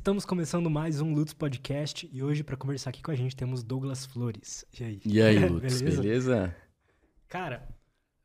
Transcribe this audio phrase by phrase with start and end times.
[0.00, 3.62] Estamos começando mais um Lutz Podcast e hoje para conversar aqui com a gente temos
[3.62, 4.64] Douglas Flores.
[4.80, 5.00] E aí?
[5.04, 6.02] E aí, Lutz, beleza?
[6.02, 6.56] beleza?
[7.28, 7.68] Cara,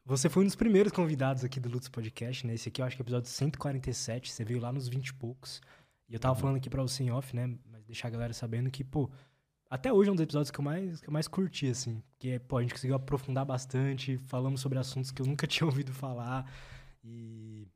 [0.06, 2.54] você foi um dos primeiros convidados aqui do Lutz Podcast, né?
[2.54, 5.14] Esse aqui eu acho que é o episódio 147, você veio lá nos 20 e
[5.16, 5.62] poucos.
[6.08, 6.40] E eu tava uhum.
[6.40, 7.54] falando aqui pra você em off, né?
[7.70, 9.12] Mas deixar a galera sabendo que, pô,
[9.70, 12.02] até hoje é um dos episódios que eu mais, que eu mais curti, assim.
[12.14, 15.92] Porque, pô, a gente conseguiu aprofundar bastante, falamos sobre assuntos que eu nunca tinha ouvido
[15.92, 16.50] falar.
[17.04, 17.68] E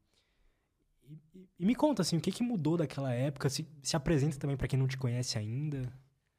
[1.09, 3.49] e, e, me conta, assim, o que, que mudou daquela época?
[3.49, 5.81] Se, se apresenta também para quem não te conhece ainda.
[5.81, 5.93] Cara,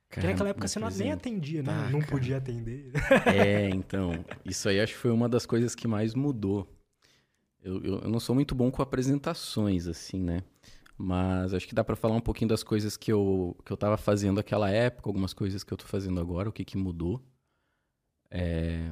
[0.08, 1.68] Porque naquela época você não, nem atendia, né?
[1.68, 2.10] Tá, não cara.
[2.10, 2.92] podia atender.
[3.26, 4.24] É, então.
[4.44, 6.68] Isso aí acho que foi uma das coisas que mais mudou.
[7.62, 10.42] Eu, eu, eu não sou muito bom com apresentações, assim, né?
[10.96, 13.96] Mas acho que dá para falar um pouquinho das coisas que eu, que eu tava
[13.96, 17.22] fazendo naquela época, algumas coisas que eu tô fazendo agora, o que que mudou.
[18.30, 18.90] É...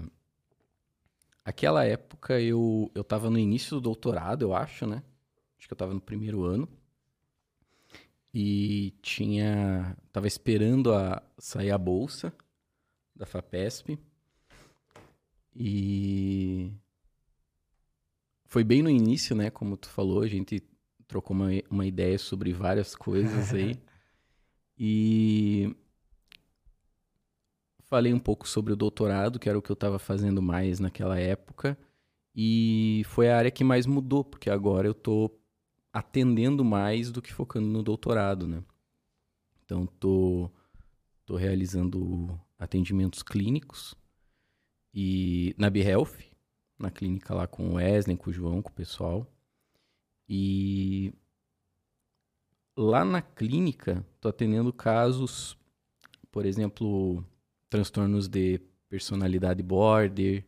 [1.45, 5.03] Aquela época eu, eu tava no início do doutorado, eu acho, né?
[5.59, 6.69] Acho que eu estava no primeiro ano.
[8.33, 9.97] E tinha.
[10.13, 12.33] Tava esperando a sair a bolsa
[13.15, 13.99] da FAPESP.
[15.55, 16.73] E
[18.45, 19.51] foi bem no início, né?
[19.51, 20.63] Como tu falou, a gente
[21.07, 23.77] trocou uma, uma ideia sobre várias coisas aí.
[24.79, 25.75] e
[27.89, 31.19] falei um pouco sobre o doutorado, que era o que eu estava fazendo mais naquela
[31.19, 31.77] época.
[32.35, 35.38] E foi a área que mais mudou, porque agora eu estou
[35.99, 38.63] atendendo mais do que focando no doutorado, né?
[39.65, 40.49] Então, tô,
[41.27, 43.97] tô realizando atendimentos clínicos
[44.95, 46.17] e na BeHealth,
[46.79, 49.27] na clínica lá com o Wesley, com o João, com o pessoal.
[50.29, 51.13] E
[52.77, 55.59] lá na clínica, tô atendendo casos,
[56.31, 57.25] por exemplo,
[57.69, 60.47] transtornos de personalidade border,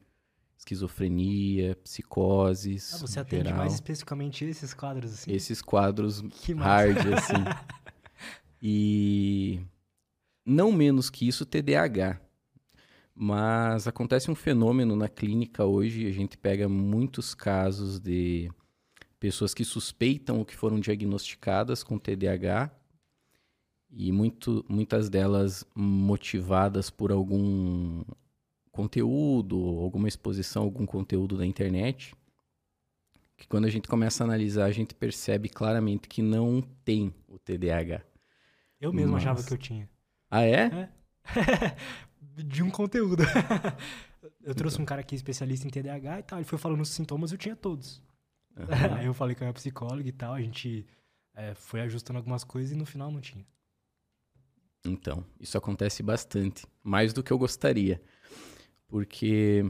[0.61, 2.95] esquizofrenia, psicoses.
[2.95, 3.59] Ah, você atende geral.
[3.59, 5.33] mais especificamente esses quadros assim?
[5.33, 6.23] Esses quadros
[6.57, 7.35] hard, assim.
[8.63, 9.59] E
[10.45, 12.21] não menos que isso, TDAH.
[13.15, 18.51] Mas acontece um fenômeno na clínica hoje, a gente pega muitos casos de
[19.19, 22.71] pessoas que suspeitam ou que foram diagnosticadas com TDAH
[23.91, 28.05] e muito, muitas delas motivadas por algum
[28.81, 32.15] conteúdo, alguma exposição, algum conteúdo da internet,
[33.37, 37.39] que quando a gente começa a analisar, a gente percebe claramente que não tem o
[37.39, 38.03] TDAH.
[38.81, 39.23] Eu mesmo Mas...
[39.23, 39.89] achava que eu tinha.
[40.31, 40.65] Ah, é?
[40.65, 40.89] é.
[42.43, 43.23] De um conteúdo.
[44.43, 44.85] eu trouxe então.
[44.85, 47.55] um cara aqui especialista em TDAH e tal, ele foi falando os sintomas, eu tinha
[47.55, 48.03] todos.
[48.57, 48.65] Uhum.
[48.97, 50.87] Aí eu falei com a psicóloga e tal, a gente
[51.35, 53.47] é, foi ajustando algumas coisas e no final não tinha.
[54.87, 58.01] Então, isso acontece bastante, mais do que eu gostaria
[58.91, 59.65] porque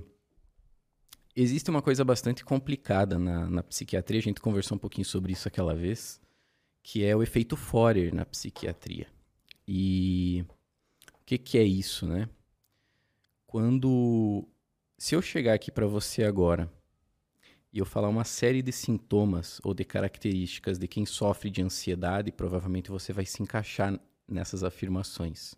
[1.37, 5.47] existe uma coisa bastante complicada na, na psiquiatria, a gente conversou um pouquinho sobre isso
[5.47, 6.21] aquela vez,
[6.83, 9.07] que é o efeito Forer na psiquiatria.
[9.69, 10.45] E
[11.13, 12.29] o que, que é isso, né?
[13.47, 14.49] Quando.
[14.99, 16.71] Se eu chegar aqui para você agora
[17.73, 22.33] e eu falar uma série de sintomas ou de características de quem sofre de ansiedade,
[22.33, 23.99] provavelmente você vai se encaixar
[24.29, 25.55] nessas afirmações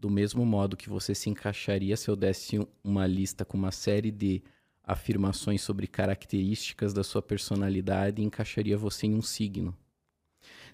[0.00, 4.10] do mesmo modo que você se encaixaria se eu desse uma lista com uma série
[4.10, 4.42] de
[4.82, 9.76] afirmações sobre características da sua personalidade encaixaria você em um signo.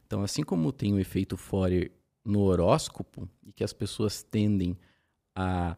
[0.07, 1.91] Então, assim como tem o efeito Forer
[2.25, 4.79] no horóscopo e que as pessoas tendem
[5.35, 5.77] a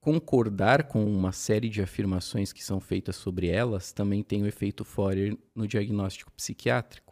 [0.00, 4.84] concordar com uma série de afirmações que são feitas sobre elas, também tem o efeito
[4.84, 7.03] Forer no diagnóstico psiquiátrico.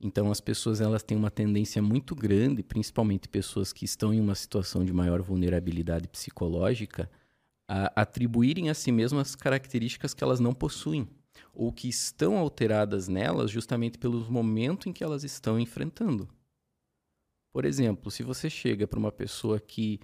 [0.00, 4.34] Então as pessoas elas têm uma tendência muito grande, principalmente pessoas que estão em uma
[4.34, 7.10] situação de maior vulnerabilidade psicológica,
[7.68, 11.06] a atribuírem a si mesmas características que elas não possuem
[11.54, 16.28] ou que estão alteradas nelas justamente pelo momento em que elas estão enfrentando.
[17.52, 20.00] Por exemplo, se você chega para uma pessoa que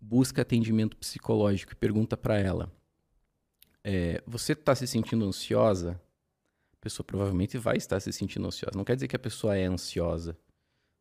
[0.00, 2.72] busca atendimento psicológico e pergunta para ela:
[3.84, 6.00] é, Você está se sentindo ansiosa?
[6.80, 8.76] A pessoa provavelmente vai estar se sentindo ansiosa.
[8.76, 10.38] Não quer dizer que a pessoa é ansiosa.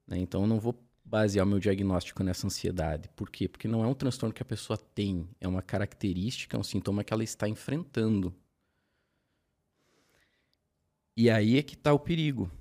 [0.08, 0.18] Né?
[0.18, 3.10] Então, eu não vou basear o meu diagnóstico nessa ansiedade.
[3.16, 3.48] Por quê?
[3.48, 7.04] Porque não é um transtorno que a pessoa tem, é uma característica, é um sintoma
[7.04, 8.34] que ela está enfrentando.
[11.16, 12.52] E aí é que está o perigo.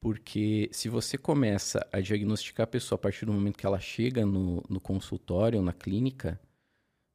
[0.00, 4.24] Porque se você começa a diagnosticar a pessoa a partir do momento que ela chega
[4.24, 6.38] no, no consultório, na clínica,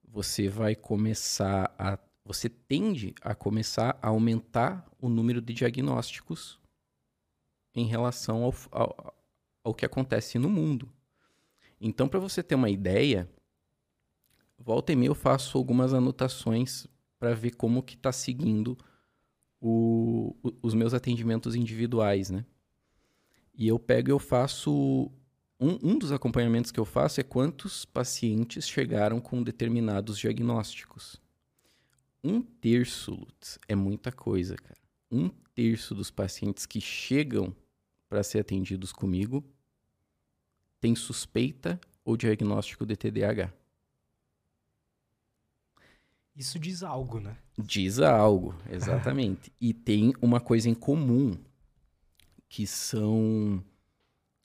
[0.03, 1.97] você vai começar a
[2.29, 6.59] você tende a começar a aumentar o número de diagnósticos
[7.73, 9.15] em relação ao, ao,
[9.63, 10.87] ao que acontece no mundo.
[11.81, 13.27] Então, para você ter uma ideia,
[14.59, 16.85] volta e meia eu faço algumas anotações
[17.17, 18.77] para ver como que está seguindo
[19.59, 22.45] o, os meus atendimentos individuais, né?
[23.55, 25.11] E eu pego e eu faço.
[25.59, 31.19] Um, um dos acompanhamentos que eu faço é quantos pacientes chegaram com determinados diagnósticos.
[32.23, 34.79] Um terço, Lutz, é muita coisa, cara.
[35.11, 37.55] Um terço dos pacientes que chegam
[38.07, 39.43] para ser atendidos comigo
[40.79, 43.53] tem suspeita ou diagnóstico de TDAH.
[46.35, 47.37] Isso diz algo, né?
[47.57, 49.51] Diz algo, exatamente.
[49.59, 51.37] e tem uma coisa em comum,
[52.47, 53.63] que são.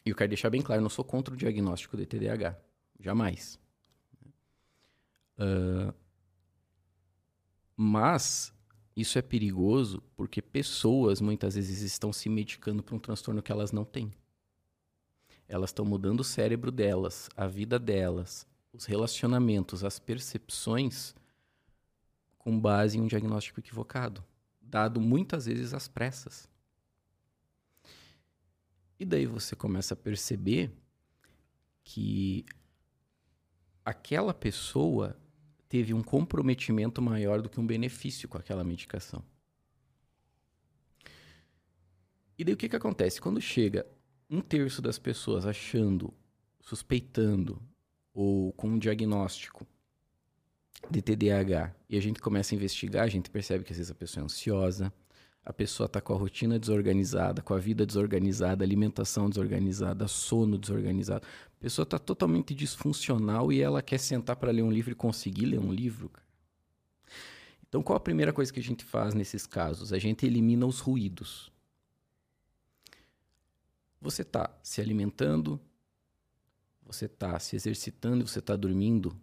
[0.04, 2.58] E eu quero deixar bem claro, eu não sou contra o diagnóstico de TDAH.
[2.98, 3.58] Jamais.
[5.38, 5.94] Uh,
[7.76, 8.52] mas
[8.96, 13.72] isso é perigoso porque pessoas muitas vezes estão se medicando para um transtorno que elas
[13.72, 14.12] não têm.
[15.48, 21.14] Elas estão mudando o cérebro delas, a vida delas, os relacionamentos, as percepções
[22.38, 24.24] com base em um diagnóstico equivocado,
[24.60, 26.48] dado muitas vezes às pressas.
[28.98, 30.70] E daí você começa a perceber
[31.82, 32.44] que
[33.84, 35.16] aquela pessoa
[35.74, 39.24] teve um comprometimento maior do que um benefício com aquela medicação.
[42.38, 43.20] E daí o que, que acontece?
[43.20, 43.84] Quando chega
[44.30, 46.14] um terço das pessoas achando,
[46.60, 47.60] suspeitando
[48.14, 49.66] ou com um diagnóstico
[50.88, 53.96] de TDAH e a gente começa a investigar, a gente percebe que às vezes a
[53.96, 54.92] pessoa é ansiosa,
[55.44, 61.26] a pessoa está com a rotina desorganizada, com a vida desorganizada, alimentação desorganizada, sono desorganizado.
[61.26, 65.46] A pessoa está totalmente disfuncional e ela quer sentar para ler um livro e conseguir
[65.46, 66.10] ler um livro.
[67.68, 69.92] Então, qual a primeira coisa que a gente faz nesses casos?
[69.92, 71.52] A gente elimina os ruídos.
[74.00, 75.60] Você está se alimentando,
[76.86, 79.14] você está se exercitando, você está dormindo,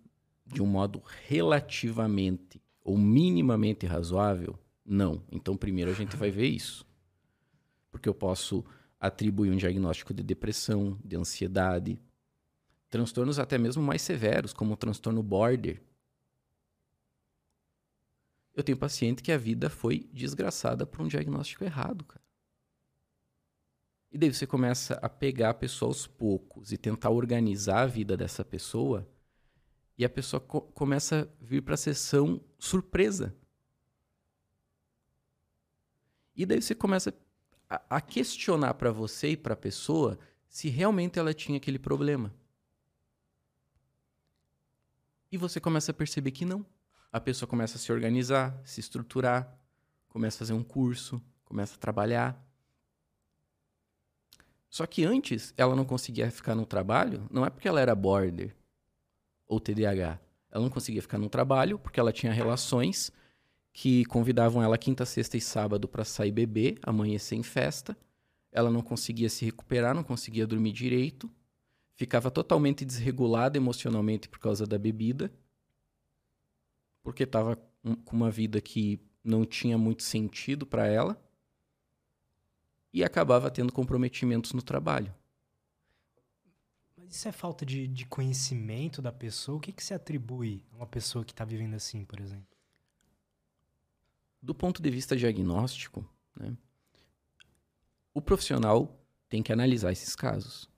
[0.45, 4.59] de um modo relativamente ou minimamente razoável?
[4.85, 5.23] Não.
[5.31, 6.85] Então, primeiro a gente vai ver isso.
[7.91, 8.65] Porque eu posso
[8.99, 11.99] atribuir um diagnóstico de depressão, de ansiedade,
[12.89, 15.81] transtornos até mesmo mais severos, como o transtorno border.
[18.53, 22.21] Eu tenho paciente que a vida foi desgraçada por um diagnóstico errado, cara.
[24.11, 28.17] E daí você começa a pegar a pessoa aos poucos e tentar organizar a vida
[28.17, 29.07] dessa pessoa
[29.97, 33.33] e a pessoa co começa a vir para a sessão surpresa.
[36.41, 37.13] E daí você começa
[37.69, 40.17] a, a questionar para você e para a pessoa
[40.49, 42.33] se realmente ela tinha aquele problema.
[45.31, 46.65] E você começa a perceber que não.
[47.13, 49.55] A pessoa começa a se organizar, se estruturar,
[50.09, 52.43] começa a fazer um curso, começa a trabalhar.
[54.67, 58.55] Só que antes ela não conseguia ficar no trabalho, não é porque ela era border,
[59.47, 60.19] ou TDAH.
[60.49, 63.11] Ela não conseguia ficar no trabalho porque ela tinha relações
[63.73, 67.97] que convidavam ela quinta, sexta e sábado para sair beber, amanhecer em festa.
[68.51, 71.31] Ela não conseguia se recuperar, não conseguia dormir direito,
[71.95, 75.31] ficava totalmente desregulada emocionalmente por causa da bebida,
[77.01, 77.55] porque estava
[78.03, 81.21] com uma vida que não tinha muito sentido para ela
[82.93, 85.13] e acabava tendo comprometimentos no trabalho.
[87.07, 89.57] Isso é falta de, de conhecimento da pessoa?
[89.57, 92.50] O que, que se atribui a uma pessoa que está vivendo assim, por exemplo?
[94.41, 96.03] Do ponto de vista diagnóstico,
[96.35, 96.57] né,
[98.13, 98.99] o profissional
[99.29, 100.69] tem que analisar esses casos.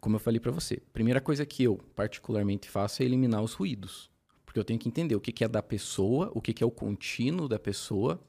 [0.00, 4.10] Como eu falei para você, primeira coisa que eu particularmente faço é eliminar os ruídos.
[4.44, 7.46] Porque eu tenho que entender o que, é da pessoa, o que, é o contínuo
[7.46, 8.20] da pessoa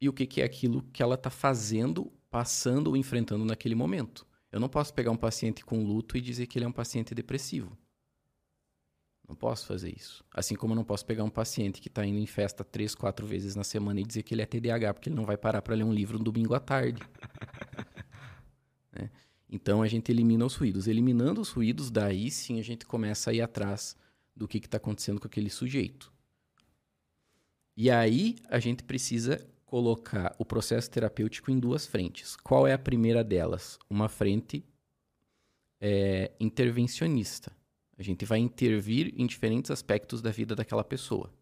[0.00, 4.26] e o que é aquilo que ela está fazendo, passando ou enfrentando naquele momento.
[4.50, 7.14] Eu não posso pegar um paciente com luto e dizer que ele é um paciente
[7.14, 7.78] depressivo.
[9.32, 10.22] Não posso fazer isso.
[10.30, 13.26] Assim como eu não posso pegar um paciente que está indo em festa três, quatro
[13.26, 15.74] vezes na semana e dizer que ele é TDAH, porque ele não vai parar para
[15.74, 17.00] ler um livro no domingo à tarde.
[18.92, 19.08] né?
[19.48, 20.86] Então a gente elimina os ruídos.
[20.86, 23.96] Eliminando os ruídos, daí sim a gente começa a ir atrás
[24.36, 26.12] do que está acontecendo com aquele sujeito.
[27.74, 32.36] E aí a gente precisa colocar o processo terapêutico em duas frentes.
[32.36, 33.78] Qual é a primeira delas?
[33.88, 34.62] Uma frente
[35.80, 37.50] é, intervencionista.
[38.02, 41.32] A gente vai intervir em diferentes aspectos da vida daquela pessoa.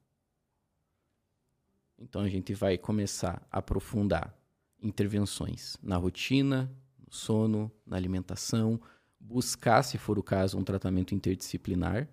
[1.99, 4.39] Então a gente vai começar a aprofundar
[4.79, 8.79] intervenções na rotina, no sono, na alimentação,
[9.19, 12.07] buscar, se for o caso, um tratamento interdisciplinar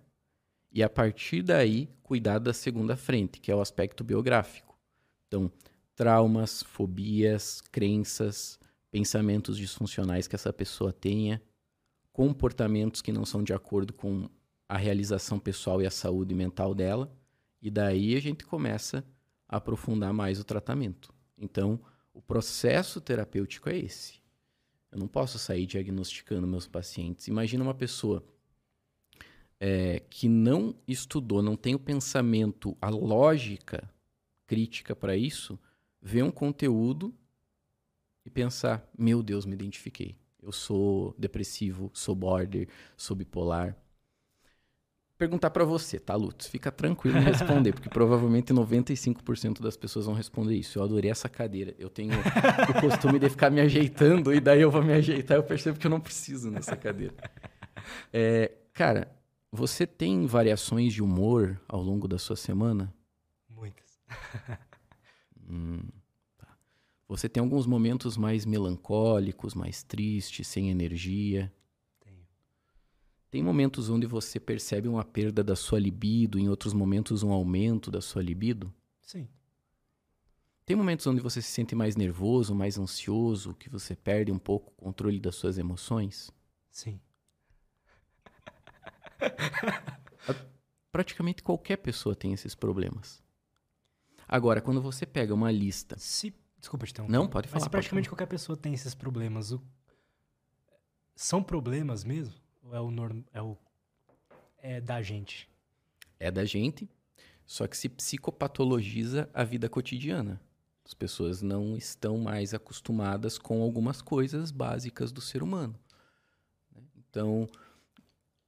[0.72, 4.78] e a partir daí cuidar da segunda frente, que é o aspecto biográfico.
[5.26, 5.52] Então,
[5.94, 8.58] traumas, fobias, crenças,
[8.90, 11.42] pensamentos disfuncionais que essa pessoa tenha,
[12.10, 14.26] comportamentos que não são de acordo com
[14.68, 17.10] a realização pessoal e a saúde mental dela,
[17.60, 19.04] e daí a gente começa
[19.48, 21.12] a aprofundar mais o tratamento.
[21.36, 21.80] Então,
[22.12, 24.20] o processo terapêutico é esse.
[24.90, 27.28] Eu não posso sair diagnosticando meus pacientes.
[27.28, 28.24] Imagina uma pessoa
[29.60, 33.88] é, que não estudou, não tem o pensamento, a lógica
[34.46, 35.58] crítica para isso,
[36.00, 37.14] ver um conteúdo
[38.24, 40.16] e pensar: meu Deus, me identifiquei.
[40.40, 43.76] Eu sou depressivo, sou border, sou bipolar.
[45.18, 46.46] Perguntar para você, tá, Lutz?
[46.46, 50.78] Fica tranquilo em responder, porque provavelmente 95% das pessoas vão responder isso.
[50.78, 51.74] Eu adorei essa cadeira.
[51.76, 55.36] Eu tenho o costume de ficar me ajeitando e daí eu vou me ajeitar.
[55.36, 57.14] Eu percebo que eu não preciso nessa cadeira.
[58.12, 59.10] É, cara,
[59.50, 62.94] você tem variações de humor ao longo da sua semana?
[63.48, 64.00] Muitas.
[65.50, 65.80] hum,
[66.36, 66.48] tá.
[67.08, 71.52] Você tem alguns momentos mais melancólicos, mais tristes, sem energia?
[73.30, 77.90] Tem momentos onde você percebe uma perda da sua libido, em outros momentos um aumento
[77.90, 78.72] da sua libido?
[79.02, 79.28] Sim.
[80.64, 84.72] Tem momentos onde você se sente mais nervoso, mais ansioso, que você perde um pouco
[84.72, 86.30] o controle das suas emoções?
[86.70, 87.00] Sim.
[90.90, 93.22] Praticamente qualquer pessoa tem esses problemas.
[94.26, 95.96] Agora, quando você pega uma lista.
[95.98, 96.34] Se...
[96.58, 97.60] Desculpa te Não, pode falar.
[97.60, 99.62] Mas praticamente qualquer pessoa tem esses problemas, o...
[101.14, 102.34] são problemas mesmo?
[102.68, 103.22] Ou é o, norm...
[103.32, 103.56] é o.
[104.58, 105.48] É da gente?
[106.20, 106.88] É da gente,
[107.46, 110.38] só que se psicopatologiza a vida cotidiana.
[110.84, 115.78] As pessoas não estão mais acostumadas com algumas coisas básicas do ser humano.
[116.96, 117.48] Então,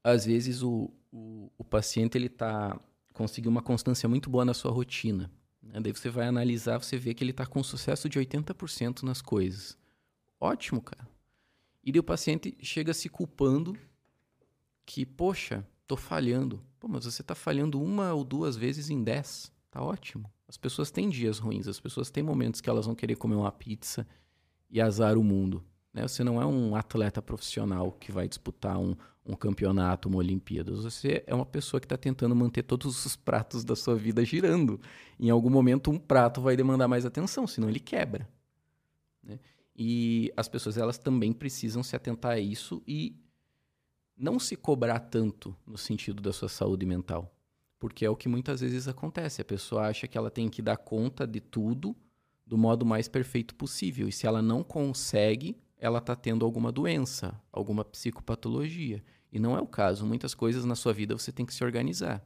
[0.04, 2.78] às vezes o, o, o paciente ele tá
[3.14, 5.30] conseguiu uma constância muito boa na sua rotina.
[5.62, 5.80] Né?
[5.80, 9.78] Daí você vai analisar, você vê que ele está com sucesso de 80% nas coisas.
[10.38, 11.08] Ótimo, cara.
[11.82, 13.76] E daí o paciente chega se culpando
[14.90, 16.60] que, poxa, tô falhando.
[16.80, 19.52] Pô, mas você está falhando uma ou duas vezes em dez.
[19.70, 20.28] Tá ótimo.
[20.48, 23.52] As pessoas têm dias ruins, as pessoas têm momentos que elas vão querer comer uma
[23.52, 24.04] pizza
[24.68, 25.62] e azar o mundo.
[25.94, 26.02] Né?
[26.08, 30.72] Você não é um atleta profissional que vai disputar um, um campeonato, uma Olimpíada.
[30.74, 34.80] Você é uma pessoa que está tentando manter todos os pratos da sua vida girando.
[35.20, 38.28] Em algum momento, um prato vai demandar mais atenção, senão ele quebra.
[39.22, 39.38] Né?
[39.76, 43.14] E as pessoas elas também precisam se atentar a isso e
[44.20, 47.34] não se cobrar tanto no sentido da sua saúde mental.
[47.78, 49.40] Porque é o que muitas vezes acontece.
[49.40, 51.96] A pessoa acha que ela tem que dar conta de tudo
[52.46, 54.06] do modo mais perfeito possível.
[54.06, 59.02] E se ela não consegue, ela está tendo alguma doença, alguma psicopatologia.
[59.32, 60.04] E não é o caso.
[60.04, 62.22] Muitas coisas na sua vida você tem que se organizar.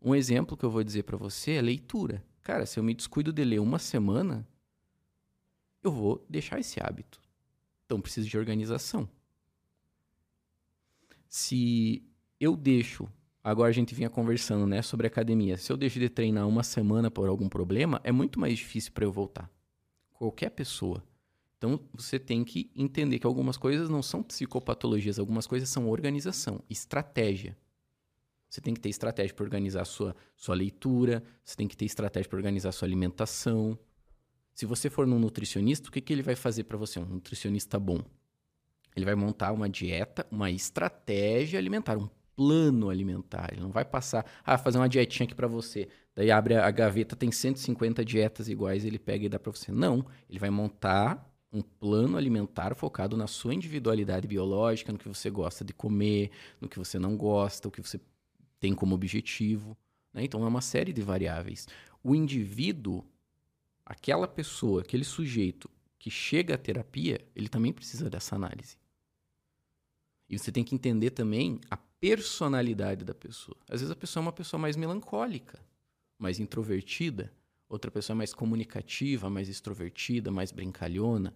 [0.00, 2.24] Um exemplo que eu vou dizer para você é leitura.
[2.42, 4.46] Cara, se eu me descuido de ler uma semana,
[5.82, 7.20] eu vou deixar esse hábito.
[7.84, 9.08] Então preciso de organização.
[11.28, 12.02] Se
[12.38, 13.08] eu deixo,
[13.42, 15.56] agora a gente vinha conversando, né, sobre academia.
[15.56, 19.04] Se eu deixo de treinar uma semana por algum problema, é muito mais difícil para
[19.04, 19.50] eu voltar.
[20.12, 21.02] Qualquer pessoa
[21.64, 26.62] então você tem que entender que algumas coisas não são psicopatologias, algumas coisas são organização,
[26.68, 27.56] estratégia.
[28.50, 31.86] Você tem que ter estratégia para organizar a sua, sua leitura, você tem que ter
[31.86, 33.78] estratégia para organizar a sua alimentação.
[34.54, 37.00] Se você for num nutricionista, o que, que ele vai fazer para você?
[37.00, 38.04] Um nutricionista bom.
[38.94, 43.48] Ele vai montar uma dieta, uma estratégia alimentar, um plano alimentar.
[43.52, 45.88] Ele não vai passar, ah, fazer uma dietinha aqui para você.
[46.14, 49.72] Daí abre a gaveta, tem 150 dietas iguais, ele pega e dá para você.
[49.72, 55.30] Não, ele vai montar um plano alimentar focado na sua individualidade biológica, no que você
[55.30, 58.00] gosta de comer, no que você não gosta, o que você
[58.58, 59.76] tem como objetivo.
[60.12, 60.24] Né?
[60.24, 61.68] Então, é uma série de variáveis.
[62.02, 63.04] O indivíduo,
[63.86, 68.76] aquela pessoa, aquele sujeito que chega à terapia, ele também precisa dessa análise.
[70.34, 73.56] E você tem que entender também a personalidade da pessoa.
[73.68, 75.60] Às vezes a pessoa é uma pessoa mais melancólica,
[76.18, 77.32] mais introvertida,
[77.68, 81.32] outra pessoa é mais comunicativa, mais extrovertida, mais brincalhona.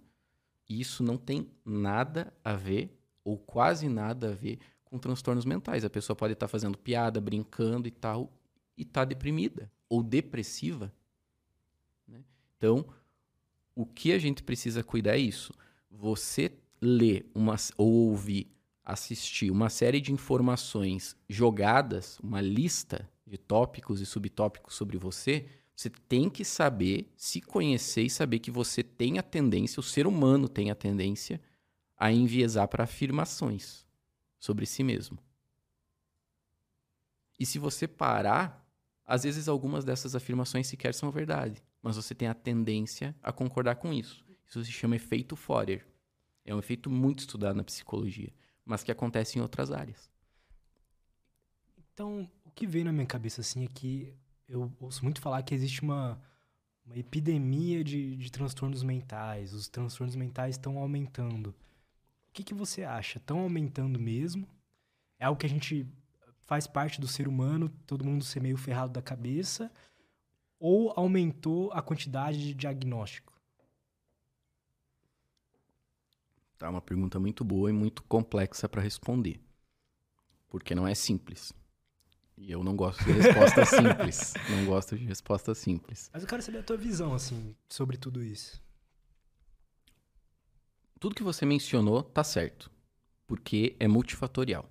[0.68, 5.84] E isso não tem nada a ver, ou quase nada a ver, com transtornos mentais.
[5.84, 8.32] A pessoa pode estar fazendo piada, brincando e tal,
[8.76, 10.92] e está deprimida ou depressiva.
[12.06, 12.22] Né?
[12.56, 12.84] Então,
[13.74, 15.54] o que a gente precisa cuidar é isso.
[15.88, 18.50] Você ler uma, ou ouvir,
[18.88, 25.90] assistir uma série de informações jogadas, uma lista de tópicos e subtópicos sobre você, você
[25.90, 30.48] tem que saber, se conhecer e saber que você tem a tendência, o ser humano
[30.48, 31.38] tem a tendência
[31.98, 33.86] a enviesar para afirmações
[34.40, 35.18] sobre si mesmo.
[37.38, 38.66] E se você parar,
[39.04, 43.76] às vezes algumas dessas afirmações sequer são verdade, mas você tem a tendência a concordar
[43.76, 44.24] com isso.
[44.46, 45.86] Isso se chama efeito Forer.
[46.42, 48.32] É um efeito muito estudado na psicologia,
[48.68, 50.08] mas que acontece em outras áreas.
[51.92, 54.14] Então, o que veio na minha cabeça assim é que
[54.46, 56.20] eu ouço muito falar que existe uma,
[56.84, 61.54] uma epidemia de, de transtornos mentais, os transtornos mentais estão aumentando.
[62.38, 63.18] que, que você acha?
[63.18, 64.46] Estão aumentando mesmo?
[65.18, 65.84] É algo que a gente
[66.42, 69.72] faz parte do ser humano, todo mundo ser meio ferrado da cabeça?
[70.60, 73.27] Ou aumentou a quantidade de diagnóstico?
[76.58, 79.40] Tá, uma pergunta muito boa e muito complexa para responder.
[80.48, 81.52] Porque não é simples.
[82.36, 84.34] E eu não gosto de resposta simples.
[84.50, 86.10] Não gosto de resposta simples.
[86.12, 88.60] Mas eu quero saber a tua visão, assim, sobre tudo isso.
[90.98, 92.70] Tudo que você mencionou tá certo.
[93.26, 94.68] Porque é multifatorial.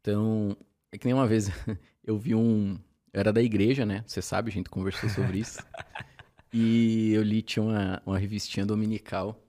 [0.00, 0.56] Então,
[0.90, 1.48] é que nem uma vez
[2.04, 2.78] eu vi um.
[3.12, 4.04] Eu era da igreja, né?
[4.06, 5.58] Você sabe, a gente conversou sobre isso.
[6.52, 9.41] e eu li, tinha uma, uma revistinha dominical.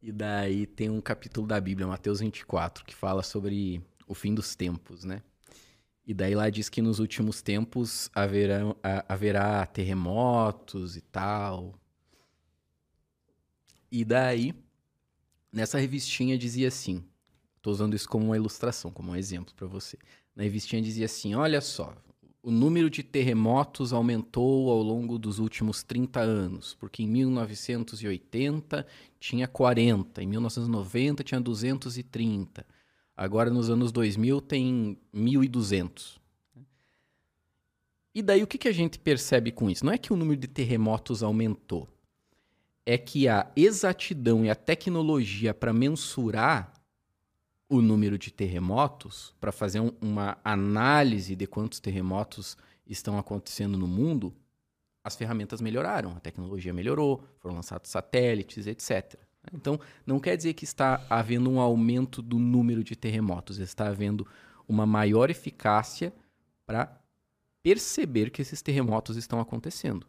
[0.00, 4.54] E daí tem um capítulo da Bíblia, Mateus 24, que fala sobre o fim dos
[4.54, 5.22] tempos, né?
[6.06, 8.60] E daí lá diz que nos últimos tempos haverá,
[9.08, 11.74] haverá terremotos e tal.
[13.90, 14.54] E daí,
[15.52, 17.04] nessa revistinha dizia assim:
[17.56, 19.98] estou usando isso como uma ilustração, como um exemplo para você.
[20.34, 21.94] Na revistinha dizia assim: olha só,
[22.42, 28.86] o número de terremotos aumentou ao longo dos últimos 30 anos, porque em 1980
[29.18, 32.64] tinha 40, em 1990 tinha 230.
[33.16, 36.18] Agora, nos anos 2000, tem 1.200.
[38.14, 39.84] E daí, o que, que a gente percebe com isso?
[39.84, 41.88] Não é que o número de terremotos aumentou.
[42.86, 46.72] É que a exatidão e a tecnologia para mensurar
[47.68, 52.56] o número de terremotos, para fazer um, uma análise de quantos terremotos
[52.86, 54.34] estão acontecendo no mundo,
[55.08, 59.18] as ferramentas melhoraram, a tecnologia melhorou, foram lançados satélites, etc.
[59.52, 64.26] Então, não quer dizer que está havendo um aumento do número de terremotos, está havendo
[64.68, 66.12] uma maior eficácia
[66.66, 67.00] para
[67.62, 70.06] perceber que esses terremotos estão acontecendo.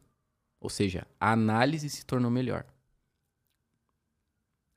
[0.59, 2.65] Ou seja, a análise se tornou melhor.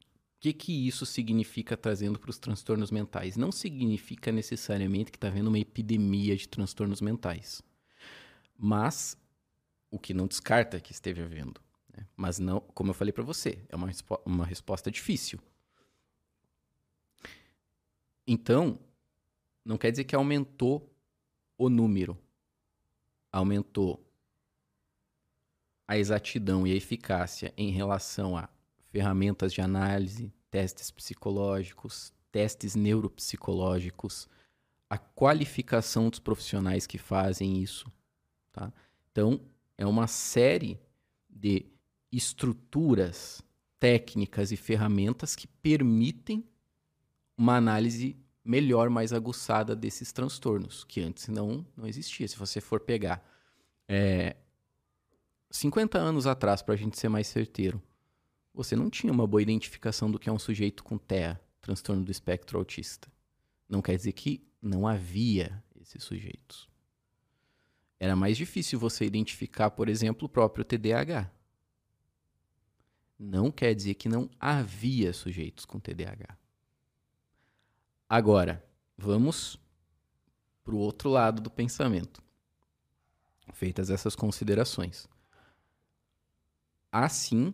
[0.00, 3.36] O que, que isso significa trazendo para os transtornos mentais?
[3.36, 7.62] Não significa necessariamente que está havendo uma epidemia de transtornos mentais.
[8.58, 9.16] Mas
[9.92, 11.60] o que não descarta que esteve havendo.
[11.94, 12.06] Né?
[12.16, 13.88] Mas não, como eu falei para você, é uma,
[14.24, 15.38] uma resposta difícil.
[18.26, 18.80] Então,
[19.62, 20.90] não quer dizer que aumentou
[21.58, 22.18] o número.
[23.30, 24.02] Aumentou
[25.86, 28.48] a exatidão e a eficácia em relação a
[28.90, 34.26] ferramentas de análise, testes psicológicos, testes neuropsicológicos,
[34.88, 37.92] a qualificação dos profissionais que fazem isso.
[38.52, 38.72] Tá?
[39.10, 39.40] Então,
[39.76, 40.78] é uma série
[41.28, 41.66] de
[42.10, 43.42] estruturas
[43.80, 46.44] técnicas e ferramentas que permitem
[47.36, 52.28] uma análise melhor, mais aguçada desses transtornos, que antes não, não existia.
[52.28, 53.24] Se você for pegar
[53.88, 54.36] é,
[55.50, 57.82] 50 anos atrás, para a gente ser mais certeiro,
[58.54, 62.10] você não tinha uma boa identificação do que é um sujeito com TEA, transtorno do
[62.10, 63.10] espectro autista.
[63.68, 66.68] Não quer dizer que não havia esses sujeitos.
[68.02, 71.30] Era mais difícil você identificar, por exemplo, o próprio TDAH
[73.16, 76.36] não quer dizer que não havia sujeitos com TDAH.
[78.08, 79.56] Agora, vamos
[80.64, 82.20] para o outro lado do pensamento.
[83.52, 85.06] Feitas essas considerações.
[86.90, 87.52] Há sim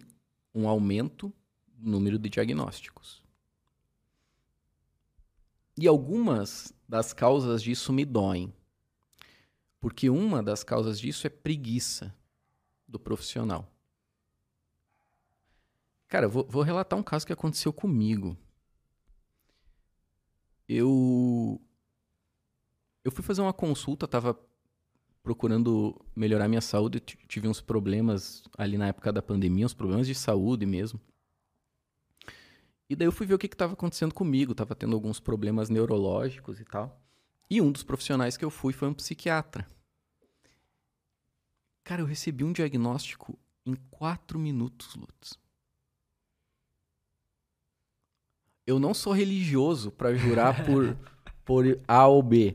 [0.54, 1.30] um aumento
[1.76, 3.22] no número de diagnósticos.
[5.76, 8.50] E algumas das causas disso me doem.
[9.80, 12.14] Porque uma das causas disso é preguiça
[12.86, 13.70] do profissional.
[16.08, 18.36] Cara, vou, vou relatar um caso que aconteceu comigo.
[20.66, 21.60] Eu.
[23.04, 24.38] Eu fui fazer uma consulta, tava
[25.22, 30.14] procurando melhorar minha saúde, tive uns problemas ali na época da pandemia, uns problemas de
[30.14, 31.00] saúde mesmo.
[32.88, 36.60] E daí eu fui ver o que estava acontecendo comigo, tava tendo alguns problemas neurológicos
[36.60, 36.98] e tal.
[37.50, 39.66] E um dos profissionais que eu fui foi um psiquiatra.
[41.82, 45.38] Cara, eu recebi um diagnóstico em quatro minutos, Lutz.
[48.68, 50.94] eu não sou religioso para jurar por,
[51.42, 52.54] por A ou B.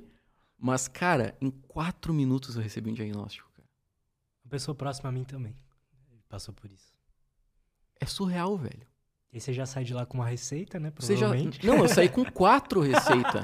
[0.59, 3.67] Mas, cara, em quatro minutos eu recebi um diagnóstico, cara.
[4.45, 5.55] Uma pessoa próxima a mim também
[6.29, 6.93] passou por isso.
[7.99, 8.85] É surreal, velho.
[9.31, 10.91] E você já sai de lá com uma receita, né?
[10.91, 11.59] Provavelmente.
[11.65, 11.73] Já...
[11.73, 13.43] Não, eu saí com quatro receitas.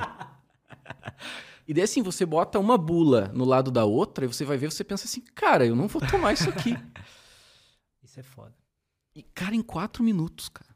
[1.68, 4.72] E daí assim, você bota uma bula no lado da outra e você vai ver,
[4.72, 6.76] você pensa assim, cara, eu não vou tomar isso aqui.
[8.02, 8.56] Isso é foda.
[9.14, 10.70] E, cara, em quatro minutos, cara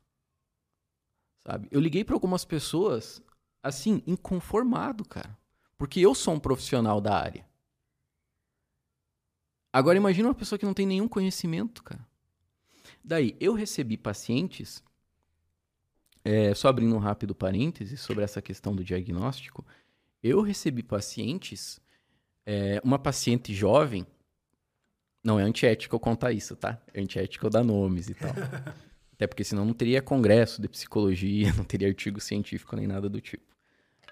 [1.45, 1.67] sabe?
[1.69, 3.21] Eu liguei para algumas pessoas,
[3.62, 5.38] assim, inconformado, cara.
[5.77, 7.45] Porque eu sou um profissional da área.
[9.71, 12.08] Agora imagina uma pessoa que não tem nenhum conhecimento, cara.
[13.03, 14.84] Daí, eu recebi pacientes
[16.25, 19.65] É, só abrindo um rápido parêntese sobre essa questão do diagnóstico,
[20.24, 21.82] eu recebi pacientes,
[22.46, 24.08] é, uma paciente jovem,
[25.24, 26.82] não é antiético eu contar isso, tá?
[26.94, 28.32] É antiético eu dar nomes e tal.
[29.14, 33.22] Até porque senão não teria congresso de psicologia, não teria artigo científico nem nada do
[33.22, 33.54] tipo.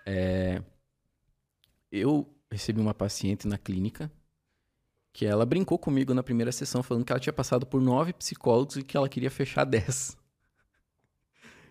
[0.06, 0.62] É,
[1.91, 4.12] eu recebi uma paciente na clínica
[5.13, 8.78] que ela brincou comigo na primeira sessão falando que ela tinha passado por nove psicólogos
[8.78, 10.17] e que ela queria fechar dez.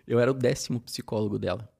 [0.07, 1.71] Eu era o décimo psicólogo dela.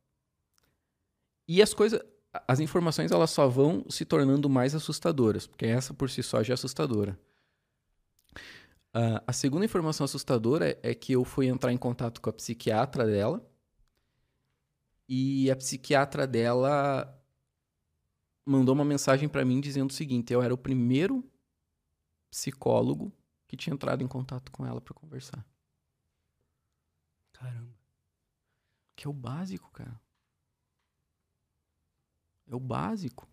[1.48, 2.02] E as coisas,
[2.48, 6.54] as informações elas só vão se tornando mais assustadoras, porque essa por si só já
[6.54, 7.20] é assustadora.
[8.94, 12.34] Uh, a segunda informação assustadora é, é que eu fui entrar em contato com a
[12.34, 13.46] psiquiatra dela
[15.08, 17.22] e a psiquiatra dela
[18.46, 21.24] mandou uma mensagem para mim dizendo o seguinte: eu era o primeiro
[22.30, 23.12] psicólogo
[23.48, 25.46] que tinha entrado em contato com ela para conversar.
[27.34, 27.76] Caramba.
[28.96, 30.01] Que é o básico, cara.
[32.52, 33.28] É o básico.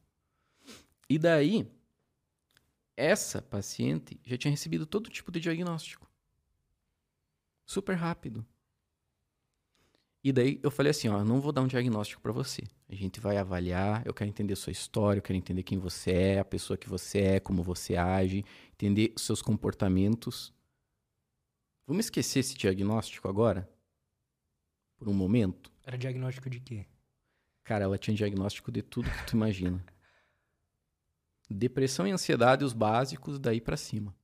[1.10, 1.68] E daí,
[2.96, 6.08] essa paciente já tinha recebido todo tipo de diagnóstico.
[7.66, 8.46] Super rápido.
[10.22, 12.62] E daí eu falei assim, ó, não vou dar um diagnóstico para você.
[12.88, 16.38] A gente vai avaliar, eu quero entender sua história, eu quero entender quem você é,
[16.38, 20.52] a pessoa que você é, como você age, entender seus comportamentos.
[21.86, 23.68] Vamos esquecer esse diagnóstico agora?
[24.96, 25.72] Por um momento?
[25.84, 26.86] Era diagnóstico de quê?
[27.68, 29.84] Cara, ela tinha diagnóstico de tudo que tu imagina.
[31.50, 34.16] Depressão e ansiedade, os básicos, daí para cima.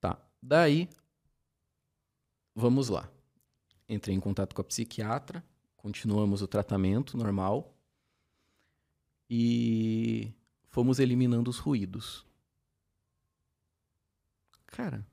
[0.00, 0.18] Tá.
[0.42, 0.88] Daí,
[2.52, 3.08] vamos lá.
[3.88, 5.44] Entrei em contato com a psiquiatra,
[5.76, 7.72] continuamos o tratamento normal
[9.30, 10.34] e
[10.68, 12.26] fomos eliminando os ruídos.
[14.66, 15.06] Cara,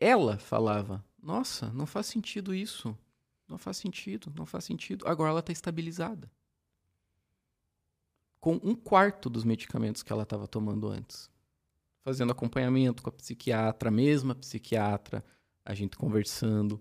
[0.00, 2.96] ela falava: Nossa, não faz sentido isso.
[3.48, 5.08] Não faz sentido, não faz sentido.
[5.08, 6.30] Agora ela está estabilizada
[8.40, 11.30] com um quarto dos medicamentos que ela estava tomando antes.
[12.02, 15.24] Fazendo acompanhamento com a psiquiatra, a mesma psiquiatra,
[15.64, 16.80] a gente conversando.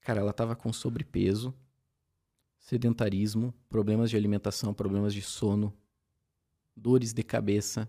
[0.00, 1.54] Cara, ela estava com sobrepeso,
[2.58, 5.72] sedentarismo, problemas de alimentação, problemas de sono,
[6.76, 7.88] dores de cabeça.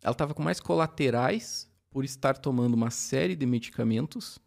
[0.00, 4.38] Ela estava com mais colaterais por estar tomando uma série de medicamentos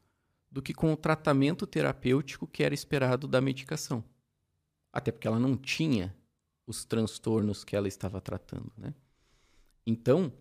[0.51, 4.03] do que com o tratamento terapêutico que era esperado da medicação.
[4.91, 6.15] Até porque ela não tinha
[6.65, 8.93] os transtornos que ela estava tratando, né?
[9.85, 10.33] Então,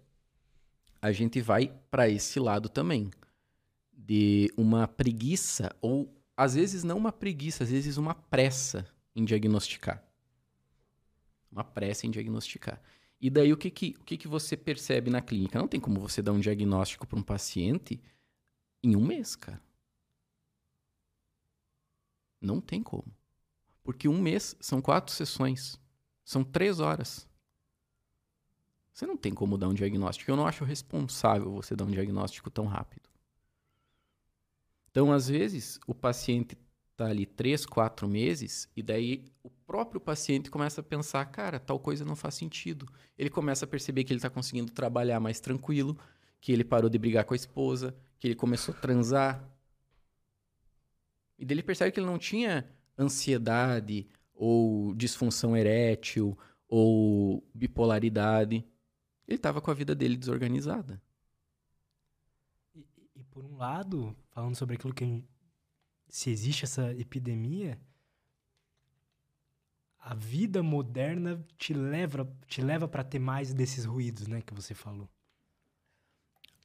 [1.03, 3.11] a gente vai para esse lado também
[3.93, 10.03] de uma preguiça ou às vezes não uma preguiça, às vezes uma pressa em diagnosticar.
[11.53, 12.81] Uma pressa em diagnosticar.
[13.25, 15.59] E daí o que que, o que que você percebe na clínica?
[15.59, 17.99] Não tem como você dar um diagnóstico para um paciente
[18.83, 19.63] em um mês, cara.
[22.39, 23.11] Não tem como.
[23.83, 25.81] Porque um mês são quatro sessões.
[26.23, 27.27] São três horas.
[28.93, 30.31] Você não tem como dar um diagnóstico.
[30.31, 33.09] Eu não acho responsável você dar um diagnóstico tão rápido.
[34.91, 36.59] Então, às vezes, o paciente
[36.95, 41.79] está ali três, quatro meses, e daí o próprio paciente começa a pensar: cara, tal
[41.79, 42.89] coisa não faz sentido.
[43.19, 45.99] Ele começa a perceber que ele está conseguindo trabalhar mais tranquilo,
[46.41, 49.45] que ele parou de brigar com a esposa, que ele começou a transar.
[51.37, 58.65] E daí ele percebe que ele não tinha ansiedade ou disfunção erétil ou bipolaridade.
[59.27, 61.03] Ele estava com a vida dele desorganizada.
[62.75, 65.25] E, e, por um lado, falando sobre aquilo que
[66.15, 67.77] se existe essa epidemia,
[69.99, 74.75] a vida moderna te leva te leva para ter mais desses ruídos, né, que você
[74.75, 75.11] falou.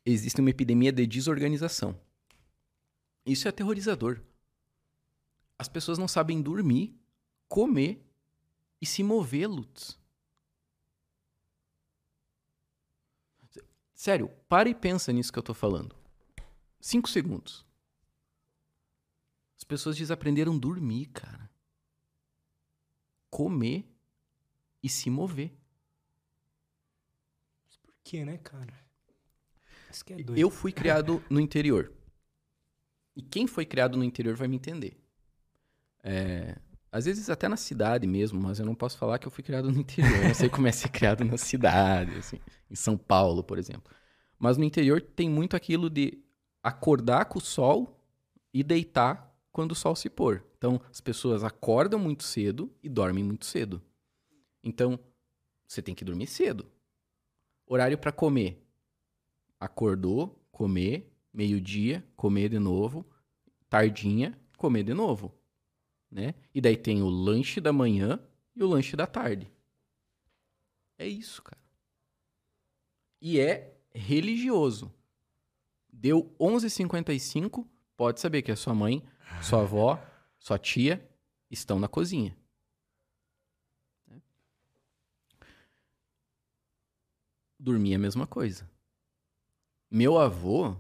[0.05, 1.99] Existe uma epidemia de desorganização.
[3.25, 4.21] Isso é aterrorizador.
[5.57, 6.95] As pessoas não sabem dormir,
[7.47, 8.05] comer
[8.79, 9.97] e se mover, Lutz.
[13.95, 15.95] Sério, para e pensa nisso que eu tô falando.
[16.79, 17.67] Cinco segundos.
[19.59, 21.51] As pessoas desaprenderam a dormir, cara.
[23.29, 23.85] Comer
[24.81, 25.51] e se mover.
[27.67, 28.73] Mas por que, né, cara?
[30.09, 31.91] É eu fui criado no interior.
[33.13, 34.97] E quem foi criado no interior vai me entender.
[36.01, 36.57] É,
[36.89, 39.69] às vezes até na cidade mesmo, mas eu não posso falar que eu fui criado
[39.69, 40.19] no interior.
[40.19, 42.39] Eu não sei como é ser criado na cidade, assim,
[42.71, 43.93] em São Paulo, por exemplo.
[44.39, 46.23] Mas no interior tem muito aquilo de
[46.63, 48.01] acordar com o sol
[48.53, 50.43] e deitar quando o sol se pôr.
[50.57, 53.81] Então, as pessoas acordam muito cedo e dormem muito cedo.
[54.63, 54.99] Então,
[55.67, 56.65] você tem que dormir cedo.
[57.65, 58.65] Horário para comer.
[59.59, 63.05] Acordou, comer, meio-dia, comer de novo,
[63.69, 65.33] tardinha, comer de novo,
[66.09, 66.33] né?
[66.53, 68.19] E daí tem o lanche da manhã
[68.55, 69.51] e o lanche da tarde.
[70.97, 71.62] É isso, cara.
[73.21, 74.93] E é religioso.
[75.91, 79.03] Deu 11h55, pode saber que a sua mãe,
[79.41, 80.01] sua avó,
[80.37, 81.07] sua tia
[81.49, 82.37] estão na cozinha.
[87.59, 88.69] Dormir é a mesma coisa.
[89.91, 90.75] Meu avô,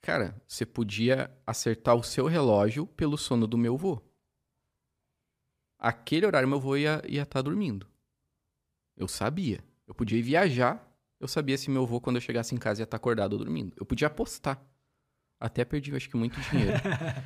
[0.00, 4.00] cara, você podia acertar o seu relógio pelo sono do meu avô.
[5.78, 7.86] Aquele horário meu avô ia estar tá dormindo.
[8.96, 9.62] Eu sabia.
[9.86, 10.84] Eu podia ir viajar,
[11.20, 13.38] eu sabia se meu avô, quando eu chegasse em casa, ia estar tá acordado ou
[13.38, 13.74] dormindo.
[13.76, 14.62] Eu podia apostar.
[15.40, 16.78] Até perdi, acho que, muito dinheiro.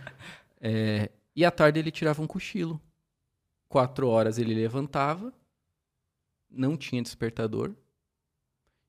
[0.60, 2.80] é, e à tarde ele tirava um cochilo.
[3.68, 5.32] Quatro horas ele levantava,
[6.50, 7.74] não tinha despertador.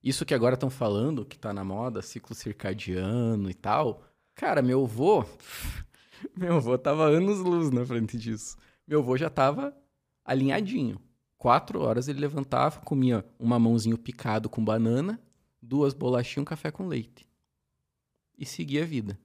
[0.03, 4.03] Isso que agora estão falando, que tá na moda, ciclo circadiano e tal.
[4.35, 5.25] Cara, meu avô.
[6.35, 8.57] meu avô tava anos luz na frente disso.
[8.85, 9.73] Meu avô já tava
[10.25, 10.99] alinhadinho.
[11.37, 15.19] Quatro horas ele levantava, comia um mamãozinho picado com banana,
[15.61, 17.25] duas bolachinhas e um café com leite.
[18.37, 19.19] E seguia a vida.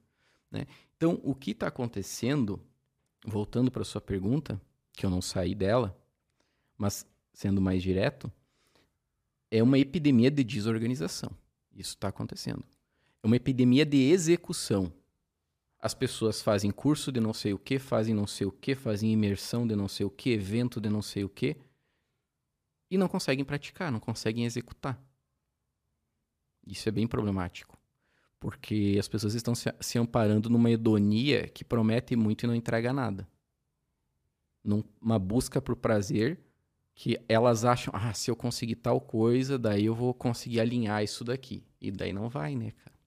[0.50, 0.66] Né?
[0.96, 2.60] Então, o que está acontecendo,
[3.24, 4.60] voltando para sua pergunta,
[4.92, 5.96] que eu não saí dela,
[6.76, 8.30] mas sendo mais direto,
[9.50, 11.30] é uma epidemia de desorganização.
[11.72, 12.64] Isso está acontecendo.
[13.22, 14.92] É uma epidemia de execução.
[15.80, 19.12] As pessoas fazem curso de não sei o que, fazem não sei o que, fazem
[19.12, 21.56] imersão de não sei o que, evento de não sei o que,
[22.90, 25.00] e não conseguem praticar, não conseguem executar.
[26.66, 27.77] Isso é bem problemático.
[28.40, 32.92] Porque as pessoas estão se, se amparando numa hedonia que promete muito e não entrega
[32.92, 33.28] nada.
[34.62, 36.40] Numa busca por prazer
[36.94, 41.24] que elas acham, ah, se eu conseguir tal coisa, daí eu vou conseguir alinhar isso
[41.24, 41.64] daqui.
[41.80, 42.98] E daí não vai, né, cara?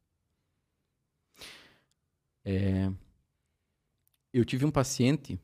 [2.43, 2.91] É...
[4.33, 5.37] Eu tive um paciente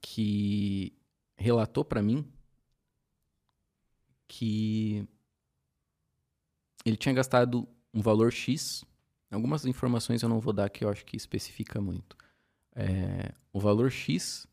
[0.00, 0.92] que
[1.36, 2.26] relatou para mim
[4.26, 5.06] que
[6.84, 8.84] ele tinha gastado um valor X.
[9.30, 12.16] Algumas informações eu não vou dar que eu acho que especifica muito.
[12.74, 14.46] É, o valor X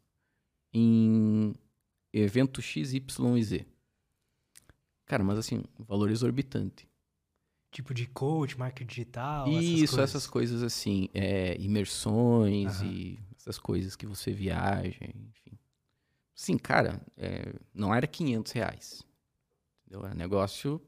[0.71, 1.55] em
[2.13, 3.65] evento X, Y e Z.
[5.05, 6.87] Cara, mas assim, valor exorbitante.
[7.71, 9.47] Tipo de coach, marketing digital?
[9.47, 15.57] Isso, essas coisas, essas coisas assim, é, imersões e essas coisas que você viaja, enfim.
[16.35, 19.03] Sim, cara, é, não era 500 reais.
[19.85, 20.05] Entendeu?
[20.05, 20.81] Era negócio...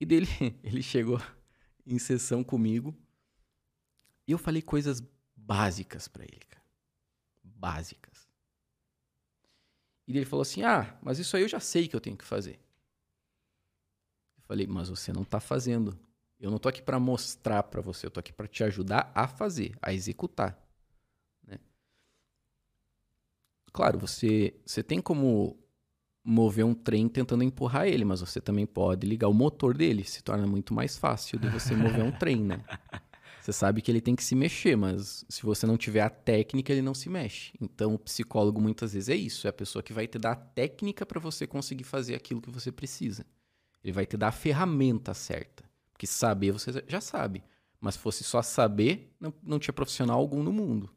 [0.00, 0.26] E dele,
[0.62, 1.20] ele chegou
[1.86, 2.96] em sessão comigo
[4.26, 5.02] e eu falei coisas
[5.36, 6.64] básicas para ele, cara.
[7.42, 8.28] Básicas.
[10.06, 12.24] E ele falou assim: Ah, mas isso aí eu já sei que eu tenho que
[12.24, 12.60] fazer.
[14.36, 15.98] Eu falei: Mas você não está fazendo.
[16.38, 19.28] Eu não estou aqui para mostrar para você, eu estou aqui para te ajudar a
[19.28, 20.60] fazer, a executar.
[21.44, 21.56] Né?
[23.72, 25.61] Claro, você, você tem como
[26.24, 30.04] mover um trem tentando empurrar ele, mas você também pode ligar o motor dele.
[30.04, 32.64] Se torna muito mais fácil de você mover um trem, né?
[33.40, 36.72] Você sabe que ele tem que se mexer, mas se você não tiver a técnica,
[36.72, 37.52] ele não se mexe.
[37.60, 40.36] Então, o psicólogo muitas vezes é isso, é a pessoa que vai te dar a
[40.36, 43.26] técnica para você conseguir fazer aquilo que você precisa.
[43.82, 45.64] Ele vai te dar a ferramenta certa.
[45.92, 47.42] Porque saber você já sabe,
[47.80, 50.88] mas se fosse só saber, não, não tinha profissional algum no mundo.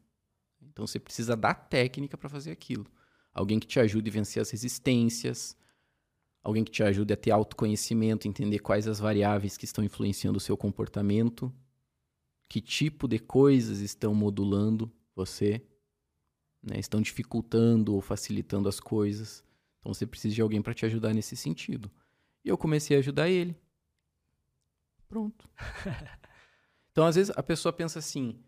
[0.62, 2.86] Então, você precisa da técnica para fazer aquilo.
[3.36, 5.54] Alguém que te ajude a vencer as resistências,
[6.42, 10.40] alguém que te ajude a ter autoconhecimento, entender quais as variáveis que estão influenciando o
[10.40, 11.52] seu comportamento
[12.48, 15.62] que tipo de coisas estão modulando você,
[16.62, 16.78] né?
[16.78, 19.44] estão dificultando ou facilitando as coisas.
[19.80, 21.90] Então você precisa de alguém para te ajudar nesse sentido.
[22.42, 23.54] E eu comecei a ajudar ele.
[25.08, 25.46] Pronto.
[26.90, 28.38] então às vezes a pessoa pensa assim: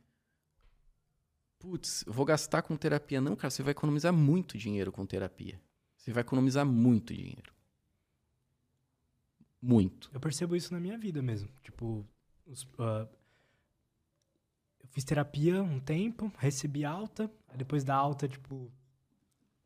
[1.58, 3.20] putz, vou gastar com terapia.
[3.20, 5.60] Não, cara, você vai economizar muito dinheiro com terapia.
[5.96, 7.52] Você vai economizar muito dinheiro.
[9.60, 10.08] Muito.
[10.12, 11.48] Eu percebo isso na minha vida mesmo.
[11.62, 12.06] Tipo,
[12.46, 13.08] os, uh,
[14.90, 18.70] fiz terapia um tempo, recebi alta, depois da alta, tipo,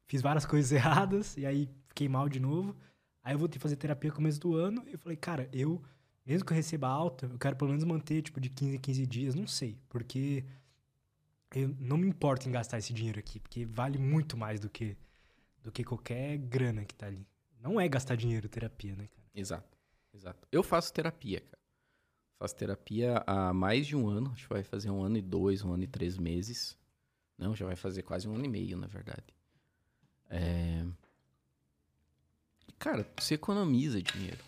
[0.07, 2.75] fiz várias coisas erradas, e aí fiquei mal de novo.
[3.23, 5.81] Aí eu voltei fazer terapia no começo do ano, e eu falei, cara, eu,
[6.27, 9.07] mesmo que eu receba alta, eu quero pelo menos manter, tipo, de 15 em 15
[9.07, 10.45] dias, não sei, porque
[11.61, 14.97] eu não me importo em gastar esse dinheiro aqui, porque vale muito mais do que,
[15.63, 17.27] do que qualquer grana que tá ali.
[17.61, 19.29] Não é gastar dinheiro terapia, né, cara?
[19.35, 19.79] Exato,
[20.13, 20.49] exato.
[20.51, 21.63] Eu faço terapia, cara.
[22.39, 24.31] Faço terapia há mais de um ano.
[24.33, 26.77] Acho que vai fazer um ano e dois, um ano e três meses.
[27.39, 29.33] Não, já vai fazer quase um ano e meio, na verdade.
[30.29, 30.85] É...
[32.79, 34.43] Cara, você economiza dinheiro.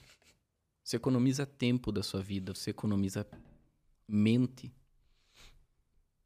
[0.82, 3.26] Você economiza tempo da sua vida, você economiza
[4.08, 4.74] mente.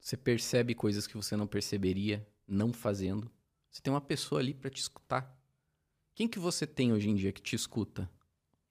[0.09, 3.31] Você percebe coisas que você não perceberia não fazendo.
[3.71, 5.39] Você tem uma pessoa ali para te escutar.
[6.15, 8.11] Quem que você tem hoje em dia que te escuta?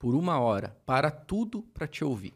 [0.00, 2.34] Por uma hora, para tudo para te ouvir.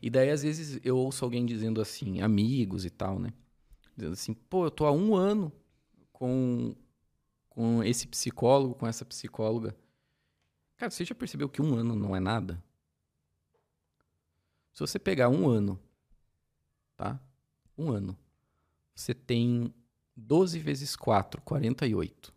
[0.00, 3.32] E daí, às vezes, eu ouço alguém dizendo assim, amigos e tal, né?
[3.96, 5.50] Dizendo assim, pô, eu tô há um ano
[6.12, 6.72] com,
[7.50, 9.76] com esse psicólogo, com essa psicóloga.
[10.76, 12.62] Cara, você já percebeu que um ano não é nada?
[14.72, 15.80] Se você pegar um ano,
[16.98, 17.18] tá?
[17.78, 18.18] Um ano.
[18.94, 19.72] Você tem
[20.16, 22.34] 12 vezes 4, 48.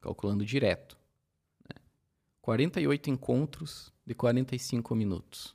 [0.00, 0.96] Calculando direto.
[1.68, 1.82] Né?
[2.40, 5.54] 48 encontros de 45 minutos.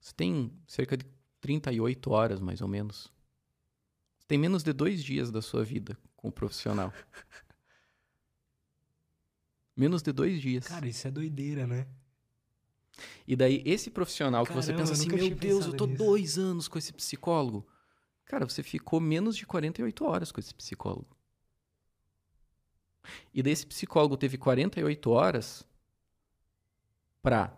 [0.00, 1.06] Você tem cerca de
[1.40, 3.10] 38 horas, mais ou menos.
[4.18, 6.92] Você tem menos de dois dias da sua vida com o profissional.
[9.76, 10.66] menos de dois dias.
[10.66, 11.86] Cara, isso é doideira, né?
[13.26, 16.38] E daí, esse profissional Caramba, que você pensa assim, meu Deus, eu tô nisso." dois
[16.38, 17.66] anos com esse psicólogo.
[18.24, 21.16] Cara, você ficou menos de 48 horas com esse psicólogo.
[23.34, 25.66] E daí, esse psicólogo teve 48 horas
[27.20, 27.56] pra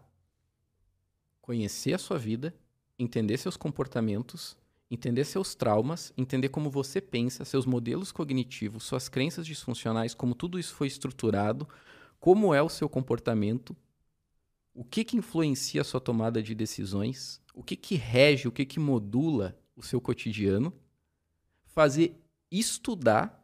[1.40, 2.54] conhecer a sua vida,
[2.98, 4.56] entender seus comportamentos,
[4.90, 10.58] entender seus traumas, entender como você pensa, seus modelos cognitivos, suas crenças disfuncionais, como tudo
[10.58, 11.68] isso foi estruturado,
[12.18, 13.76] como é o seu comportamento,
[14.74, 18.66] o que que influencia a sua tomada de decisões, o que que rege, o que
[18.66, 20.74] que modula o seu cotidiano,
[21.64, 23.42] fazer estudar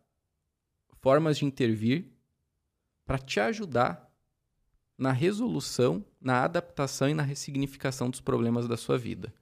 [1.01, 2.11] formas de intervir
[3.07, 4.12] para te ajudar
[4.99, 9.33] na resolução, na adaptação e na ressignificação dos problemas da sua vida.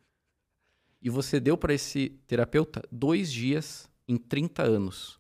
[1.01, 5.18] E você deu para esse terapeuta dois dias em 30 anos,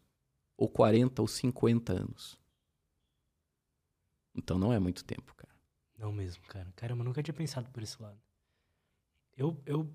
[0.56, 2.38] ou 40 ou 50 anos.
[4.34, 5.37] Então não é muito tempo.
[5.98, 6.72] Não mesmo, cara.
[6.76, 8.18] Caramba, nunca tinha pensado por esse lado.
[9.36, 9.92] Eu, eu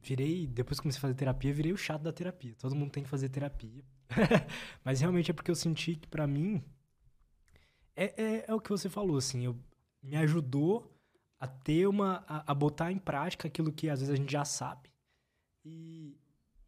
[0.00, 2.54] virei, depois que comecei a fazer terapia, virei o chato da terapia.
[2.58, 3.84] Todo mundo tem que fazer terapia.
[4.82, 6.64] Mas realmente é porque eu senti que pra mim
[7.94, 9.58] é, é, é o que você falou, assim, eu,
[10.00, 10.96] me ajudou
[11.40, 12.24] a ter uma.
[12.28, 14.88] A, a botar em prática aquilo que às vezes a gente já sabe.
[15.64, 16.16] E,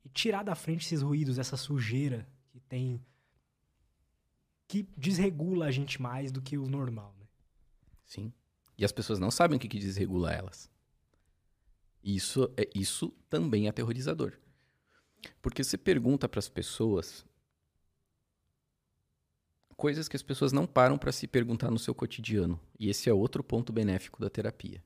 [0.04, 3.00] e tirar da frente esses ruídos, essa sujeira que tem.
[4.66, 7.26] que desregula a gente mais do que o normal, né?
[8.04, 8.32] Sim.
[8.80, 10.70] E as pessoas não sabem o que, que desregula elas.
[12.02, 14.38] Isso, é, isso também é aterrorizador.
[15.42, 17.26] Porque você pergunta para as pessoas
[19.76, 22.58] coisas que as pessoas não param para se perguntar no seu cotidiano.
[22.78, 24.82] E esse é outro ponto benéfico da terapia.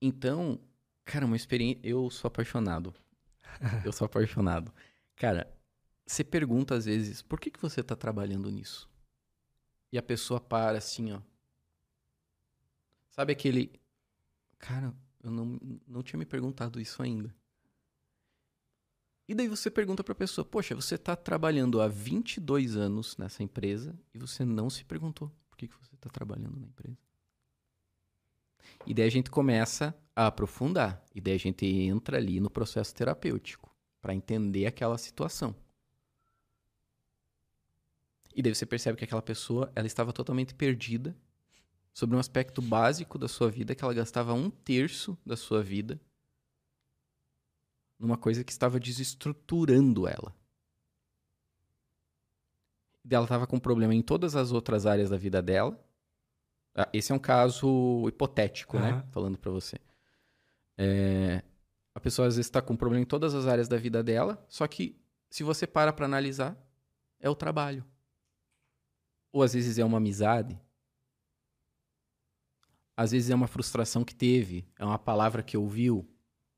[0.00, 0.60] Então,
[1.04, 1.80] cara, uma experiência.
[1.82, 2.94] Eu sou apaixonado.
[3.84, 4.72] Eu sou apaixonado.
[5.16, 5.52] Cara,
[6.06, 8.88] você pergunta às vezes, por que, que você está trabalhando nisso?
[9.90, 11.20] E a pessoa para assim, ó.
[13.12, 13.70] Sabe aquele.
[14.58, 17.34] Cara, eu não, não tinha me perguntado isso ainda.
[19.28, 23.96] E daí você pergunta pra pessoa: Poxa, você tá trabalhando há 22 anos nessa empresa
[24.14, 26.98] e você não se perguntou por que, que você tá trabalhando na empresa.
[28.86, 31.04] E daí a gente começa a aprofundar.
[31.14, 35.54] E daí a gente entra ali no processo terapêutico para entender aquela situação.
[38.34, 41.14] E daí você percebe que aquela pessoa ela estava totalmente perdida
[41.92, 46.00] sobre um aspecto básico da sua vida, que ela gastava um terço da sua vida
[47.98, 50.34] numa coisa que estava desestruturando ela.
[53.08, 55.78] Ela estava com problema em todas as outras áreas da vida dela.
[56.74, 58.90] Ah, Esse é um caso hipotético, né?
[58.90, 59.06] Aham.
[59.10, 59.78] Falando pra você.
[60.76, 61.42] É,
[61.94, 64.66] a pessoa às vezes está com problema em todas as áreas da vida dela, só
[64.66, 65.00] que
[65.30, 66.56] se você para para analisar,
[67.20, 67.84] é o trabalho.
[69.32, 70.60] Ou às vezes é uma amizade.
[72.96, 76.08] Às vezes é uma frustração que teve, é uma palavra que ouviu.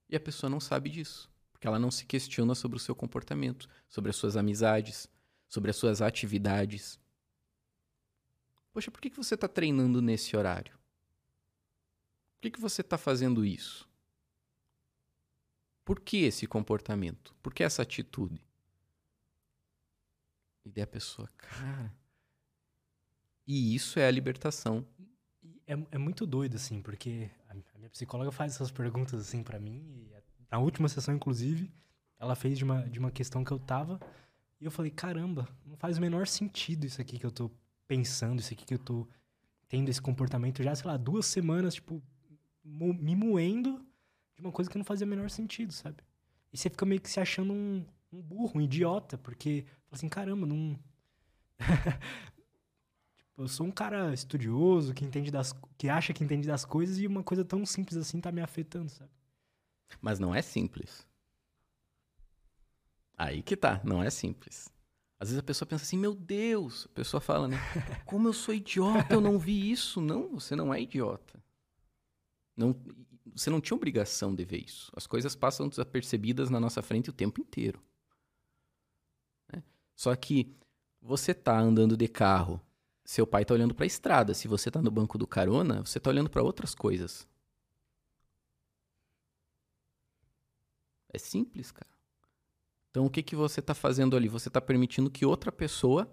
[0.08, 1.30] E a pessoa não sabe disso.
[1.52, 5.08] Porque ela não se questiona sobre o seu comportamento, sobre as suas amizades,
[5.48, 6.98] sobre as suas atividades.
[8.72, 10.72] Poxa, por que, que você está treinando nesse horário?
[12.34, 13.88] Por que, que você está fazendo isso?
[15.84, 17.34] Por que esse comportamento?
[17.42, 18.44] Por que essa atitude?
[20.64, 21.94] E daí a pessoa, cara.
[23.46, 24.86] E isso é a libertação.
[25.66, 30.08] É, é muito doido, assim, porque a, minha psicóloga faz essas perguntas, assim, pra mim.
[30.14, 30.22] A-
[30.56, 31.72] na última sessão, inclusive,
[32.18, 33.98] ela fez de uma, de uma questão que eu tava.
[34.60, 37.50] E eu falei, caramba, não faz o menor sentido isso aqui que eu tô
[37.88, 39.06] pensando, isso aqui que eu tô
[39.68, 42.02] tendo esse comportamento já, sei lá, duas semanas, tipo,
[42.64, 43.84] me moendo
[44.36, 45.96] de uma coisa que não fazia o menor sentido, sabe?
[46.52, 50.08] E você fica meio que se achando um, um burro, um idiota, porque, fala assim,
[50.08, 50.78] caramba, não.
[53.36, 57.06] Eu sou um cara estudioso, que entende das que acha que entende das coisas e
[57.06, 59.10] uma coisa tão simples assim tá me afetando, sabe?
[60.00, 61.06] Mas não é simples.
[63.16, 64.68] Aí que tá, não é simples.
[65.18, 67.56] Às vezes a pessoa pensa assim, meu Deus, a pessoa fala, né?
[68.04, 70.00] Como eu sou idiota, eu não vi isso.
[70.00, 71.42] Não, você não é idiota.
[72.56, 72.76] Não,
[73.34, 74.92] você não tinha obrigação de ver isso.
[74.94, 77.80] As coisas passam desapercebidas na nossa frente o tempo inteiro.
[79.52, 79.62] Né?
[79.94, 80.54] Só que
[81.00, 82.60] você tá andando de carro,
[83.04, 84.32] seu pai tá olhando para a estrada.
[84.32, 87.26] Se você tá no banco do carona, você tá olhando para outras coisas.
[91.12, 91.90] É simples, cara.
[92.90, 94.28] Então, o que, que você está fazendo ali?
[94.28, 96.12] Você está permitindo que outra pessoa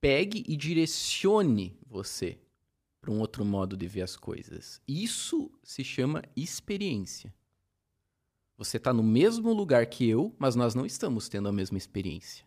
[0.00, 2.38] pegue e direcione você
[3.00, 4.80] para um outro modo de ver as coisas.
[4.86, 7.34] Isso se chama experiência.
[8.56, 12.44] Você está no mesmo lugar que eu, mas nós não estamos tendo a mesma experiência.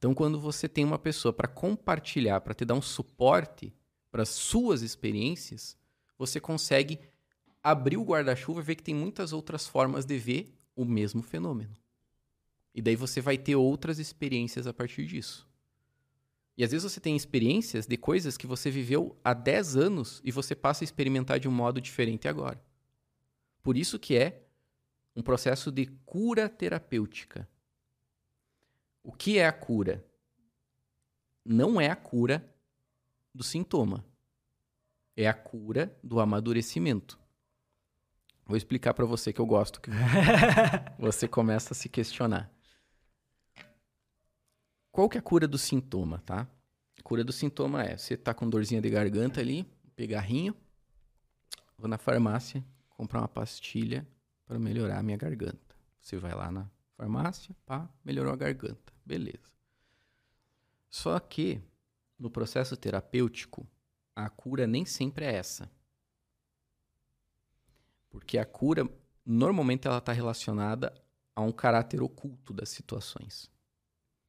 [0.00, 3.70] Então, quando você tem uma pessoa para compartilhar, para te dar um suporte
[4.10, 5.76] para as suas experiências,
[6.16, 6.98] você consegue
[7.62, 11.76] abrir o guarda-chuva e ver que tem muitas outras formas de ver o mesmo fenômeno.
[12.74, 15.46] E daí você vai ter outras experiências a partir disso.
[16.56, 20.32] E às vezes você tem experiências de coisas que você viveu há 10 anos e
[20.32, 22.58] você passa a experimentar de um modo diferente agora.
[23.62, 24.46] Por isso que é
[25.14, 27.46] um processo de cura terapêutica.
[29.10, 30.06] O que é a cura?
[31.44, 32.48] Não é a cura
[33.34, 34.04] do sintoma.
[35.16, 37.18] É a cura do amadurecimento.
[38.46, 39.90] Vou explicar para você que eu gosto que
[40.96, 42.52] você começa a se questionar.
[44.92, 46.46] Qual que é a cura do sintoma, tá?
[46.96, 50.54] A cura do sintoma é, você tá com dorzinha de garganta ali, pegarrinho,
[51.76, 54.06] vou na farmácia comprar uma pastilha
[54.46, 55.74] para melhorar a minha garganta.
[56.00, 58.99] Você vai lá na farmácia, pá, melhorou a garganta.
[59.10, 59.50] Beleza.
[60.88, 61.60] Só que
[62.16, 63.66] no processo terapêutico,
[64.14, 65.68] a cura nem sempre é essa.
[68.08, 68.88] Porque a cura,
[69.26, 70.94] normalmente, ela está relacionada
[71.34, 73.50] a um caráter oculto das situações.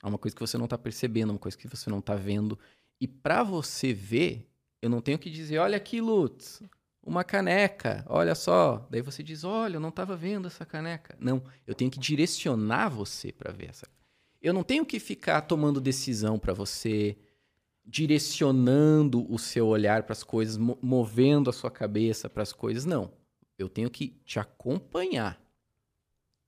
[0.02, 2.58] A uma coisa que você não está percebendo, uma coisa que você não está vendo.
[3.00, 4.50] E para você ver,
[4.82, 6.64] eu não tenho que dizer, olha aqui, Lutz,
[7.04, 8.88] uma caneca, olha só.
[8.90, 11.16] Daí você diz, olha, eu não estava vendo essa caneca.
[11.20, 13.86] Não, eu tenho que direcionar você para ver essa.
[14.42, 17.16] Eu não tenho que ficar tomando decisão para você,
[17.86, 22.86] direcionando o seu olhar para as coisas, movendo a sua cabeça para as coisas.
[22.86, 23.12] Não.
[23.58, 25.40] Eu tenho que te acompanhar.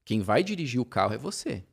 [0.03, 1.63] Quem vai dirigir o carro é você.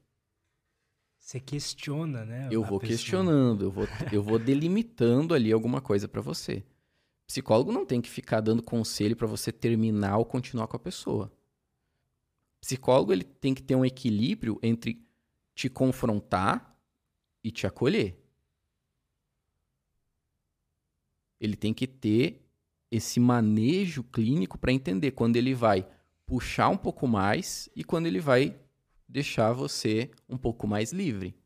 [1.18, 2.48] Você questiona, né?
[2.50, 2.96] Eu vou pessoa.
[2.96, 6.62] questionando, eu vou, eu vou delimitando ali alguma coisa para você.
[7.26, 11.32] Psicólogo não tem que ficar dando conselho para você terminar ou continuar com a pessoa.
[12.60, 15.06] Psicólogo ele tem que ter um equilíbrio entre
[15.60, 16.74] te confrontar
[17.44, 18.18] e te acolher.
[21.38, 22.42] Ele tem que ter
[22.90, 25.86] esse manejo clínico para entender quando ele vai
[26.24, 28.58] puxar um pouco mais e quando ele vai
[29.06, 31.36] deixar você um pouco mais livre.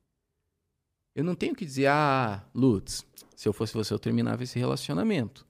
[1.13, 3.05] Eu não tenho que dizer, ah, Lutz,
[3.35, 5.45] se eu fosse você, eu terminava esse relacionamento.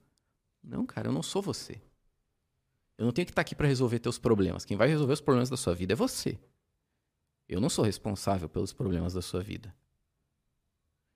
[0.63, 1.79] Não, cara, eu não sou você.
[2.97, 4.65] Eu não tenho que estar tá aqui para resolver teus problemas.
[4.65, 6.39] Quem vai resolver os problemas da sua vida é você.
[7.47, 9.73] Eu não sou responsável pelos problemas da sua vida.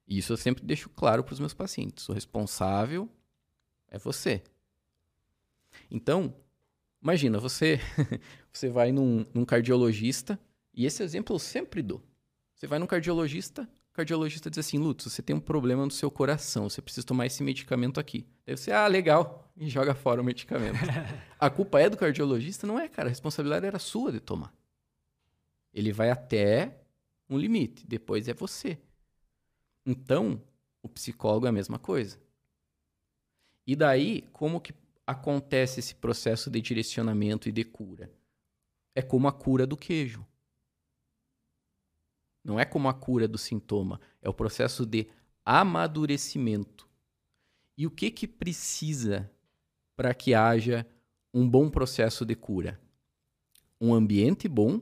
[0.08, 2.08] E isso eu sempre deixo claro para os meus pacientes.
[2.10, 3.08] O responsável
[3.88, 4.42] é você.
[5.90, 6.34] Então,
[7.02, 7.80] imagina, você,
[8.52, 10.40] você vai num, num cardiologista,
[10.74, 12.02] e esse exemplo eu sempre dou.
[12.56, 16.10] Você vai num cardiologista, o cardiologista diz assim, Lutz, você tem um problema no seu
[16.10, 18.26] coração, você precisa tomar esse medicamento aqui.
[18.46, 20.78] Aí você, ah, legal, e joga fora o medicamento.
[21.40, 22.66] a culpa é do cardiologista?
[22.66, 24.54] Não é, cara, a responsabilidade era sua de tomar.
[25.74, 26.80] Ele vai até
[27.30, 28.80] um limite, depois é você.
[29.86, 30.42] Então,
[30.82, 32.20] o psicólogo é a mesma coisa.
[33.66, 34.74] E daí, como que
[35.06, 38.12] acontece esse processo de direcionamento e de cura?
[38.96, 40.26] É como a cura do queijo.
[42.44, 45.08] Não é como a cura do sintoma, é o processo de
[45.46, 46.90] amadurecimento.
[47.78, 49.32] E o que que precisa
[49.96, 50.86] para que haja
[51.34, 52.80] um bom processo de cura?
[53.80, 54.82] Um ambiente bom,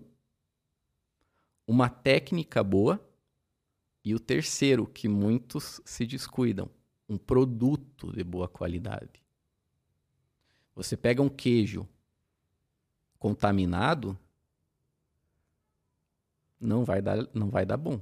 [1.68, 3.06] uma técnica boa
[4.04, 6.70] e o terceiro que muitos se descuidam,
[7.10, 9.22] um produto de boa qualidade.
[10.74, 11.86] Você pega um queijo
[13.20, 14.18] contaminado,
[16.58, 18.02] não vai dar, não vai dar bom.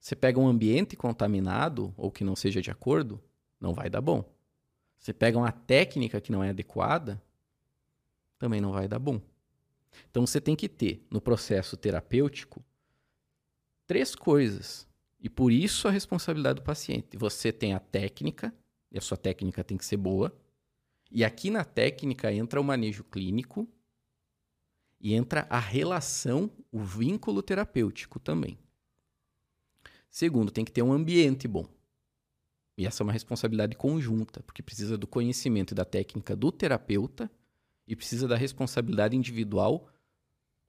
[0.00, 3.22] Você pega um ambiente contaminado ou que não seja de acordo,
[3.60, 4.28] não vai dar bom.
[4.98, 7.22] Você pega uma técnica que não é adequada,
[8.38, 9.20] também não vai dar bom.
[10.10, 12.64] Então você tem que ter no processo terapêutico
[13.92, 14.88] três coisas
[15.20, 17.14] E por isso a responsabilidade do paciente.
[17.14, 18.52] Você tem a técnica,
[18.90, 20.34] e a sua técnica tem que ser boa.
[21.10, 23.68] E aqui na técnica entra o manejo clínico
[24.98, 28.58] e entra a relação, o vínculo terapêutico também.
[30.10, 31.66] Segundo, tem que ter um ambiente bom.
[32.78, 37.30] E essa é uma responsabilidade conjunta, porque precisa do conhecimento e da técnica do terapeuta
[37.86, 39.86] e precisa da responsabilidade individual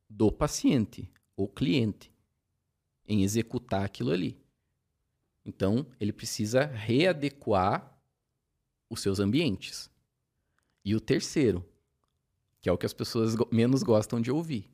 [0.10, 2.13] do paciente ou cliente
[3.08, 4.38] em executar aquilo ali.
[5.46, 8.00] Então, ele precisa readequar
[8.90, 9.90] os seus ambientes.
[10.86, 11.66] E o terceiro,
[12.62, 14.70] que é o que as pessoas menos gostam de ouvir,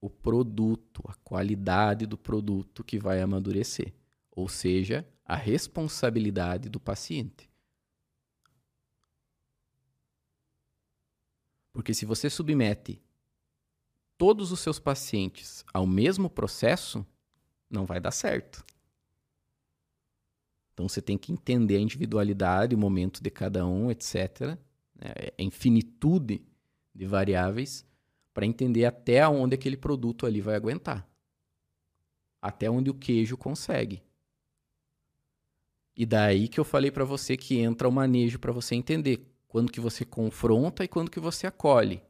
[0.00, 3.92] o produto, a qualidade do produto que vai amadurecer,
[4.30, 7.48] ou seja, a responsabilidade do paciente.
[11.72, 13.02] Porque se você submete
[14.16, 17.04] todos os seus pacientes ao mesmo processo,
[17.74, 18.64] não vai dar certo.
[20.72, 24.58] Então você tem que entender a individualidade, o momento de cada um, etc.
[25.00, 26.42] É, a infinitude
[26.94, 27.86] de variáveis
[28.32, 31.08] para entender até onde aquele produto ali vai aguentar.
[32.42, 34.02] Até onde o queijo consegue.
[35.96, 39.70] E daí que eu falei para você que entra o manejo para você entender quando
[39.70, 42.02] que você confronta e quando que você acolhe.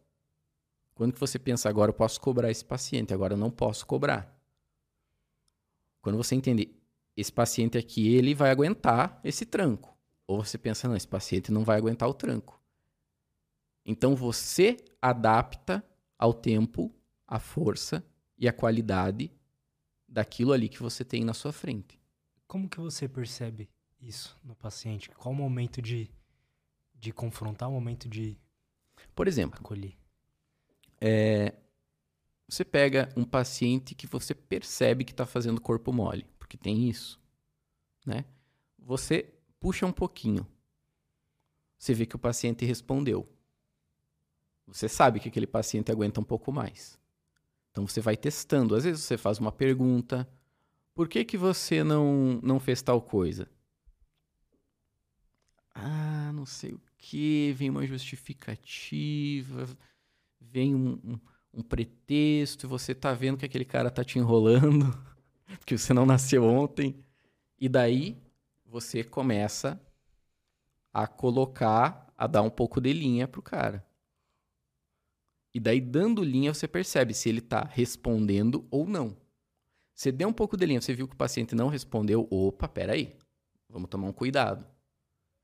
[0.94, 4.33] Quando que você pensa, agora eu posso cobrar esse paciente, agora eu não posso cobrar.
[6.04, 6.70] Quando você entende,
[7.16, 9.96] esse paciente aqui, ele vai aguentar esse tranco.
[10.26, 12.62] Ou você pensa, não, esse paciente não vai aguentar o tranco.
[13.86, 15.82] Então você adapta
[16.18, 16.94] ao tempo,
[17.26, 18.04] a força
[18.36, 19.32] e a qualidade
[20.06, 21.98] daquilo ali que você tem na sua frente.
[22.46, 25.08] Como que você percebe isso no paciente?
[25.08, 26.10] Qual o momento de,
[26.94, 28.38] de confrontar, o momento de
[29.14, 29.96] Por exemplo, acolher?
[31.00, 31.54] É,
[32.48, 37.20] você pega um paciente que você percebe que está fazendo corpo mole, porque tem isso,
[38.04, 38.24] né?
[38.78, 40.46] Você puxa um pouquinho,
[41.78, 43.28] você vê que o paciente respondeu.
[44.66, 46.98] Você sabe que aquele paciente aguenta um pouco mais.
[47.70, 48.74] Então você vai testando.
[48.74, 50.28] Às vezes você faz uma pergunta:
[50.94, 53.48] por que, que você não, não fez tal coisa?
[55.74, 59.66] Ah, não sei o que, vem uma justificativa,
[60.40, 61.18] vem um, um
[61.54, 64.96] um pretexto, e você tá vendo que aquele cara tá te enrolando,
[65.58, 66.96] porque você não nasceu ontem.
[67.58, 68.16] E daí
[68.64, 69.80] você começa
[70.92, 73.84] a colocar, a dar um pouco de linha pro cara.
[75.54, 79.16] E daí, dando linha, você percebe se ele está respondendo ou não.
[79.94, 83.16] Você deu um pouco de linha, você viu que o paciente não respondeu, opa, peraí,
[83.68, 84.66] vamos tomar um cuidado.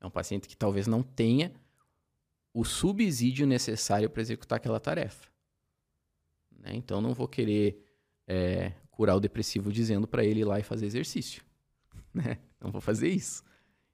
[0.01, 1.53] É um paciente que talvez não tenha
[2.53, 5.30] o subsídio necessário para executar aquela tarefa.
[6.61, 6.75] Né?
[6.75, 7.83] Então, não vou querer
[8.27, 11.43] é, curar o depressivo dizendo para ele ir lá e fazer exercício.
[12.13, 12.39] Né?
[12.59, 13.41] Não vou fazer isso.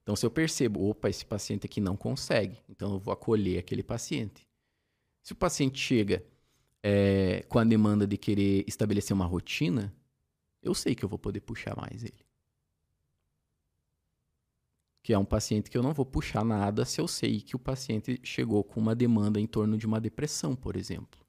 [0.02, 3.82] Então, se eu percebo, opa, esse paciente aqui não consegue, então eu vou acolher aquele
[3.82, 4.48] paciente.
[5.22, 6.24] Se o paciente chega
[6.82, 9.94] é, com a demanda de querer estabelecer uma rotina,
[10.62, 12.26] eu sei que eu vou poder puxar mais ele.
[15.02, 17.58] Que é um paciente que eu não vou puxar nada se eu sei que o
[17.58, 21.27] paciente chegou com uma demanda em torno de uma depressão, por exemplo.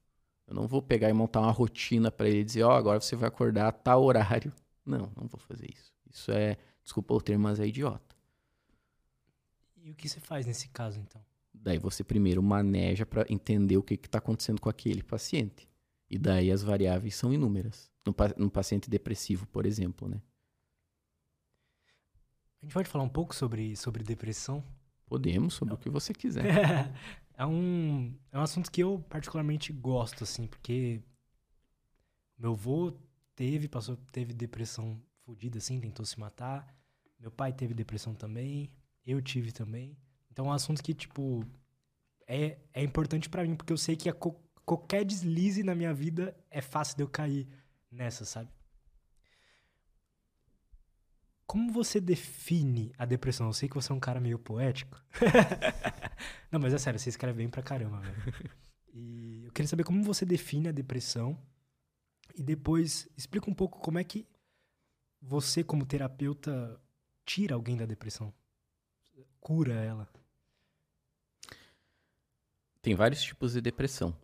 [0.50, 3.16] Eu não vou pegar e montar uma rotina para ele dizer, ó, oh, agora você
[3.16, 4.52] vai acordar a tal horário.
[4.84, 5.94] Não, não vou fazer isso.
[6.10, 8.16] Isso é, desculpa o termo, mas é idiota.
[9.78, 11.24] E o que você faz nesse caso, então?
[11.54, 15.70] Daí você primeiro maneja para entender o que está acontecendo com aquele paciente.
[16.10, 17.92] E daí as variáveis são inúmeras.
[18.04, 20.20] No, no paciente depressivo, por exemplo, né?
[22.60, 24.64] A gente pode falar um pouco sobre, sobre depressão?
[25.06, 25.80] Podemos, sobre Não.
[25.80, 26.44] o que você quiser.
[27.40, 31.02] é, um, é um assunto que eu particularmente gosto, assim, porque
[32.38, 32.92] meu avô
[33.34, 36.68] teve, passou, teve depressão fodida, assim, tentou se matar.
[37.18, 38.70] Meu pai teve depressão também,
[39.06, 39.98] eu tive também.
[40.30, 41.46] Então é um assunto que, tipo,
[42.28, 44.36] é, é importante para mim, porque eu sei que co
[44.66, 47.48] qualquer deslize na minha vida é fácil de eu cair
[47.90, 48.52] nessa, sabe?
[51.50, 53.48] Como você define a depressão?
[53.48, 55.04] Eu sei que você é um cara meio poético.
[56.52, 58.52] Não, mas é sério, você escreve bem pra caramba, velho.
[58.94, 61.36] E eu queria saber como você define a depressão.
[62.36, 64.28] E depois, explica um pouco como é que
[65.20, 66.80] você, como terapeuta,
[67.26, 68.32] tira alguém da depressão.
[69.40, 70.08] Cura ela.
[72.80, 74.16] Tem vários tipos de depressão.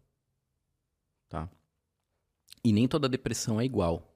[1.27, 1.49] Tá?
[2.63, 4.14] E nem toda depressão é igual.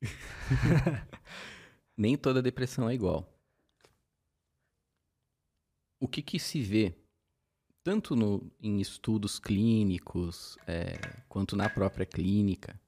[1.96, 3.30] Nem toda depressão é igual.
[5.98, 6.94] O que, que se vê,
[7.84, 10.98] tanto no, em estudos clínicos, é,
[11.28, 12.80] quanto na própria clínica,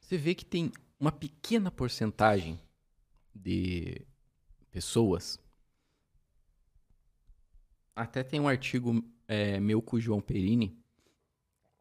[0.00, 2.60] você vê que tem uma pequena porcentagem
[3.34, 4.04] de
[4.70, 5.38] pessoas.
[7.94, 10.76] Até tem um artigo é, meu com o João Perini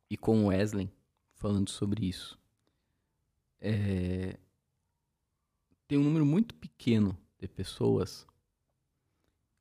[0.09, 0.91] e com o Wesley
[1.33, 2.39] falando sobre isso.
[3.59, 4.37] É,
[5.87, 8.25] tem um número muito pequeno de pessoas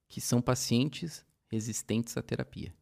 [0.08, 2.74] que são pacientes resistentes à terapia.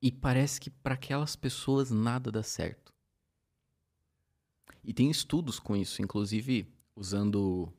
[0.00, 2.92] E parece que para aquelas pessoas nada dá certo.
[4.82, 7.72] E tem estudos com isso, inclusive usando.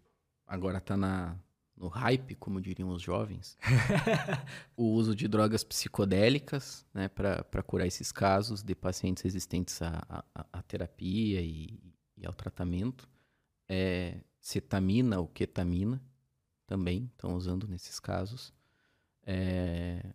[0.45, 1.37] Agora está na,
[1.83, 3.57] no hype, como diriam os jovens,
[4.77, 10.45] o uso de drogas psicodélicas né, para curar esses casos de pacientes resistentes à, à,
[10.53, 11.77] à terapia e,
[12.15, 13.09] e, ao tratamento.
[13.67, 16.01] É, cetamina ou ketamina
[16.65, 18.53] também estão usando nesses casos.
[19.25, 20.13] É,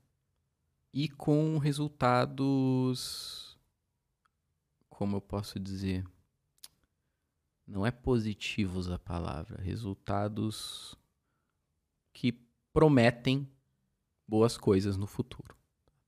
[0.91, 3.59] e com resultados.
[4.89, 6.03] Como eu posso dizer?
[7.67, 10.97] Não é positivos a palavra, resultados
[12.19, 12.33] que
[12.73, 13.49] prometem
[14.27, 15.57] boas coisas no futuro.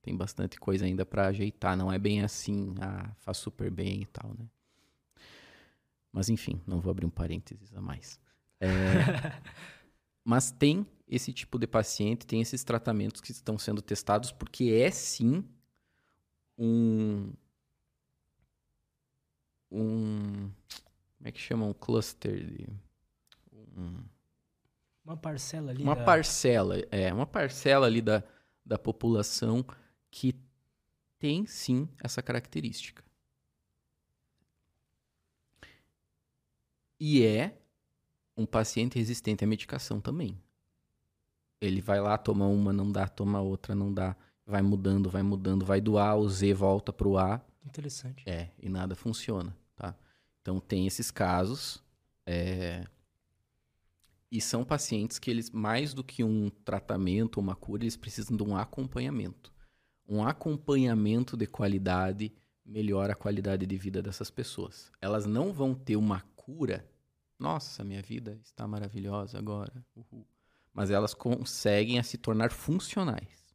[0.02, 4.06] Tem bastante coisa ainda para ajeitar, não é bem assim, ah, faz super bem e
[4.06, 4.44] tal, né?
[6.10, 8.20] Mas enfim, não vou abrir um parênteses a mais.
[8.58, 8.66] É,
[10.24, 14.90] mas tem esse tipo de paciente, tem esses tratamentos que estão sendo testados, porque é
[14.90, 15.44] sim
[16.58, 17.32] um.
[19.70, 20.50] Um.
[21.18, 21.66] Como é que chama?
[21.66, 22.66] Um cluster de.
[23.76, 24.02] Um,
[25.04, 25.82] uma parcela ali.
[25.82, 26.04] Uma da...
[26.04, 28.22] parcela, é, uma parcela ali da,
[28.64, 29.64] da população
[30.10, 30.34] que
[31.18, 33.04] tem sim essa característica.
[36.98, 37.58] E é
[38.36, 40.38] um paciente resistente à medicação também.
[41.60, 44.16] Ele vai lá, toma uma, não dá, toma outra, não dá.
[44.46, 47.40] Vai mudando, vai mudando, vai do A, o Z volta pro A.
[47.64, 48.22] Interessante.
[48.28, 49.94] É, e nada funciona, tá?
[50.40, 51.82] Então tem esses casos.
[52.26, 52.84] É...
[54.30, 58.42] E são pacientes que eles, mais do que um tratamento, uma cura, eles precisam de
[58.42, 59.52] um acompanhamento.
[60.08, 62.32] Um acompanhamento de qualidade
[62.64, 64.90] melhora a qualidade de vida dessas pessoas.
[65.00, 66.88] Elas não vão ter uma cura.
[67.38, 69.84] Nossa, minha vida está maravilhosa agora.
[69.96, 70.26] Uhul
[70.72, 73.54] mas elas conseguem a se tornar funcionais.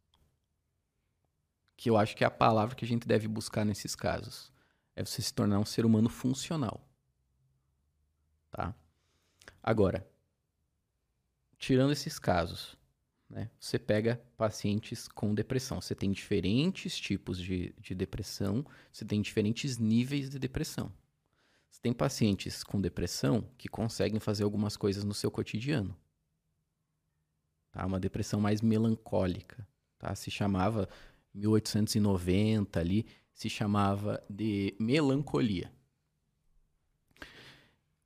[1.77, 4.51] Que eu acho que é a palavra que a gente deve buscar nesses casos.
[4.95, 6.87] É você se tornar um ser humano funcional.
[8.49, 8.73] Tá?
[9.61, 10.07] Agora,
[11.57, 12.77] tirando esses casos,
[13.29, 15.81] né, você pega pacientes com depressão.
[15.81, 20.91] Você tem diferentes tipos de, de depressão, você tem diferentes níveis de depressão.
[21.69, 25.95] Você tem pacientes com depressão que conseguem fazer algumas coisas no seu cotidiano
[27.75, 27.85] tá?
[27.85, 29.67] Uma depressão mais melancólica,
[29.99, 30.15] tá?
[30.15, 30.87] Se chamava
[31.33, 35.69] 1890 ali, se chamava de melancolia.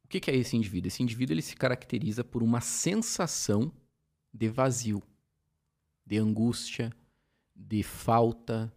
[0.10, 0.88] O que, que é esse indivíduo?
[0.88, 3.72] Esse indivíduo ele se caracteriza por uma sensação
[4.34, 5.03] de vazio,
[6.03, 6.91] de angústia,
[7.55, 8.74] de falta.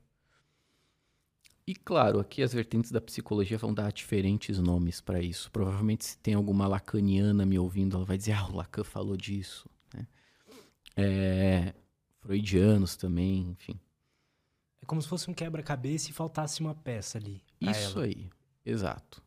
[1.66, 5.50] E claro, aqui as vertentes da psicologia vão dar diferentes nomes para isso.
[5.50, 9.66] Provavelmente se tem alguma lacaniana me ouvindo, ela vai dizer: "Ah, o Lacan falou disso".
[10.94, 11.72] É,
[12.20, 13.80] freudianos também, enfim.
[14.82, 17.42] É como se fosse um quebra-cabeça e faltasse uma peça ali.
[17.58, 18.04] Isso ela.
[18.04, 18.30] aí,
[18.66, 19.22] exato.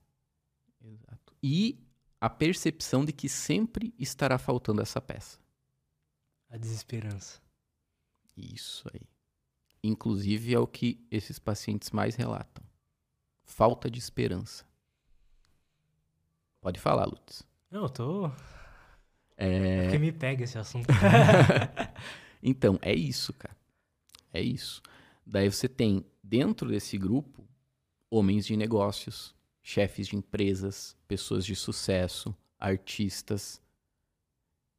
[0.83, 1.33] exato.
[1.41, 1.83] E
[2.19, 5.39] a percepção de que sempre estará faltando essa peça.
[6.49, 7.41] A desesperança.
[8.35, 9.01] Isso aí.
[9.83, 12.63] Inclusive é o que esses pacientes mais relatam.
[13.43, 14.65] Falta de esperança.
[16.59, 17.43] Pode falar, Lutz.
[17.69, 18.31] Não, eu tô
[19.37, 19.83] é...
[19.83, 20.87] Porque me pega esse assunto.
[22.41, 23.55] então, é isso, cara.
[24.33, 24.81] É isso.
[25.25, 27.43] Daí você tem, dentro desse grupo,
[28.09, 29.34] homens de negócios,
[29.67, 33.59] chefes de empresas, pessoas de sucesso, artistas,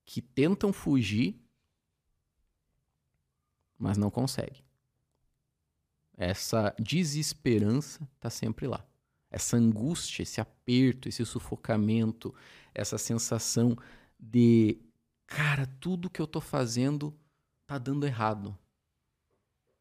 [0.05, 1.37] que tentam fugir,
[3.77, 4.65] mas não conseguem.
[6.17, 8.87] Essa desesperança está sempre lá.
[9.29, 12.33] Essa angústia, esse aperto, esse sufocamento,
[12.73, 13.77] essa sensação
[14.17, 14.79] de
[15.27, 17.13] cara, tudo que eu tô fazendo
[17.67, 18.57] tá dando errado.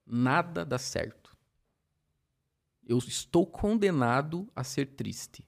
[0.03, 1.24] Nada dá certo.
[2.85, 5.47] Eu estou condenado a ser triste.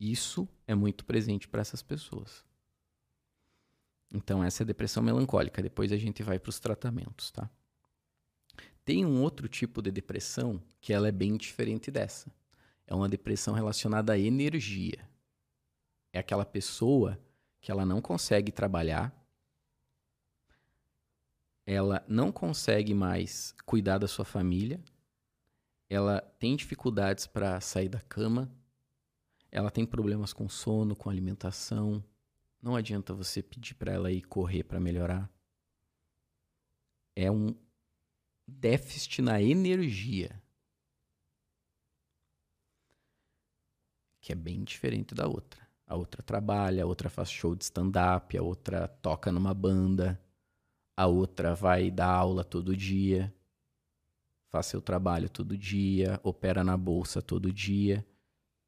[0.00, 2.44] Isso é muito presente para essas pessoas.
[4.12, 5.62] Então, essa é a depressão melancólica.
[5.62, 7.48] Depois a gente vai para os tratamentos, tá?
[8.84, 12.32] Tem um outro tipo de depressão que ela é bem diferente dessa.
[12.86, 15.08] É uma depressão relacionada à energia
[16.12, 17.18] é aquela pessoa
[17.60, 19.12] que ela não consegue trabalhar,
[21.64, 24.80] ela não consegue mais cuidar da sua família,
[25.92, 28.50] ela tem dificuldades para sair da cama,
[29.50, 32.02] ela tem problemas com sono, com alimentação.
[32.62, 35.30] Não adianta você pedir para ela ir correr para melhorar.
[37.14, 37.54] É um
[38.48, 40.42] déficit na energia.
[44.18, 45.60] Que é bem diferente da outra.
[45.86, 50.18] A outra trabalha, a outra faz show de stand-up, a outra toca numa banda,
[50.96, 53.30] a outra vai dar aula todo dia,
[54.52, 58.06] faz seu trabalho todo dia, opera na bolsa todo dia.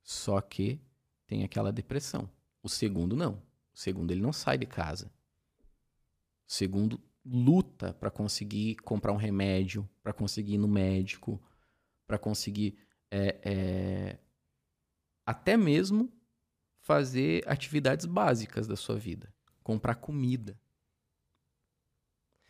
[0.02, 0.80] Só que
[1.26, 2.28] tem aquela depressão.
[2.62, 3.34] O segundo não.
[3.72, 5.12] O segundo ele não sai de casa.
[6.48, 11.40] O segundo luta para conseguir comprar um remédio, para conseguir ir no médico,
[12.06, 12.78] para conseguir
[13.10, 14.18] é, é,
[15.26, 16.10] até mesmo
[16.80, 20.58] fazer atividades básicas da sua vida, comprar comida.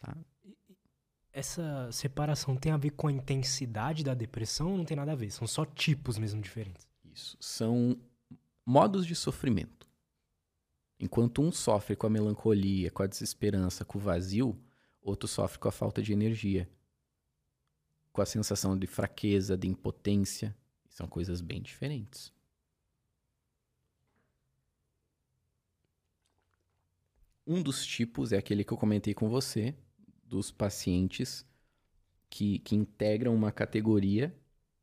[0.01, 0.17] Tá?
[1.35, 5.17] Essa separação tem a ver com a intensidade da depressão ou não tem nada a
[5.17, 5.33] ver?
[5.33, 6.89] São só tipos mesmo diferentes?
[7.13, 7.37] Isso.
[7.41, 8.01] São
[8.65, 9.89] modos de sofrimento.
[10.97, 14.57] Enquanto um sofre com a melancolia, com a desesperança, com o vazio,
[15.03, 16.71] outro sofre com a falta de energia,
[18.13, 20.57] com a sensação de fraqueza, de impotência.
[20.89, 22.33] São coisas bem diferentes.
[27.45, 29.75] Um dos tipos é aquele que eu comentei com você,
[30.35, 31.47] dos pacientes
[32.29, 34.37] que, que integram uma categoria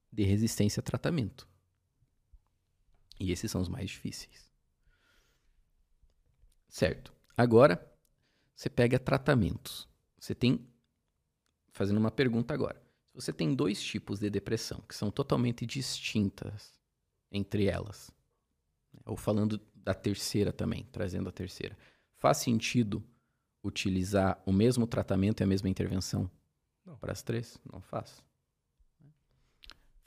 [0.09, 1.45] de resistência a tratamento.
[3.19, 4.49] E esses são os mais difíceis.
[6.69, 7.13] Certo.
[7.35, 7.85] Agora,
[8.55, 9.89] você pega tratamentos.
[10.17, 10.65] Você tem.
[11.73, 12.81] Fazendo uma pergunta agora.
[13.13, 16.79] Você tem dois tipos de depressão que são totalmente distintas
[17.29, 18.09] entre elas.
[19.05, 21.77] Ou falando da terceira também, trazendo a terceira.
[22.15, 23.03] Faz sentido
[23.63, 26.29] utilizar o mesmo tratamento e a mesma intervenção
[26.85, 26.95] não.
[26.97, 27.59] para as três?
[27.71, 28.23] Não faz.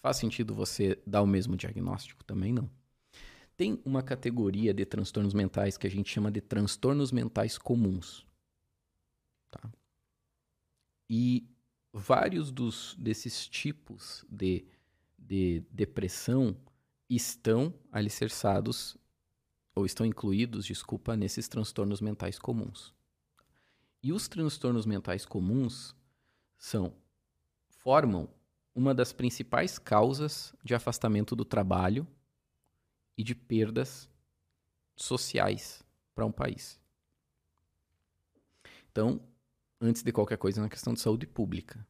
[0.00, 2.22] Faz sentido você dar o mesmo diagnóstico?
[2.24, 2.68] Também não.
[3.56, 8.26] Tem uma categoria de transtornos mentais que a gente chama de transtornos mentais comuns.
[9.50, 9.70] Tá?
[11.08, 11.48] E
[11.92, 14.66] vários dos, desses tipos de,
[15.16, 16.56] de depressão
[17.08, 18.96] estão alicerçados
[19.74, 22.92] ou estão incluídos, desculpa, nesses transtornos mentais comuns.
[24.04, 25.96] E os transtornos mentais comuns
[26.58, 26.94] são
[27.70, 28.28] formam
[28.74, 32.06] uma das principais causas de afastamento do trabalho
[33.16, 34.06] e de perdas
[34.94, 35.82] sociais
[36.14, 36.78] para um país.
[38.92, 39.22] Então,
[39.80, 41.86] antes de qualquer coisa, é uma questão de saúde pública.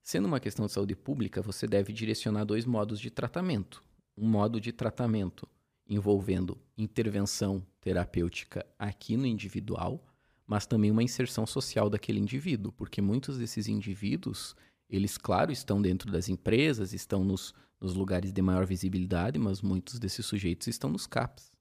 [0.00, 3.82] Sendo uma questão de saúde pública, você deve direcionar dois modos de tratamento.
[4.16, 5.48] Um modo de tratamento
[5.84, 10.07] envolvendo intervenção terapêutica aqui no individual,
[10.48, 14.56] mas também uma inserção social daquele indivíduo, porque muitos desses indivíduos,
[14.88, 19.98] eles, claro, estão dentro das empresas, estão nos, nos lugares de maior visibilidade, mas muitos
[19.98, 21.52] desses sujeitos estão nos CAPs,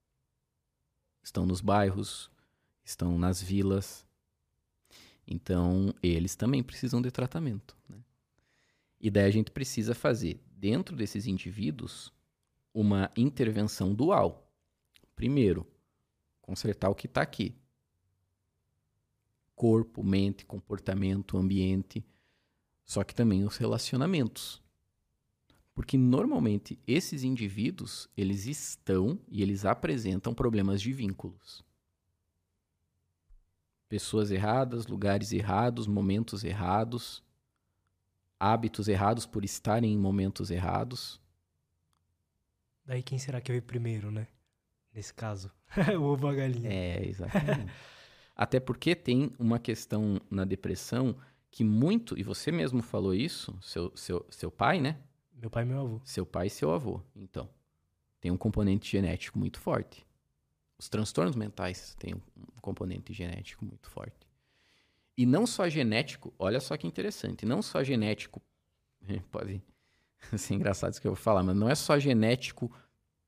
[1.22, 2.32] estão nos bairros,
[2.82, 4.08] estão nas vilas.
[5.28, 7.76] Então, eles também precisam de tratamento.
[7.90, 7.98] Né?
[9.02, 12.14] E daí a gente precisa fazer, dentro desses indivíduos,
[12.74, 14.50] uma intervenção dual.
[15.14, 15.68] Primeiro,
[16.42, 17.54] consertar o que está aqui:
[19.58, 22.06] corpo, mente, comportamento, ambiente,
[22.86, 24.62] só que também os relacionamentos.
[25.74, 31.66] Porque normalmente esses indivíduos, eles estão e eles apresentam problemas de vínculos.
[33.90, 37.24] Pessoas erradas, lugares errados, momentos errados,
[38.40, 41.20] hábitos errados por estarem em momentos errados.
[42.86, 44.28] Daí quem será que veio primeiro, né?
[44.94, 45.52] Nesse caso.
[46.00, 46.72] o ovo a galinha.
[46.72, 47.72] É, exatamente.
[48.38, 51.18] Até porque tem uma questão na depressão
[51.50, 55.00] que muito, e você mesmo falou isso, seu, seu, seu pai, né?
[55.34, 56.02] Meu pai e meu avô.
[56.04, 57.02] Seu pai e seu avô.
[57.16, 57.50] Então,
[58.22, 60.06] tem um componente genético muito forte.
[60.78, 64.28] Os transtornos mentais têm um componente genético muito forte.
[65.18, 68.40] E não só genético, olha só que interessante, não só genético,
[69.32, 69.64] pode
[70.32, 72.72] assim, engraçado isso que eu vou falar, mas não é só genético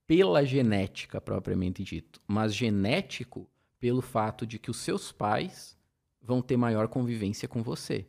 [0.06, 3.50] pela genética propriamente dito, mas genético
[3.80, 5.78] pelo fato de que os seus pais
[6.22, 8.06] vão ter maior convivência com você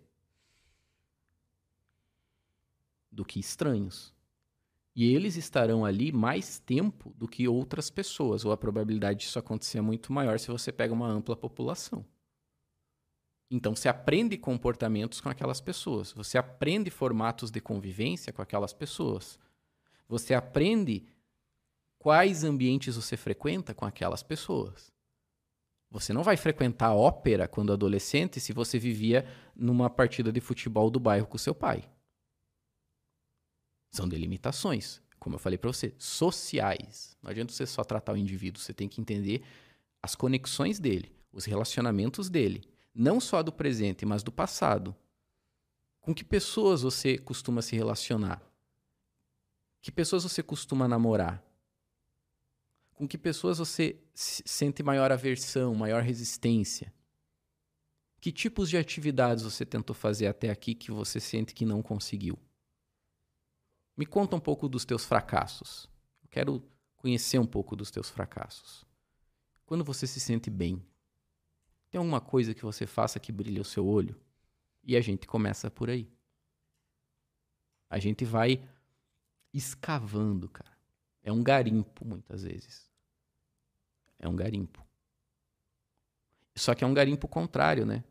[3.10, 4.14] do que estranhos.
[4.94, 9.78] E eles estarão ali mais tempo do que outras pessoas, ou a probabilidade disso acontecer
[9.78, 12.04] é muito maior se você pega uma ampla população.
[13.50, 16.12] Então, você aprende comportamentos com aquelas pessoas.
[16.12, 19.40] Você aprende formatos de convivência com aquelas pessoas.
[20.08, 21.04] Você aprende
[21.98, 24.92] quais ambientes você frequenta com aquelas pessoas.
[25.90, 29.26] Você não vai frequentar ópera quando adolescente se você vivia
[29.56, 31.90] numa partida de futebol do bairro com seu pai.
[33.90, 37.16] São delimitações, como eu falei para você, sociais.
[37.20, 39.42] Não adianta você só tratar o indivíduo, você tem que entender
[40.00, 42.62] as conexões dele, os relacionamentos dele,
[42.94, 44.94] não só do presente, mas do passado.
[46.00, 48.40] Com que pessoas você costuma se relacionar?
[49.82, 51.44] Que pessoas você costuma namorar?
[53.00, 56.92] Com que pessoas você sente maior aversão, maior resistência?
[58.20, 62.38] Que tipos de atividades você tentou fazer até aqui que você sente que não conseguiu?
[63.96, 65.88] Me conta um pouco dos teus fracassos.
[66.28, 66.62] Quero
[66.94, 68.84] conhecer um pouco dos teus fracassos.
[69.64, 70.84] Quando você se sente bem,
[71.90, 74.20] tem alguma coisa que você faça que brilhe o seu olho?
[74.84, 76.06] E a gente começa por aí.
[77.88, 78.62] A gente vai
[79.54, 80.78] escavando, cara.
[81.22, 82.89] É um garimpo, muitas vezes.
[84.20, 84.86] É um garimpo.
[86.56, 88.04] Só que é um garimpo contrário, né?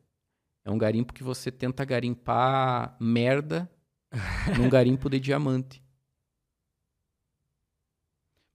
[0.66, 3.70] É um garimpo que você tenta garimpar merda
[4.57, 5.84] num garimpo de diamante.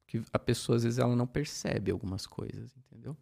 [0.07, 3.17] Que a pessoa, às vezes, ela não percebe algumas coisas, entendeu?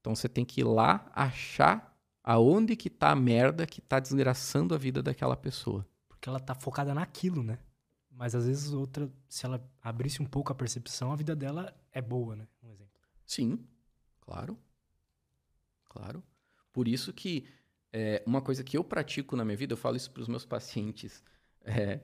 [0.00, 4.74] Então você tem que ir lá achar aonde que tá a merda que tá desgraçando
[4.74, 5.86] a vida daquela pessoa.
[6.08, 7.58] Porque ela tá focada naquilo, né?
[8.10, 12.00] Mas às vezes outra, se ela abrisse um pouco a percepção, a vida dela é
[12.00, 12.46] boa, né?
[12.62, 13.00] Um exemplo.
[13.26, 13.66] Sim,
[14.20, 14.58] claro.
[15.84, 16.22] Claro.
[16.72, 17.46] Por isso que
[17.92, 20.44] é, uma coisa que eu pratico na minha vida, eu falo isso para os meus
[20.44, 21.22] pacientes.
[21.62, 22.00] É,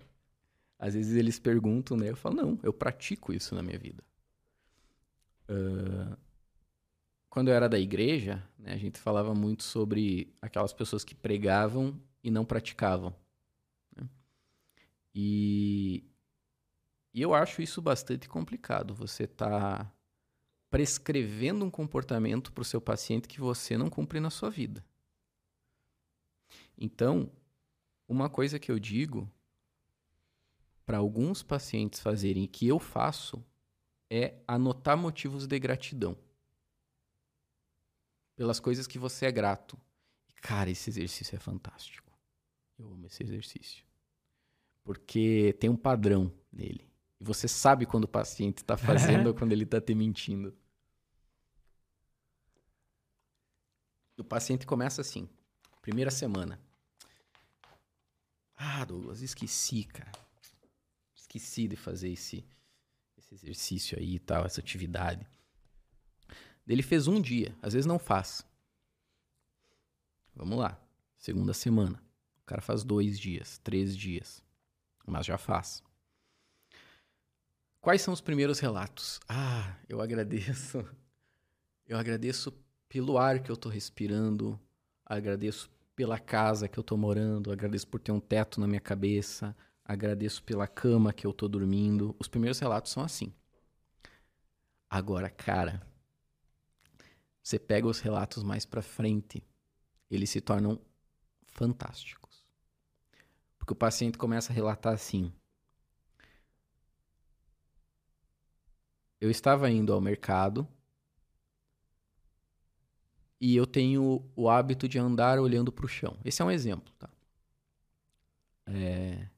[0.78, 2.10] às vezes eles perguntam, né?
[2.10, 4.04] Eu falo, não, eu pratico isso na minha vida.
[5.48, 6.14] Uh,
[7.30, 11.98] quando eu era da igreja, né, a gente falava muito sobre aquelas pessoas que pregavam
[12.22, 13.14] e não praticavam.
[13.96, 14.08] Né?
[15.14, 16.04] E,
[17.16, 18.94] e, eu acho isso bastante complicado.
[18.94, 19.90] Você está
[20.70, 24.84] prescrevendo um comportamento para o seu paciente que você não cumpre na sua vida.
[26.76, 27.32] Então,
[28.06, 29.26] uma coisa que eu digo
[30.84, 33.42] para alguns pacientes fazerem que eu faço
[34.10, 36.18] é anotar motivos de gratidão
[38.36, 39.80] pelas coisas que você é grato.
[40.42, 42.12] Cara, esse exercício é fantástico.
[42.78, 43.86] Eu amo esse exercício.
[44.84, 46.86] Porque tem um padrão nele.
[47.20, 50.56] E você sabe quando o paciente está fazendo ou quando ele está te mentindo.
[54.18, 55.28] O paciente começa assim,
[55.82, 56.58] primeira semana.
[58.56, 60.12] Ah, Douglas, esqueci, cara.
[61.14, 62.46] Esqueci de fazer esse,
[63.18, 65.26] esse exercício aí e tal, essa atividade.
[66.66, 68.44] Ele fez um dia, às vezes não faz.
[70.34, 70.80] Vamos lá,
[71.18, 72.02] segunda semana.
[72.42, 74.42] O cara faz dois dias, três dias,
[75.06, 75.82] mas já faz.
[77.86, 79.20] Quais são os primeiros relatos?
[79.28, 80.84] Ah, eu agradeço.
[81.86, 82.52] Eu agradeço
[82.88, 84.58] pelo ar que eu estou respirando,
[85.04, 89.56] agradeço pela casa que eu estou morando, agradeço por ter um teto na minha cabeça,
[89.84, 92.12] agradeço pela cama que eu estou dormindo.
[92.18, 93.32] Os primeiros relatos são assim.
[94.90, 95.80] Agora, cara,
[97.40, 99.44] você pega os relatos mais para frente,
[100.10, 100.80] eles se tornam
[101.52, 102.44] fantásticos.
[103.56, 105.32] Porque o paciente começa a relatar assim:
[109.20, 110.68] Eu estava indo ao mercado
[113.40, 116.16] e eu tenho o hábito de andar olhando para o chão.
[116.24, 117.08] Esse é um exemplo, tá?
[118.66, 119.28] É...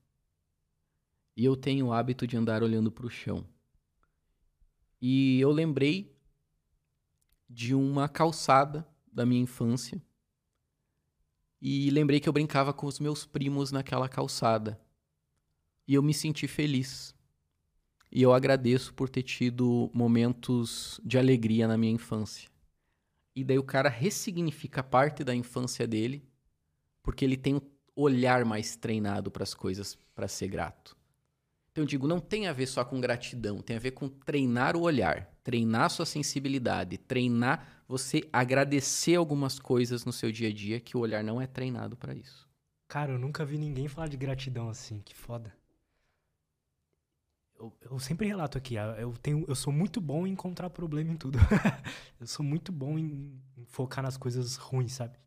[1.37, 3.47] E eu tenho o hábito de andar olhando para o chão.
[5.01, 6.17] E eu lembrei
[7.49, 10.03] de uma calçada da minha infância.
[11.61, 14.81] E lembrei que eu brincava com os meus primos naquela calçada.
[15.87, 17.15] E eu me senti feliz.
[18.11, 22.49] E eu agradeço por ter tido momentos de alegria na minha infância.
[23.35, 26.27] E daí o cara ressignifica parte da infância dele,
[27.03, 27.61] porque ele tem um
[27.95, 30.97] olhar mais treinado para as coisas para ser grato.
[31.71, 34.77] Então eu digo, não tem a ver só com gratidão, tem a ver com treinar
[34.77, 40.81] o olhar, treinar sua sensibilidade, treinar você agradecer algumas coisas no seu dia a dia
[40.81, 42.49] que o olhar não é treinado para isso.
[42.89, 45.55] Cara, eu nunca vi ninguém falar de gratidão assim, que foda.
[47.59, 51.11] Eu, eu sempre relato aqui, ah, eu, tenho, eu sou muito bom em encontrar problema
[51.13, 51.39] em tudo.
[52.21, 55.19] eu sou muito bom em, em focar nas coisas ruins, sabe?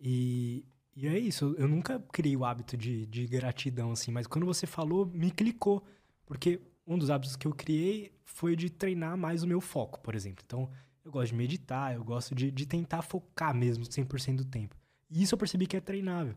[0.00, 0.64] E,
[0.96, 4.66] e é isso, eu nunca criei o hábito de, de gratidão, assim, mas quando você
[4.66, 5.84] falou, me clicou.
[6.24, 10.14] Porque um dos hábitos que eu criei foi de treinar mais o meu foco, por
[10.14, 10.42] exemplo.
[10.46, 10.70] Então,
[11.04, 14.76] eu gosto de meditar, eu gosto de, de tentar focar mesmo 100% do tempo.
[15.10, 16.34] E isso eu percebi que é treinável.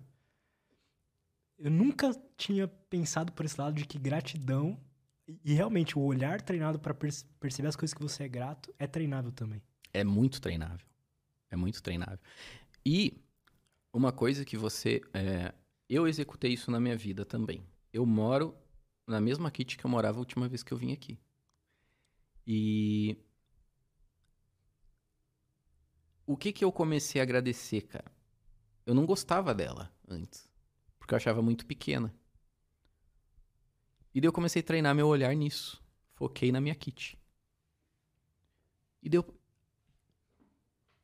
[1.57, 4.79] Eu nunca tinha pensado por esse lado de que gratidão
[5.43, 9.31] e, realmente o olhar treinado para perceber as coisas que você é grato é treinável
[9.31, 9.61] também.
[9.93, 10.85] É muito treinável.
[11.49, 12.19] É muito treinável.
[12.85, 13.17] E
[13.91, 15.53] uma coisa que você é,
[15.89, 17.65] eu executei isso na minha vida também.
[17.91, 18.55] Eu moro
[19.07, 21.17] na mesma kit que eu morava a última vez que eu vim aqui.
[22.45, 23.17] E
[26.25, 28.11] o que que eu comecei a agradecer, cara?
[28.85, 30.47] Eu não gostava dela antes,
[31.05, 32.11] porque eu achava muito pequena.
[34.11, 35.79] E daí eu comecei a treinar meu olhar nisso.
[36.15, 37.15] Foquei na minha kit.
[39.03, 39.23] E deu.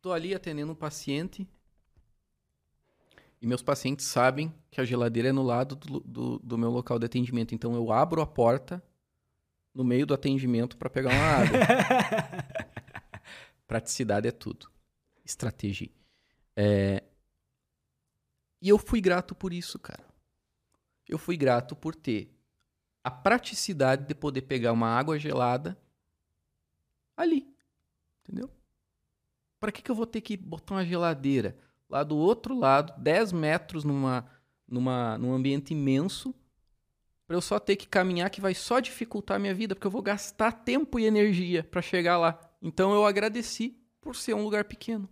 [0.01, 1.47] Tô ali atendendo um paciente.
[3.39, 6.97] E meus pacientes sabem que a geladeira é no lado do, do, do meu local
[6.97, 7.53] de atendimento.
[7.53, 8.83] Então eu abro a porta
[9.71, 11.59] no meio do atendimento para pegar uma água.
[13.67, 14.67] Praticidade é tudo.
[15.23, 15.91] Estratégia.
[16.55, 17.03] É...
[18.61, 20.05] E eu fui grato por isso, cara.
[21.07, 22.31] Eu fui grato por ter
[23.03, 25.77] a praticidade de poder pegar uma água gelada
[27.17, 27.47] ali.
[28.21, 28.49] Entendeu?
[29.59, 31.57] Para que, que eu vou ter que botar uma geladeira
[31.89, 34.25] lá do outro lado, 10 metros numa,
[34.67, 36.33] numa, num ambiente imenso,
[37.27, 39.91] para eu só ter que caminhar, que vai só dificultar a minha vida, porque eu
[39.91, 42.39] vou gastar tempo e energia para chegar lá.
[42.61, 45.09] Então eu agradeci por ser um lugar pequeno,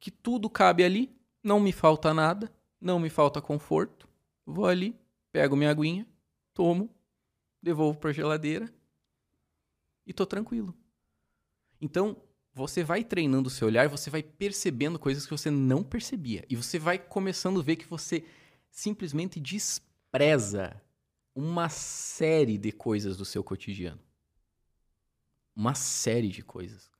[0.00, 2.50] que tudo cabe ali, não me falta nada,
[2.84, 4.06] não me falta conforto.
[4.44, 4.94] Vou ali,
[5.32, 6.06] pego minha aguinha,
[6.52, 6.94] tomo,
[7.62, 8.72] devolvo para a geladeira
[10.06, 10.76] e tô tranquilo.
[11.80, 12.22] Então,
[12.52, 16.44] você vai treinando o seu olhar, você vai percebendo coisas que você não percebia.
[16.48, 18.22] E você vai começando a ver que você
[18.70, 20.80] simplesmente despreza
[21.34, 24.00] uma série de coisas do seu cotidiano.
[25.56, 26.90] Uma série de coisas.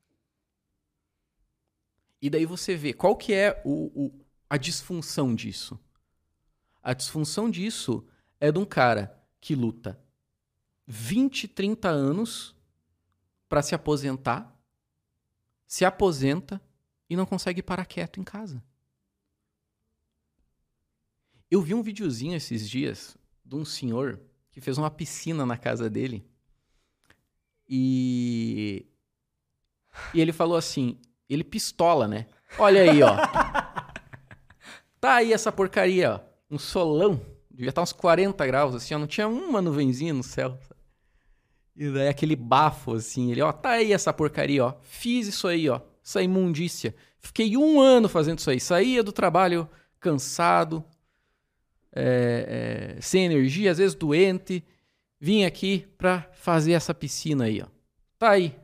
[2.22, 5.78] E daí você vê qual que é o, o, a disfunção disso.
[6.82, 8.06] A disfunção disso
[8.40, 9.98] é de um cara que luta
[10.86, 12.54] 20, 30 anos
[13.48, 14.54] para se aposentar
[15.66, 16.62] se aposenta
[17.08, 18.62] e não consegue parar quieto em casa.
[21.50, 24.20] Eu vi um videozinho esses dias de um senhor
[24.52, 26.24] que fez uma piscina na casa dele.
[27.68, 28.86] E
[30.12, 32.26] e ele falou assim, ele pistola, né?
[32.58, 33.16] Olha aí, ó.
[35.04, 36.20] Tá aí essa porcaria, ó.
[36.50, 37.20] Um solão.
[37.50, 38.98] Devia estar uns 40 graus, assim, ó.
[38.98, 40.58] Não tinha uma nuvenzinha no céu.
[41.76, 44.74] E daí aquele bafo, assim, ele, ó, tá aí essa porcaria, ó.
[44.80, 45.82] Fiz isso aí, ó.
[46.02, 46.94] Essa imundícia.
[47.18, 48.58] Fiquei um ano fazendo isso aí.
[48.58, 49.68] Saía do trabalho
[50.00, 50.82] cansado,
[51.94, 54.64] é, é, sem energia, às vezes doente.
[55.20, 57.66] Vim aqui pra fazer essa piscina aí, ó.
[58.18, 58.56] Tá aí.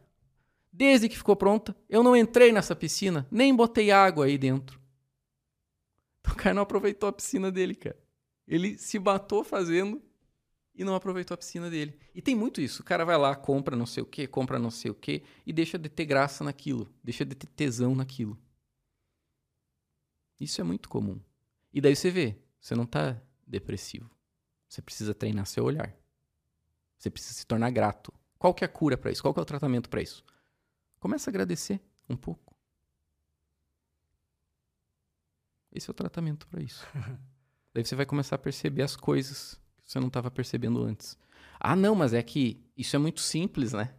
[0.73, 4.80] Desde que ficou pronta, eu não entrei nessa piscina, nem botei água aí dentro.
[6.31, 7.99] O cara não aproveitou a piscina dele, cara.
[8.47, 10.03] Ele se matou fazendo
[10.75, 11.99] e não aproveitou a piscina dele.
[12.15, 12.83] E tem muito isso.
[12.83, 15.53] O cara vai lá, compra não sei o que, compra não sei o que e
[15.53, 18.39] deixa de ter graça naquilo, deixa de ter tesão naquilo.
[20.39, 21.21] Isso é muito comum.
[21.73, 24.11] E daí você vê, você não tá depressivo.
[24.67, 25.95] Você precisa treinar seu olhar.
[26.97, 28.13] Você precisa se tornar grato.
[28.39, 29.23] Qual que é a cura para isso?
[29.23, 30.25] Qual que é o tratamento para isso?
[30.99, 32.50] Começa a agradecer um pouco.
[35.73, 36.87] Esse é o tratamento para isso.
[37.73, 39.61] daí você vai começar a perceber as coisas
[39.91, 41.19] você não estava percebendo antes.
[41.59, 43.93] Ah, não, mas é que isso é muito simples, né?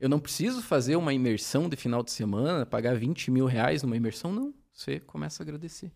[0.00, 3.96] Eu não preciso fazer uma imersão de final de semana, pagar 20 mil reais numa
[3.96, 4.54] imersão, não.
[4.72, 5.92] Você começa a agradecer.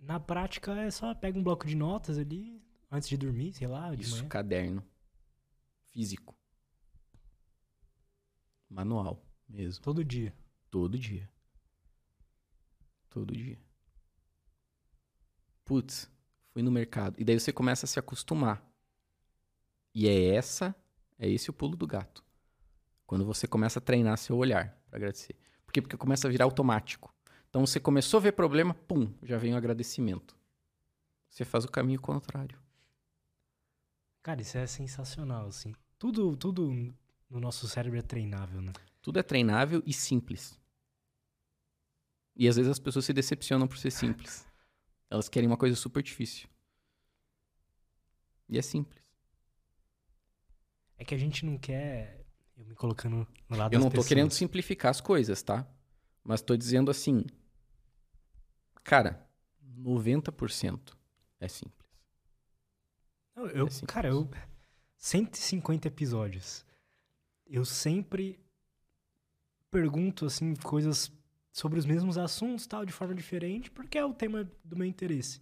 [0.00, 3.94] Na prática, é só pega um bloco de notas ali, antes de dormir, sei lá.
[3.94, 4.28] Isso, manhã.
[4.28, 4.84] caderno.
[5.92, 6.36] Físico.
[8.68, 9.82] Manual mesmo.
[9.82, 10.34] Todo dia.
[10.70, 11.30] Todo dia.
[13.14, 13.56] Todo dia.
[15.64, 16.10] Putz,
[16.48, 17.14] fui no mercado.
[17.16, 18.60] E daí você começa a se acostumar.
[19.94, 20.74] E é essa,
[21.16, 22.24] é esse o pulo do gato.
[23.06, 25.36] Quando você começa a treinar seu olhar para agradecer.
[25.64, 25.80] Por quê?
[25.80, 27.14] Porque começa a virar automático.
[27.48, 30.36] Então você começou a ver problema, pum, já vem o agradecimento.
[31.30, 32.58] Você faz o caminho contrário.
[34.24, 35.72] Cara, isso é sensacional, assim.
[36.00, 36.92] Tudo, tudo
[37.30, 38.72] no nosso cérebro é treinável, né?
[39.00, 40.58] Tudo é treinável e simples.
[42.36, 44.46] E às vezes as pessoas se decepcionam por ser simples.
[45.10, 46.48] Elas querem uma coisa super difícil.
[48.48, 49.02] E é simples.
[50.98, 52.24] É que a gente não quer.
[52.56, 54.08] Eu me colocando no lado Eu não tô pessoas.
[54.08, 55.66] querendo simplificar as coisas, tá?
[56.22, 57.24] Mas tô dizendo assim.
[58.82, 59.26] Cara,
[59.78, 60.94] 90%
[61.40, 61.88] é simples.
[63.34, 63.90] Não, eu, É simples.
[63.92, 64.28] cara, eu.
[64.96, 66.64] 150 episódios.
[67.46, 68.38] Eu sempre
[69.70, 71.10] pergunto, assim, coisas
[71.54, 75.40] sobre os mesmos assuntos, tal, de forma diferente, porque é o tema do meu interesse.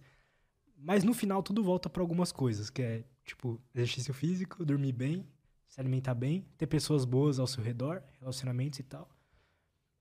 [0.77, 5.27] Mas no final tudo volta para algumas coisas, que é, tipo, exercício físico, dormir bem,
[5.67, 9.09] se alimentar bem, ter pessoas boas ao seu redor, relacionamentos e tal.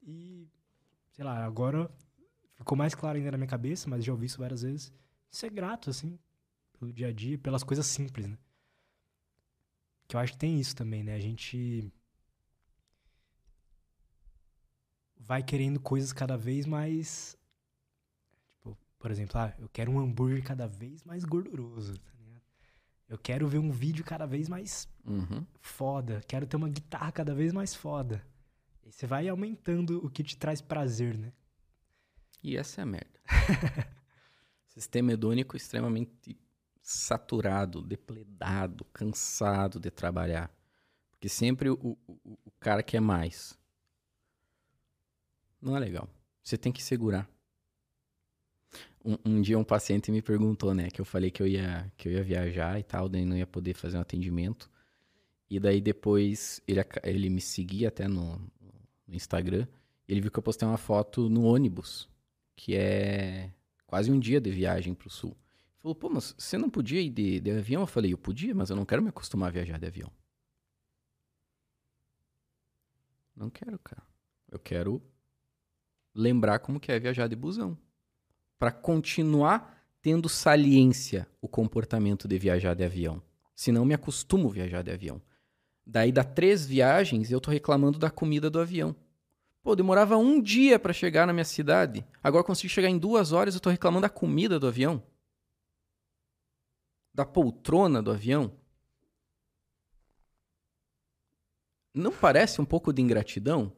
[0.03, 0.47] E,
[1.13, 1.91] sei lá, agora
[2.57, 4.93] ficou mais claro ainda na minha cabeça, mas já ouvi isso várias vezes.
[5.31, 6.19] Ser grato, assim,
[6.79, 8.37] pelo dia a dia, pelas coisas simples, né?
[10.07, 11.15] Que eu acho que tem isso também, né?
[11.15, 11.91] A gente
[15.25, 17.37] vai querendo coisas cada vez mais.
[18.51, 21.99] Tipo, por exemplo, ah, eu quero um hambúrguer cada vez mais gorduroso.
[21.99, 22.43] Tá ligado?
[23.09, 25.45] Eu quero ver um vídeo cada vez mais Uhum.
[25.61, 26.23] foda.
[26.27, 28.25] Quero ter uma guitarra cada vez mais foda.
[28.85, 31.33] E você vai aumentando o que te traz prazer, né?
[32.43, 33.20] E essa é a merda.
[34.66, 36.37] Sistema hedônico extremamente
[36.81, 40.51] saturado, depledado, cansado de trabalhar.
[41.11, 43.57] Porque sempre o, o, o cara quer mais.
[45.63, 46.09] Não é legal.
[46.43, 47.31] Você tem que segurar.
[49.05, 52.09] Um, um, dia um paciente me perguntou, né, que eu falei que eu ia que
[52.09, 54.69] eu ia viajar e tal, daí não ia poder fazer um atendimento.
[55.49, 58.39] E daí depois ele, ele me seguia até no,
[59.07, 59.67] no Instagram.
[60.09, 62.09] Ele viu que eu postei uma foto no ônibus,
[62.57, 63.53] que é
[63.87, 65.31] quase um dia de viagem para o sul.
[65.31, 67.83] Ele falou, pô, mas você não podia ir de, de avião?
[67.83, 70.11] Eu falei, eu podia, mas eu não quero me acostumar a viajar de avião.
[73.37, 74.03] Não quero, cara.
[74.51, 75.03] Eu quero
[76.15, 77.77] lembrar como que é viajar de busão.
[78.59, 83.23] Para continuar tendo saliência o comportamento de viajar de avião.
[83.55, 85.23] Senão me acostumo a viajar de avião.
[85.87, 88.95] Daí dá três viagens e eu tô reclamando da comida do avião.
[89.63, 92.05] Pô, demorava um dia para chegar na minha cidade.
[92.23, 95.03] Agora consigo chegar em duas horas e eu tô reclamando da comida do avião.
[97.15, 98.53] Da poltrona do avião.
[101.95, 103.73] Não parece um pouco de ingratidão?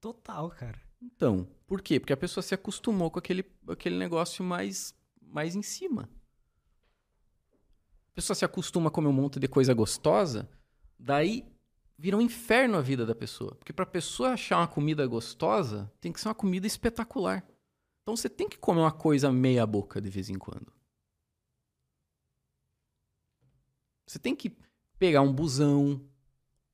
[0.00, 0.80] Total, cara.
[1.00, 1.98] Então, por quê?
[1.98, 6.08] Porque a pessoa se acostumou com aquele, aquele negócio mais, mais em cima.
[8.10, 10.48] A pessoa se acostuma a comer um monte de coisa gostosa,
[10.98, 11.44] daí
[11.98, 13.54] vira um inferno a vida da pessoa.
[13.56, 17.44] Porque para a pessoa achar uma comida gostosa, tem que ser uma comida espetacular.
[18.02, 20.72] Então você tem que comer uma coisa meia boca de vez em quando.
[24.06, 24.56] Você tem que
[24.98, 26.00] pegar um busão.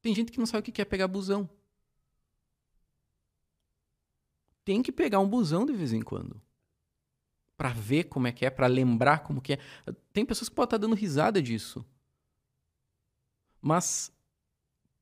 [0.02, 1.48] Tem gente que não sabe o que é pegar busão.
[4.64, 6.40] Tem que pegar um busão de vez em quando.
[7.56, 9.58] Pra ver como é que é, pra lembrar como que é.
[10.12, 11.84] Tem pessoas que podem estar dando risada disso.
[13.60, 14.12] Mas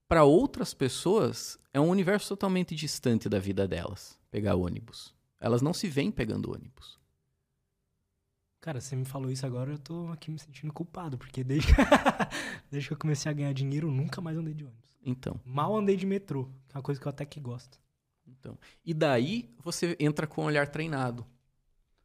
[0.06, 5.14] para outras pessoas é um universo totalmente distante da vida delas, pegar ônibus.
[5.40, 6.98] Elas não se veem pegando ônibus.
[8.60, 11.72] Cara, você me falou isso agora, eu tô aqui me sentindo culpado, porque desde,
[12.70, 14.90] desde que eu comecei a ganhar dinheiro, eu nunca mais andei de ônibus.
[15.02, 15.40] Então.
[15.44, 17.80] Mal andei de metrô, que é uma coisa que eu até que gosto.
[18.40, 18.58] Então.
[18.84, 21.26] E daí você entra com um olhar treinado.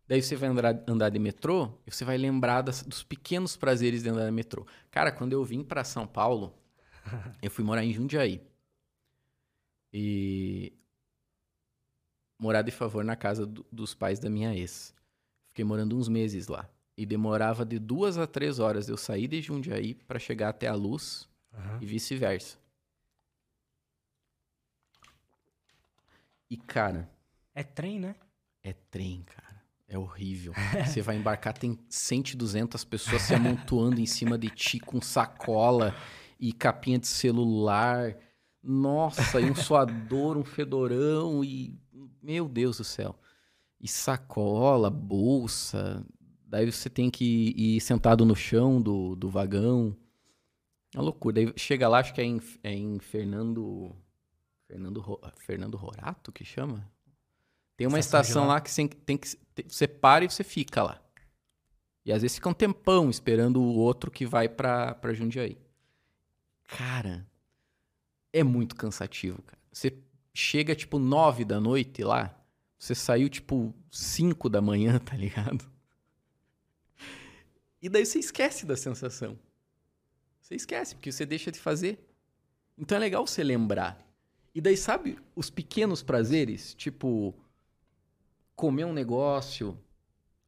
[0.08, 4.04] Daí você vai andar, andar de metrô e você vai lembrar das, dos pequenos prazeres
[4.04, 4.68] de andar de metrô.
[4.92, 6.54] Cara, quando eu vim para São Paulo,
[7.42, 8.42] eu fui morar em Jundiaí.
[9.92, 10.74] E
[12.38, 14.94] morar de favor na casa do, dos pais da minha ex.
[15.50, 16.70] Fiquei morando uns meses lá.
[16.98, 20.76] E demorava de duas a três horas eu sair de Jundiaí para chegar até a
[20.76, 21.78] luz Uhum.
[21.82, 22.58] e vice-versa.
[26.50, 27.10] E, cara,
[27.54, 28.16] É trem, né?
[28.64, 29.64] é trem, cara.
[29.88, 30.54] É horrível.
[30.86, 35.96] Você vai embarcar, tem 100, 200 pessoas se amontoando em cima de ti com sacola
[36.40, 38.18] e capinha de celular.
[38.64, 41.78] Nossa, e um suador, um fedorão e.
[42.22, 43.16] Meu Deus do céu.
[43.80, 46.04] E sacola, bolsa.
[46.48, 49.96] Daí você tem que ir sentado no chão do, do vagão.
[50.96, 51.36] É uma loucura.
[51.36, 53.96] Daí chega lá, acho que é em, é em Fernando.
[54.68, 56.90] Fernando, Ro- Fernando Rorato que chama?
[57.78, 58.54] Tem uma Estação de estação lá.
[58.56, 59.28] lá que você, tem que
[59.68, 61.02] você para e você fica lá.
[62.06, 65.58] E às vezes fica um tempão esperando o outro que vai pra, pra Jundiaí.
[66.68, 67.28] Cara,
[68.32, 69.62] é muito cansativo, cara.
[69.72, 69.98] Você
[70.34, 72.36] chega tipo nove da noite lá,
[72.78, 75.66] você saiu tipo cinco da manhã, tá ligado?
[77.82, 79.38] E daí você esquece da sensação.
[80.42, 82.00] Você esquece, porque você deixa de fazer.
[82.78, 84.05] Então é legal você lembrar.
[84.56, 87.36] E daí, sabe, os pequenos prazeres, tipo
[88.56, 89.78] comer um negócio.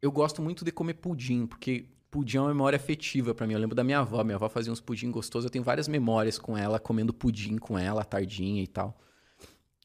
[0.02, 3.54] Eu gosto muito de comer pudim, porque pudim é uma memória afetiva pra mim.
[3.54, 6.40] Eu lembro da minha avó, minha avó fazia uns pudim gostosos, eu tenho várias memórias
[6.40, 8.98] com ela, comendo pudim com ela, tardinha e tal.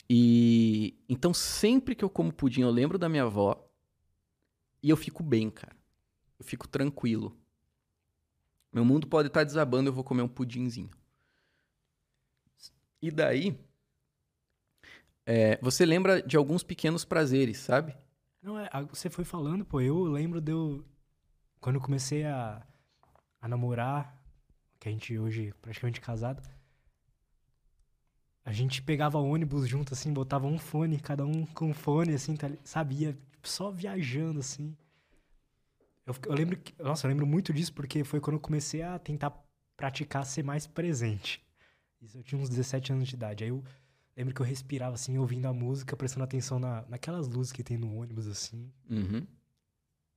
[0.09, 3.69] E então sempre que eu como pudim, eu lembro da minha avó
[4.81, 5.75] e eu fico bem, cara.
[6.39, 7.37] Eu fico tranquilo.
[8.73, 10.91] Meu mundo pode estar desabando, eu vou comer um pudinzinho.
[13.01, 13.59] E daí,
[15.27, 17.97] é, você lembra de alguns pequenos prazeres, sabe?
[18.43, 20.85] Não, é, você foi falando, pô, eu lembro de eu.
[21.61, 22.67] Quando eu comecei a,
[23.41, 24.21] a namorar,
[24.81, 26.43] que a gente hoje é praticamente casado,
[28.45, 32.35] a gente pegava ônibus junto, assim, botava um fone, cada um com um fone, assim,
[32.35, 33.17] tá, sabia?
[33.49, 34.77] só viajando, assim.
[36.07, 38.99] Eu, eu lembro que, Nossa, eu lembro muito disso porque foi quando eu comecei a
[38.99, 39.33] tentar
[39.77, 41.45] praticar ser mais presente.
[42.01, 43.45] Isso eu tinha uns 17 anos de idade.
[43.45, 43.63] Aí eu
[44.17, 47.79] lembro que eu respirava assim, ouvindo a música, prestando atenção na, naquelas luzes que tem
[47.79, 48.71] no ônibus, assim.
[48.89, 49.27] Uhum.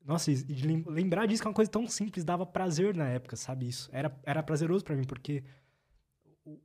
[0.04, 3.36] Nossa, e de lembrar disso que é uma coisa tão simples dava prazer na época,
[3.36, 3.68] sabe?
[3.68, 5.44] Isso era, era prazeroso para mim, porque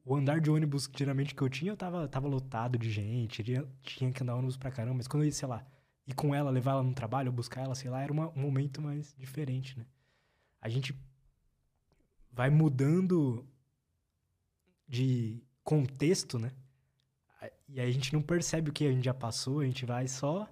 [0.05, 3.66] o andar de ônibus, geralmente, que eu tinha, eu tava, tava lotado de gente, tinha,
[3.82, 5.66] tinha que andar ônibus pra caramba, mas quando eu ia, sei lá,
[6.07, 8.82] ir com ela, levar ela no trabalho, buscar ela, sei lá, era uma, um momento
[8.82, 9.86] mais diferente, né?
[10.61, 10.94] A gente
[12.31, 13.48] vai mudando
[14.86, 16.52] de contexto, né?
[17.73, 20.09] E aí a gente não percebe o que a gente já passou, a gente vai
[20.09, 20.49] só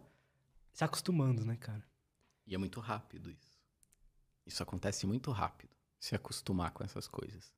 [0.73, 1.85] se acostumando, né, cara?
[2.47, 3.59] E é muito rápido isso.
[4.47, 7.53] Isso acontece muito rápido, se acostumar com essas coisas.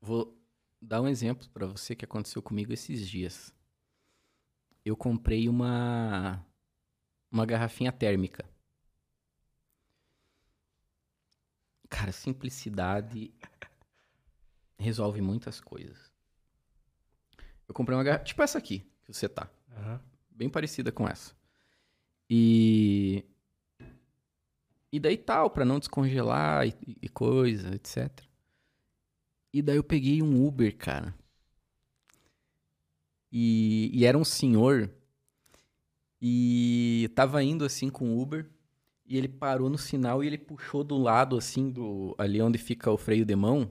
[0.00, 0.36] Vou
[0.82, 3.54] dar um exemplo para você que aconteceu comigo esses dias.
[4.84, 6.44] Eu comprei uma
[7.30, 8.44] uma garrafinha térmica.
[11.88, 13.32] Cara, simplicidade
[14.76, 16.07] resolve muitas coisas.
[17.68, 19.48] Eu comprei uma garrafa, tipo essa aqui que você tá.
[19.76, 19.98] Uhum.
[20.30, 21.34] Bem parecida com essa.
[22.28, 23.24] E
[24.90, 28.10] e daí tal, para não descongelar e, e coisa, etc.
[29.52, 31.14] E daí eu peguei um Uber, cara.
[33.30, 34.90] E, e era um senhor.
[36.20, 38.48] E tava indo assim com o Uber.
[39.06, 42.90] E ele parou no sinal e ele puxou do lado, assim, do ali onde fica
[42.90, 43.70] o freio de mão.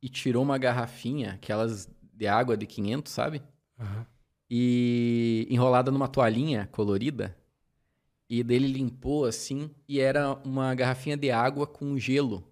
[0.00, 3.42] E tirou uma garrafinha, aquelas de água de 500, sabe?
[3.78, 4.04] Uhum.
[4.48, 7.36] E enrolada numa toalhinha colorida.
[8.28, 12.42] E dele limpou assim, e era uma garrafinha de água com gelo.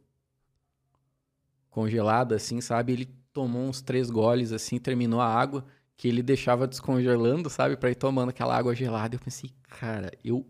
[1.71, 2.93] Congelada, assim, sabe?
[2.93, 5.65] Ele tomou uns três goles, assim, terminou a água,
[5.97, 7.77] que ele deixava descongelando, sabe?
[7.77, 9.15] Pra ir tomando aquela água gelada.
[9.15, 10.47] Eu pensei, cara, eu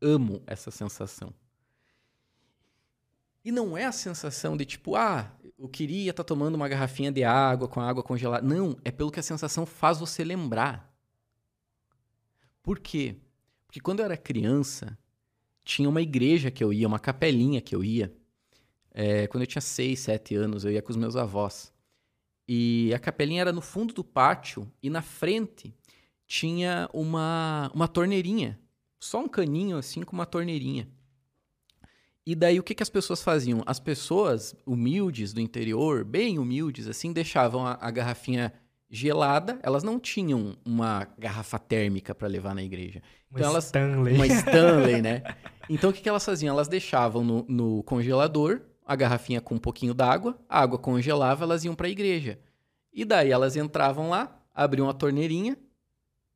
[0.00, 1.32] amo essa sensação.
[3.44, 7.10] E não é a sensação de tipo, ah, eu queria estar tá tomando uma garrafinha
[7.10, 8.46] de água com água congelada.
[8.46, 10.92] Não, é pelo que a sensação faz você lembrar.
[12.62, 13.16] Por quê?
[13.66, 14.98] Porque quando eu era criança,
[15.64, 18.14] tinha uma igreja que eu ia, uma capelinha que eu ia.
[18.92, 21.72] É, quando eu tinha 6, 7 anos, eu ia com os meus avós.
[22.48, 25.74] E a capelinha era no fundo do pátio e na frente
[26.26, 28.58] tinha uma, uma torneirinha.
[29.00, 30.88] Só um caninho assim com uma torneirinha.
[32.26, 33.62] E daí o que, que as pessoas faziam?
[33.64, 38.52] As pessoas humildes do interior, bem humildes, assim, deixavam a, a garrafinha
[38.90, 43.00] gelada, elas não tinham uma garrafa térmica para levar na igreja.
[43.30, 44.14] Então uma elas, Stanley.
[44.14, 45.22] Uma Stanley, né?
[45.70, 46.52] Então o que, que elas faziam?
[46.52, 51.64] Elas deixavam no, no congelador a garrafinha com um pouquinho d'água, a água congelava, elas
[51.64, 52.38] iam para a igreja.
[52.92, 55.56] E daí elas entravam lá, abriam a torneirinha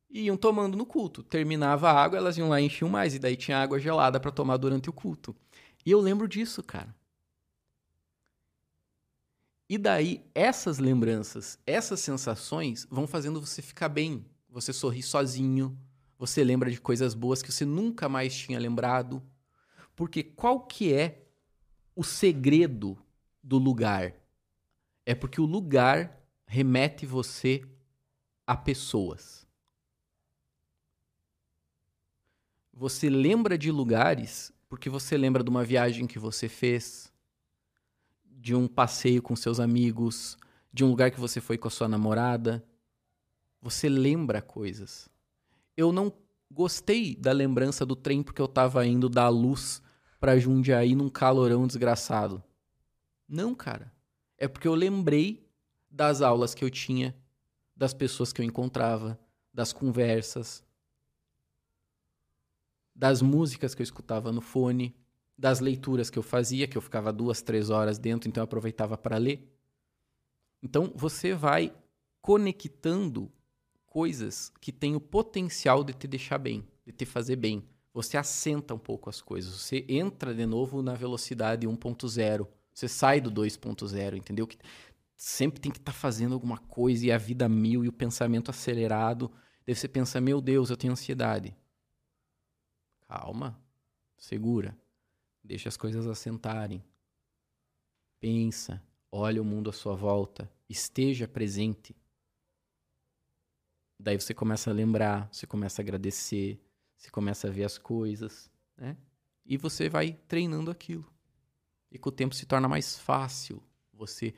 [0.09, 1.23] e iam tomando no culto.
[1.23, 4.31] Terminava a água, elas iam lá e enchiam mais, e daí tinha água gelada para
[4.31, 5.35] tomar durante o culto.
[5.85, 6.95] E eu lembro disso, cara.
[9.67, 14.25] E daí, essas lembranças, essas sensações vão fazendo você ficar bem.
[14.49, 15.79] Você sorri sozinho,
[16.19, 19.23] você lembra de coisas boas que você nunca mais tinha lembrado.
[19.95, 21.23] Porque qual que é
[21.95, 22.97] o segredo
[23.41, 24.13] do lugar?
[25.05, 27.63] É porque o lugar remete você
[28.45, 29.47] a pessoas.
[32.73, 37.11] Você lembra de lugares porque você lembra de uma viagem que você fez,
[38.23, 40.37] de um passeio com seus amigos,
[40.71, 42.63] de um lugar que você foi com a sua namorada.
[43.61, 45.09] Você lembra coisas.
[45.75, 46.09] Eu não
[46.49, 49.81] gostei da lembrança do trem porque eu estava indo dar luz
[50.21, 52.41] para Jundiaí num calorão desgraçado.
[53.27, 53.91] Não, cara.
[54.37, 55.45] É porque eu lembrei
[55.89, 57.13] das aulas que eu tinha,
[57.75, 59.19] das pessoas que eu encontrava,
[59.53, 60.63] das conversas,
[62.95, 64.95] das músicas que eu escutava no fone,
[65.37, 68.97] das leituras que eu fazia, que eu ficava duas, três horas dentro, então eu aproveitava
[68.97, 69.51] para ler.
[70.61, 71.73] Então você vai
[72.21, 73.31] conectando
[73.87, 77.67] coisas que têm o potencial de te deixar bem, de te fazer bem.
[77.93, 83.19] Você assenta um pouco as coisas, você entra de novo na velocidade 1.0, você sai
[83.19, 84.47] do 2.0, entendeu?
[84.47, 84.57] Que
[85.17, 88.49] sempre tem que estar tá fazendo alguma coisa e a vida mil e o pensamento
[88.49, 89.31] acelerado.
[89.65, 91.55] Daí você pensa, meu Deus, eu tenho ansiedade.
[93.11, 93.61] Calma,
[94.17, 94.73] segura.
[95.43, 96.81] Deixa as coisas assentarem.
[98.21, 98.81] Pensa,
[99.11, 101.93] olha o mundo à sua volta, esteja presente.
[103.99, 106.57] Daí você começa a lembrar, você começa a agradecer,
[106.95, 108.95] você começa a ver as coisas, né?
[109.45, 111.05] E você vai treinando aquilo.
[111.91, 113.61] E com o tempo se torna mais fácil
[113.91, 114.33] você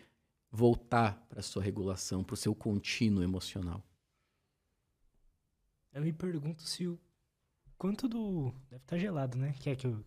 [0.49, 3.83] voltar para a sua regulação, para o seu contínuo emocional.
[5.91, 6.99] Eu me pergunto se o
[7.83, 8.53] quanto do.
[8.69, 9.53] Deve estar gelado, né?
[9.59, 10.01] Quer que eu.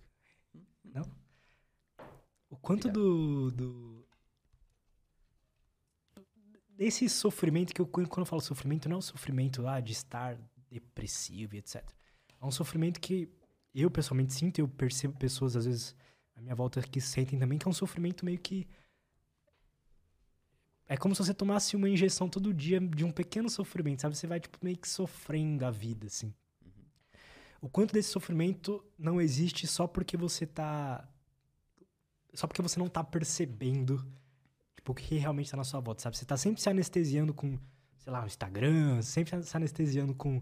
[0.83, 1.05] Não?
[2.49, 4.09] O quanto do, do.
[6.71, 7.87] Desse sofrimento que eu.
[7.87, 10.39] Quando eu falo sofrimento, não é o sofrimento lá de estar
[10.71, 11.87] depressivo e etc.
[12.41, 13.29] É um sofrimento que
[13.75, 15.95] eu pessoalmente sinto, eu percebo pessoas, às vezes,
[16.35, 18.67] à minha volta que sentem também, que é um sofrimento meio que.
[20.89, 24.17] É como se você tomasse uma injeção todo dia de um pequeno sofrimento, sabe?
[24.17, 26.33] Você vai, tipo, meio que sofrendo a vida, assim.
[27.67, 31.05] O quanto desse sofrimento não existe só porque você tá.
[32.33, 34.07] Só porque você não tá percebendo,
[34.77, 36.17] tipo, o que realmente tá na sua volta, sabe?
[36.17, 37.59] Você tá sempre se anestesiando com,
[37.99, 40.41] sei lá, o Instagram, sempre se anestesiando com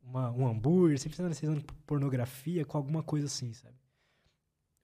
[0.00, 3.74] uma, um hambúrguer, sempre se anestesiando com pornografia, com alguma coisa assim, sabe?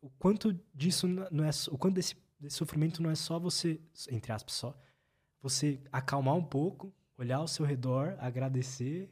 [0.03, 1.51] O quanto disso não é.
[1.71, 3.81] O quanto desse, desse sofrimento não é só você,
[4.11, 4.77] entre aspas, só
[5.41, 9.09] você acalmar um pouco, olhar ao seu redor, agradecer,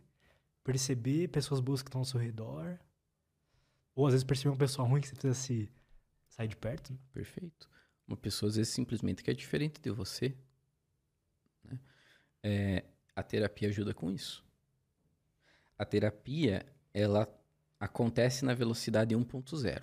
[0.65, 2.79] perceber pessoas boas que estão ao seu redor.
[3.95, 5.71] Ou às vezes perceber uma pessoa ruim que você precisa se
[6.29, 6.93] sair de perto.
[6.93, 6.99] Né?
[7.13, 7.71] Perfeito.
[8.09, 10.37] Uma pessoa às vezes simplesmente que é diferente de você.
[11.63, 11.79] Né?
[12.43, 12.85] É,
[13.15, 14.45] a terapia ajuda com isso.
[15.79, 17.29] A terapia, ela
[17.79, 19.83] acontece na velocidade 1.0.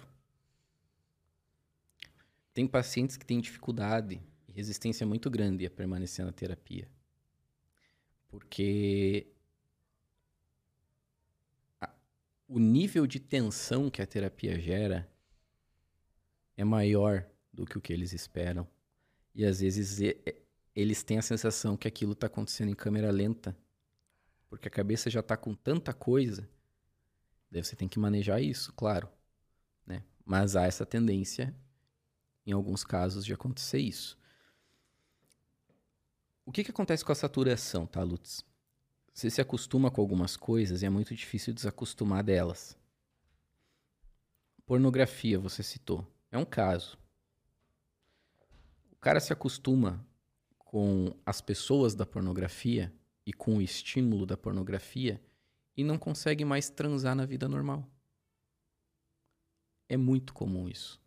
[2.54, 4.22] Tem pacientes que têm dificuldade
[4.52, 6.88] resistência muito grande a permanecer na terapia.
[8.28, 9.28] Porque
[11.80, 11.90] a,
[12.52, 15.10] o nível de tensão que a terapia gera
[16.58, 18.68] é maior do que o que eles esperam.
[19.34, 20.00] E às vezes
[20.76, 23.58] eles têm a sensação que aquilo está acontecendo em câmera lenta.
[24.50, 26.50] Porque a cabeça já está com tanta coisa.
[27.50, 29.08] Daí você tem que manejar isso, claro.
[29.88, 30.04] Né?
[30.26, 31.56] Mas há essa tendência,
[32.46, 34.20] em alguns casos, de acontecer isso.
[36.46, 38.44] O que, que acontece com a saturação, tá, Lutz?
[39.14, 42.78] Você se acostuma com algumas coisas e é muito difícil desacostumar delas.
[44.66, 46.08] Pornografia, você citou.
[46.32, 46.98] É um caso.
[48.92, 50.06] O cara se acostuma
[50.60, 52.94] com as pessoas da pornografia
[53.26, 55.22] e com o estímulo da pornografia
[55.76, 57.86] e não consegue mais transar na vida normal.
[59.90, 61.02] É muito comum isso.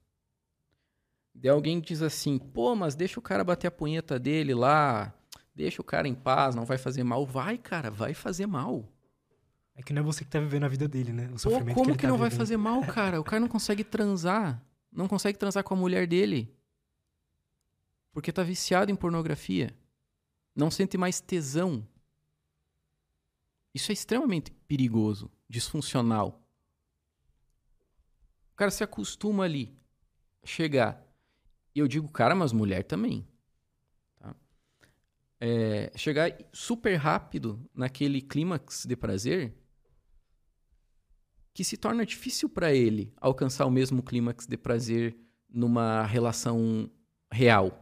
[1.35, 5.13] De alguém diz assim: pô, mas deixa o cara bater a punheta dele lá,
[5.55, 7.25] Deixa o cara em paz, não vai fazer mal.
[7.25, 8.91] Vai, cara, vai fazer mal.
[9.77, 11.31] É que não é você que tá vivendo a vida dele, né?
[11.33, 12.31] O sofrimento Pô, como que, que tá não vivendo.
[12.31, 13.21] vai fazer mal, cara?
[13.21, 14.61] O cara não consegue transar.
[14.91, 16.53] Não consegue transar com a mulher dele.
[18.13, 19.77] Porque tá viciado em pornografia.
[20.55, 21.87] Não sente mais tesão.
[23.73, 26.41] Isso é extremamente perigoso, disfuncional.
[28.53, 29.77] O cara se acostuma ali,
[30.45, 31.05] chegar.
[31.75, 33.27] E eu digo, cara, mas mulher também
[35.41, 39.55] é, chegar super rápido naquele clímax de prazer
[41.53, 45.17] que se torna difícil para ele alcançar o mesmo clímax de prazer
[45.49, 46.91] numa relação
[47.31, 47.81] real.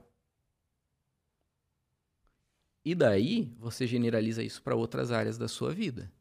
[2.85, 6.13] E daí você generaliza isso para outras áreas da sua vida.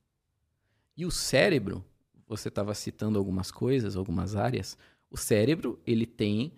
[0.95, 1.83] E o cérebro,
[2.25, 4.77] você estava citando algumas coisas, algumas áreas,
[5.09, 6.53] o cérebro ele tem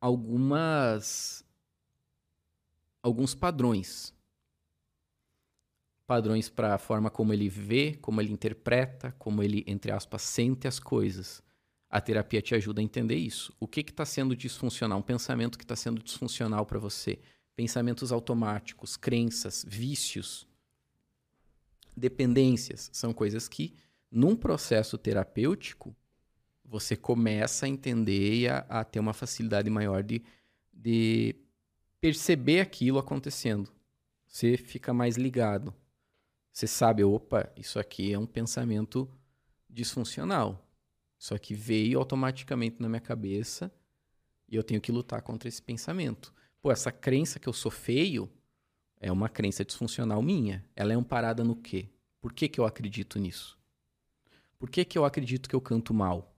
[0.00, 1.44] algumas
[3.06, 4.12] alguns padrões.
[6.06, 10.66] Padrões para a forma como ele vê, como ele interpreta, como ele, entre aspas, sente
[10.66, 11.42] as coisas.
[11.88, 13.54] A terapia te ajuda a entender isso.
[13.60, 14.98] O que está sendo disfuncional?
[14.98, 17.20] Um pensamento que está sendo disfuncional para você.
[17.54, 20.46] Pensamentos automáticos, crenças, vícios,
[21.96, 22.90] dependências.
[22.92, 23.72] São coisas que,
[24.10, 25.94] num processo terapêutico,
[26.64, 30.22] você começa a entender e a, a ter uma facilidade maior de,
[30.72, 31.36] de
[32.00, 33.72] perceber aquilo acontecendo.
[34.26, 35.74] Você fica mais ligado.
[36.52, 39.08] Você sabe, opa, isso aqui é um pensamento
[39.68, 40.66] disfuncional.
[41.18, 43.72] Isso aqui veio automaticamente na minha cabeça
[44.48, 46.32] e eu tenho que lutar contra esse pensamento.
[46.60, 48.30] Pô, essa crença que eu sou feio
[48.98, 50.64] é uma crença disfuncional minha.
[50.74, 51.88] Ela é amparada no quê?
[52.20, 53.58] Por que, que eu acredito nisso?
[54.58, 56.34] Por que, que eu acredito que eu canto mal?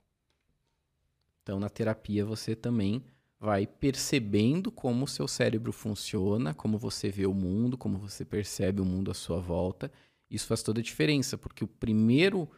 [1.43, 3.03] Então, na terapia, você também
[3.41, 8.81] vai percebendo como o seu cérebro funciona, como você vê o mundo, como você percebe
[8.81, 9.91] o mundo à sua volta.
[10.29, 12.51] Isso faz toda a diferença, porque o primeiro,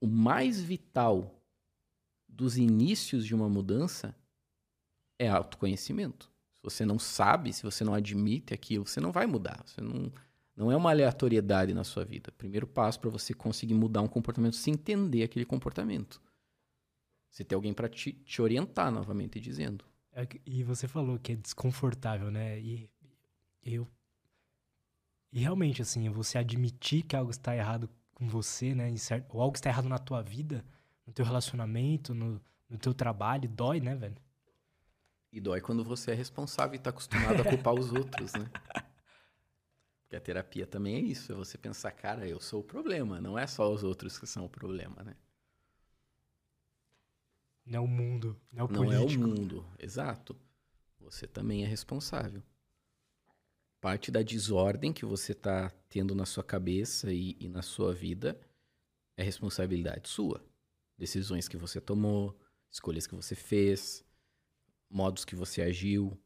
[0.00, 1.38] o mais vital
[2.26, 4.16] dos inícios de uma mudança
[5.18, 6.32] é autoconhecimento.
[6.56, 9.62] Se você não sabe, se você não admite aquilo, você não vai mudar.
[9.66, 10.10] Você não,
[10.56, 12.30] não é uma aleatoriedade na sua vida.
[12.30, 16.20] O primeiro passo para você conseguir mudar um comportamento é se entender aquele comportamento.
[17.32, 19.86] Você tem alguém para te, te orientar, novamente dizendo.
[20.12, 22.60] É, e você falou que é desconfortável, né?
[22.60, 22.90] E
[23.64, 23.88] eu.
[25.32, 28.94] E realmente, assim, você admitir que algo está errado com você, né?
[28.98, 30.62] Certo, ou algo está errado na tua vida,
[31.06, 32.38] no teu relacionamento, no,
[32.68, 34.20] no teu trabalho, dói, né, velho?
[35.32, 38.46] E dói quando você é responsável e está acostumado a culpar os outros, né?
[40.02, 43.38] Porque a terapia também é isso, é você pensar, cara, eu sou o problema, não
[43.38, 45.16] é só os outros que são o problema, né?
[47.64, 49.22] Não é o mundo, não é o não político.
[49.22, 50.36] é o mundo, exato.
[51.00, 52.42] Você também é responsável.
[53.80, 58.40] Parte da desordem que você está tendo na sua cabeça e, e na sua vida
[59.16, 60.44] é responsabilidade sua.
[60.96, 62.38] Decisões que você tomou,
[62.70, 64.04] escolhas que você fez,
[64.88, 66.16] modos que você agiu,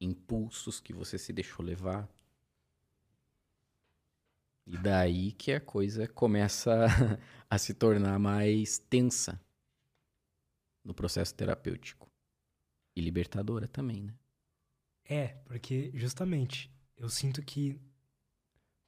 [0.00, 2.08] impulsos que você se deixou levar.
[4.72, 6.86] E daí que a coisa começa
[7.50, 9.40] a se tornar mais tensa
[10.84, 12.08] no processo terapêutico.
[12.94, 14.14] E libertadora também, né?
[15.04, 17.80] É, porque justamente eu sinto que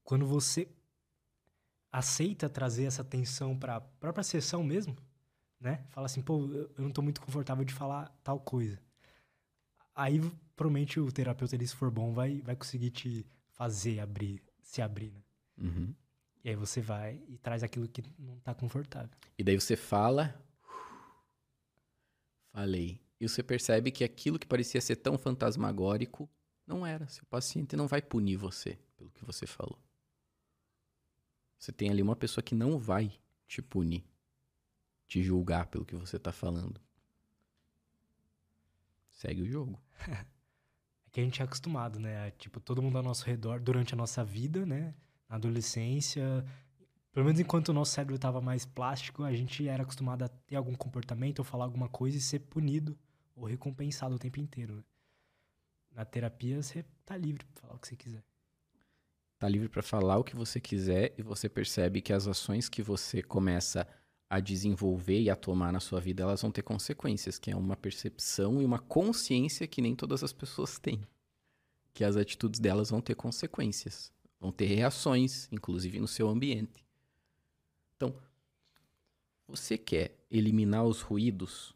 [0.04, 0.68] quando você
[1.90, 4.96] aceita trazer essa tensão para a própria sessão mesmo,
[5.58, 5.84] né?
[5.88, 8.80] Fala assim, pô, eu não tô muito confortável de falar tal coisa.
[9.96, 10.20] Aí,
[10.54, 15.10] provavelmente, o terapeuta, ele, se for bom, vai, vai conseguir te fazer abrir, se abrir,
[15.10, 15.22] né?
[15.62, 15.94] Uhum.
[16.44, 19.16] E aí você vai e traz aquilo que não tá confortável.
[19.38, 20.34] E daí você fala.
[22.52, 23.00] Falei.
[23.20, 26.28] E você percebe que aquilo que parecia ser tão fantasmagórico
[26.66, 27.06] não era.
[27.08, 29.78] Seu paciente não vai punir você pelo que você falou.
[31.58, 33.12] Você tem ali uma pessoa que não vai
[33.46, 34.04] te punir,
[35.06, 36.80] te julgar pelo que você tá falando.
[39.12, 39.80] Segue o jogo.
[41.04, 42.30] É que a gente é acostumado, né?
[42.32, 44.94] Tipo, todo mundo ao nosso redor durante a nossa vida, né?
[45.32, 46.44] Na adolescência,
[47.10, 50.56] pelo menos enquanto o nosso cérebro estava mais plástico, a gente era acostumado a ter
[50.56, 52.98] algum comportamento ou falar alguma coisa e ser punido
[53.34, 54.76] ou recompensado o tempo inteiro.
[54.76, 54.82] Né?
[55.94, 58.22] Na terapia, você tá livre pra falar o que você quiser.
[59.38, 62.82] Tá livre para falar o que você quiser e você percebe que as ações que
[62.82, 63.88] você começa
[64.28, 67.74] a desenvolver e a tomar na sua vida, elas vão ter consequências, que é uma
[67.74, 71.00] percepção e uma consciência que nem todas as pessoas têm.
[71.94, 76.84] Que as atitudes delas vão ter consequências, vão ter reações, inclusive no seu ambiente.
[77.94, 78.12] Então,
[79.46, 81.72] você quer eliminar os ruídos?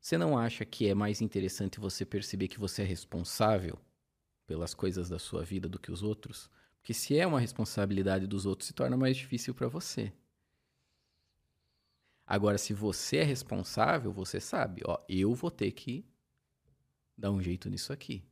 [0.00, 3.78] Você não acha que é mais interessante você perceber que você é responsável
[4.46, 6.50] pelas coisas da sua vida do que os outros?
[6.78, 10.10] Porque se é uma responsabilidade dos outros, se torna mais difícil para você.
[12.26, 16.08] Agora, se você é responsável, você sabe, ó, eu vou ter que
[17.18, 18.24] dar um jeito nisso aqui.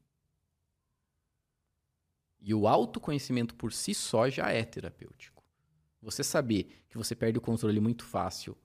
[2.41, 5.43] E o autoconhecimento por si só já é terapêutico.
[6.01, 8.57] Você saber que você perde o controle muito fácil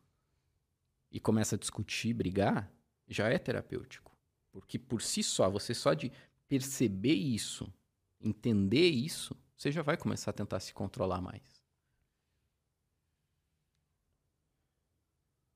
[1.11, 2.71] e começa a discutir, brigar,
[3.07, 4.15] já é terapêutico.
[4.51, 6.11] Porque por si só, você só de
[6.47, 7.73] perceber isso,
[8.21, 11.63] entender isso, você já vai começar a tentar se controlar mais.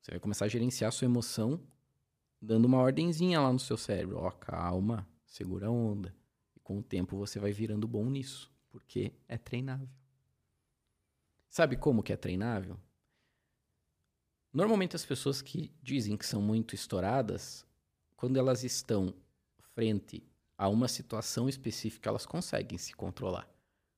[0.02, 1.62] Você vai começar a gerenciar a sua emoção
[2.42, 4.18] dando uma ordenzinha lá no seu cérebro.
[4.18, 6.16] Ó, calma, segura a onda.
[6.68, 9.88] Com o tempo você vai virando bom nisso, porque é treinável.
[11.48, 12.78] Sabe como que é treinável?
[14.52, 17.66] Normalmente as pessoas que dizem que são muito estouradas,
[18.18, 19.14] quando elas estão
[19.74, 20.22] frente
[20.58, 23.50] a uma situação específica, elas conseguem se controlar.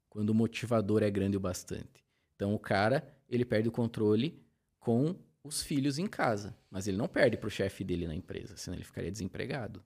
[0.08, 2.06] Quando o motivador é grande o bastante.
[2.36, 4.46] Então o cara, ele perde o controle
[4.80, 8.56] com os filhos em casa, mas ele não perde para o chefe dele na empresa,
[8.58, 9.84] senão ele ficaria desempregado.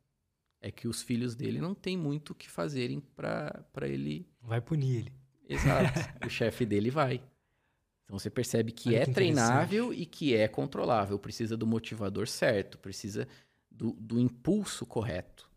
[0.65, 4.25] É que os filhos dele não têm muito o que fazerem para ele.
[4.41, 5.13] Vai punir ele.
[5.49, 5.99] Exato.
[6.25, 7.21] o chefe dele vai.
[8.05, 11.19] Então você percebe que Olha é que treinável e que é controlável.
[11.19, 13.27] Precisa do motivador certo, precisa
[13.69, 15.51] do, do impulso correto.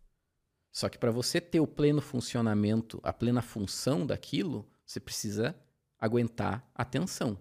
[0.72, 5.56] Só que para você ter o pleno funcionamento, a plena função daquilo, você precisa
[5.98, 7.40] aguentar a tensão.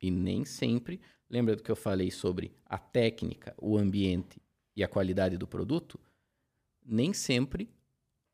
[0.00, 1.00] E nem sempre,
[1.30, 4.40] lembra do que eu falei sobre a técnica, o ambiente
[4.76, 5.98] e a qualidade do produto?
[6.86, 7.68] Nem sempre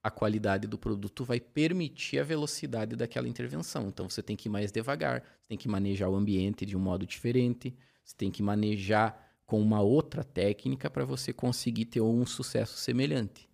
[0.02, 3.88] a qualidade do produto vai permitir a velocidade daquela intervenção.
[3.88, 6.80] Então você tem que ir mais devagar, você tem que manejar o ambiente de um
[6.80, 7.74] modo diferente,
[8.04, 13.48] você tem que manejar com uma outra técnica para você conseguir ter um sucesso semelhante.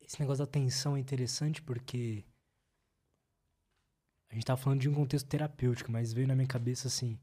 [0.00, 2.24] Esse negócio da tensão é interessante porque
[4.28, 7.16] a gente tá falando de um contexto terapêutico, mas veio na minha cabeça assim,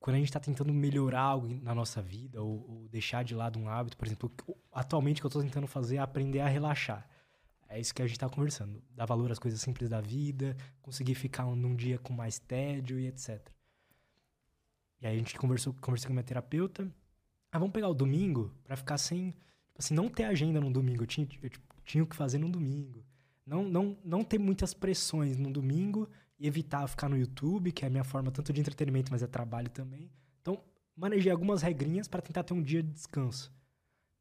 [0.00, 3.58] quando a gente tá tentando melhorar algo na nossa vida ou, ou deixar de lado
[3.58, 4.32] um hábito, por exemplo,
[4.72, 7.08] atualmente o que eu tô tentando fazer é aprender a relaxar.
[7.68, 8.82] É isso que a gente tá conversando.
[8.94, 13.06] Dar valor às coisas simples da vida, conseguir ficar num dia com mais tédio e
[13.06, 13.46] etc.
[15.00, 16.90] E aí a gente conversou, conversei com a minha terapeuta.
[17.52, 19.30] Ah, vamos pegar o domingo para ficar sem.
[19.30, 21.02] Tipo assim, não ter agenda no domingo.
[21.02, 23.04] Eu tinha, eu, tipo, tinha o que fazer no domingo.
[23.44, 26.08] Não, não, não ter muitas pressões no domingo
[26.38, 29.26] e evitar ficar no YouTube, que é a minha forma tanto de entretenimento, mas é
[29.26, 30.10] trabalho também.
[30.40, 30.62] Então,
[30.96, 33.52] manejei algumas regrinhas para tentar ter um dia de descanso.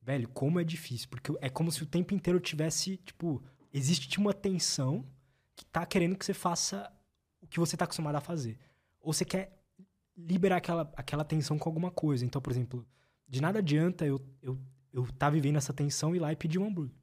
[0.01, 4.33] Velho, como é difícil, porque é como se o tempo inteiro tivesse, tipo, existe uma
[4.33, 5.05] tensão
[5.55, 6.91] que tá querendo que você faça
[7.41, 8.57] o que você tá acostumado a fazer.
[8.99, 9.57] Ou você quer
[10.15, 12.25] liberar aquela, aquela tensão com alguma coisa.
[12.25, 12.87] Então, por exemplo,
[13.27, 14.57] de nada adianta eu, eu,
[14.91, 16.95] eu tá vivendo essa tensão e ir lá e pedir um hambúrguer.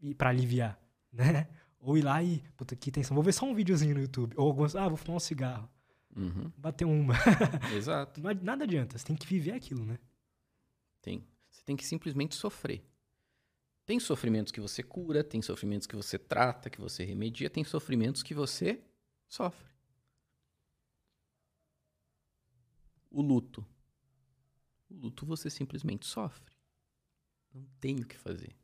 [0.00, 0.78] E para aliviar,
[1.12, 1.48] né?
[1.82, 4.34] Ou ir lá e, puta, que tensão, vou ver só um videozinho no YouTube.
[4.36, 5.68] Ou alguns, ah, vou fumar um cigarro.
[6.16, 6.52] Uhum.
[6.56, 7.14] Bater uma.
[7.76, 8.20] Exato.
[8.20, 9.98] Nada adianta, você tem que viver aquilo, né?
[11.00, 11.26] Tem.
[11.50, 12.84] Você tem que simplesmente sofrer.
[13.84, 18.22] Tem sofrimentos que você cura, tem sofrimentos que você trata, que você remedia, tem sofrimentos
[18.22, 18.80] que você
[19.26, 19.72] sofre.
[23.10, 23.66] O luto.
[24.88, 26.54] O luto você simplesmente sofre.
[27.52, 28.54] Não tem o que fazer.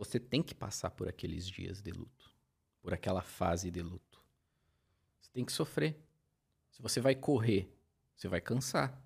[0.00, 2.34] Você tem que passar por aqueles dias de luto,
[2.80, 4.24] por aquela fase de luto.
[5.20, 6.02] Você tem que sofrer.
[6.70, 7.70] Se você vai correr,
[8.16, 8.98] você vai cansar.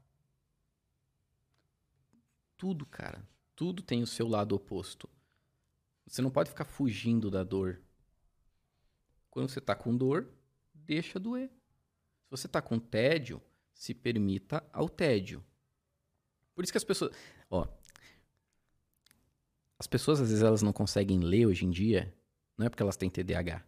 [2.56, 5.10] Tudo, cara, tudo tem o seu lado oposto.
[6.06, 7.82] Você não pode ficar fugindo da dor.
[9.30, 10.32] Quando você está com dor,
[10.72, 11.48] deixa doer.
[12.22, 13.42] Se você está com tédio,
[13.72, 15.44] se permita ao tédio.
[16.54, 17.12] Por isso que as pessoas.
[17.50, 17.66] Ó,
[19.84, 22.10] as pessoas, às vezes, elas não conseguem ler hoje em dia,
[22.56, 23.62] não é porque elas têm TDAH.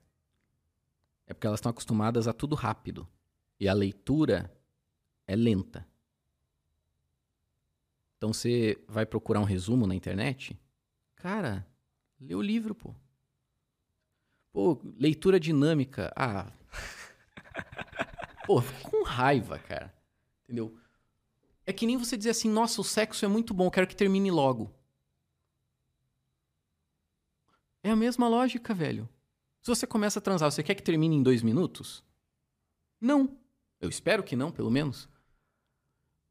[1.26, 3.06] É porque elas estão acostumadas a tudo rápido.
[3.60, 4.51] E a leitura
[5.26, 5.86] é lenta.
[8.16, 10.59] Então você vai procurar um resumo na internet?
[11.16, 11.66] Cara,
[12.18, 12.94] lê o livro, pô.
[14.55, 16.10] Pô, leitura dinâmica.
[16.16, 16.51] Ah.
[18.47, 19.94] pô, com raiva, cara.
[20.44, 20.78] Entendeu?
[21.66, 24.30] É que nem você dizer assim, nossa, o sexo é muito bom, quero que termine
[24.30, 24.74] logo.
[27.86, 29.08] É a mesma lógica, velho.
[29.62, 32.02] Se você começa a transar, você quer que termine em dois minutos?
[33.00, 33.38] Não.
[33.78, 35.08] Eu espero que não, pelo menos.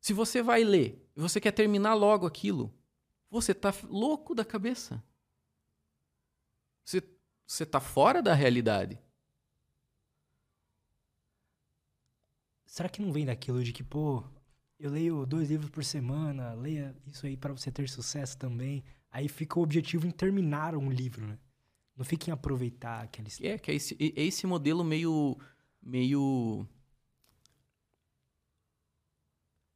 [0.01, 2.73] Se você vai ler e você quer terminar logo aquilo,
[3.29, 5.01] você tá louco da cabeça.
[6.83, 7.01] Você,
[7.47, 8.99] você tá fora da realidade.
[12.65, 14.25] Será que não vem daquilo de que, pô,
[14.77, 18.83] eu leio dois livros por semana, leia isso aí para você ter sucesso também.
[19.09, 21.39] Aí fica o objetivo em terminar um livro, né?
[21.95, 25.37] Não fica em aproveitar aquela É, que é esse, é esse modelo meio.
[25.81, 26.67] meio.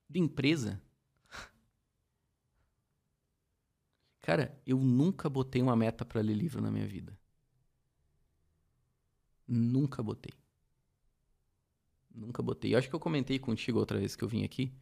[0.09, 0.81] de empresa.
[4.21, 7.17] Cara, eu nunca botei uma meta para ler livro na minha vida.
[9.47, 10.33] Nunca botei.
[12.13, 12.73] Nunca botei.
[12.73, 14.73] Eu acho que eu comentei contigo outra vez que eu vim aqui.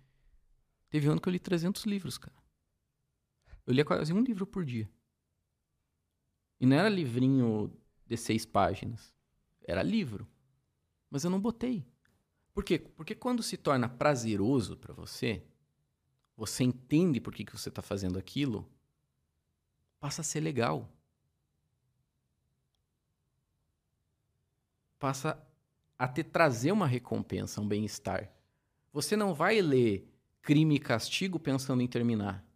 [0.89, 2.35] Teve um ano que eu li 300 livros, cara.
[3.65, 4.89] Eu lia quase um livro por dia.
[6.59, 7.71] E não era livrinho
[8.05, 9.13] de seis páginas.
[9.63, 10.27] Era livro.
[11.09, 11.85] Mas eu não botei.
[12.53, 12.79] Por quê?
[12.79, 15.43] Porque quando se torna prazeroso para você,
[16.35, 18.67] você entende por que, que você está fazendo aquilo,
[19.99, 20.89] passa a ser legal.
[24.97, 25.43] Passa
[25.97, 28.31] a te trazer uma recompensa, um bem-estar.
[28.93, 30.11] Você não vai ler
[30.41, 32.46] Crime e Castigo pensando em terminar.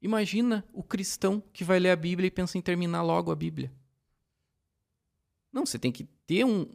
[0.00, 3.72] Imagina o cristão que vai ler a Bíblia e pensa em terminar logo a Bíblia.
[5.52, 6.66] Não, você tem que ter um,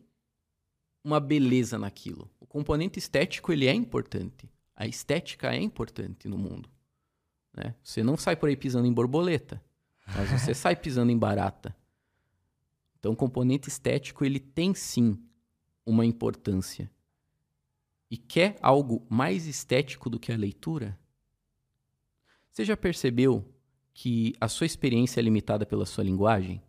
[1.04, 2.30] uma beleza naquilo.
[2.40, 4.50] O componente estético ele é importante.
[4.76, 6.70] A estética é importante no mundo.
[7.56, 7.74] Né?
[7.82, 9.64] Você não sai por aí pisando em borboleta,
[10.06, 11.76] mas você sai pisando em barata.
[13.00, 15.18] Então, o componente estético ele tem sim
[15.86, 16.92] uma importância.
[18.10, 21.00] E quer algo mais estético do que a leitura?
[22.56, 23.54] Você já percebeu
[23.94, 26.64] que a sua experiência é limitada pela sua linguagem?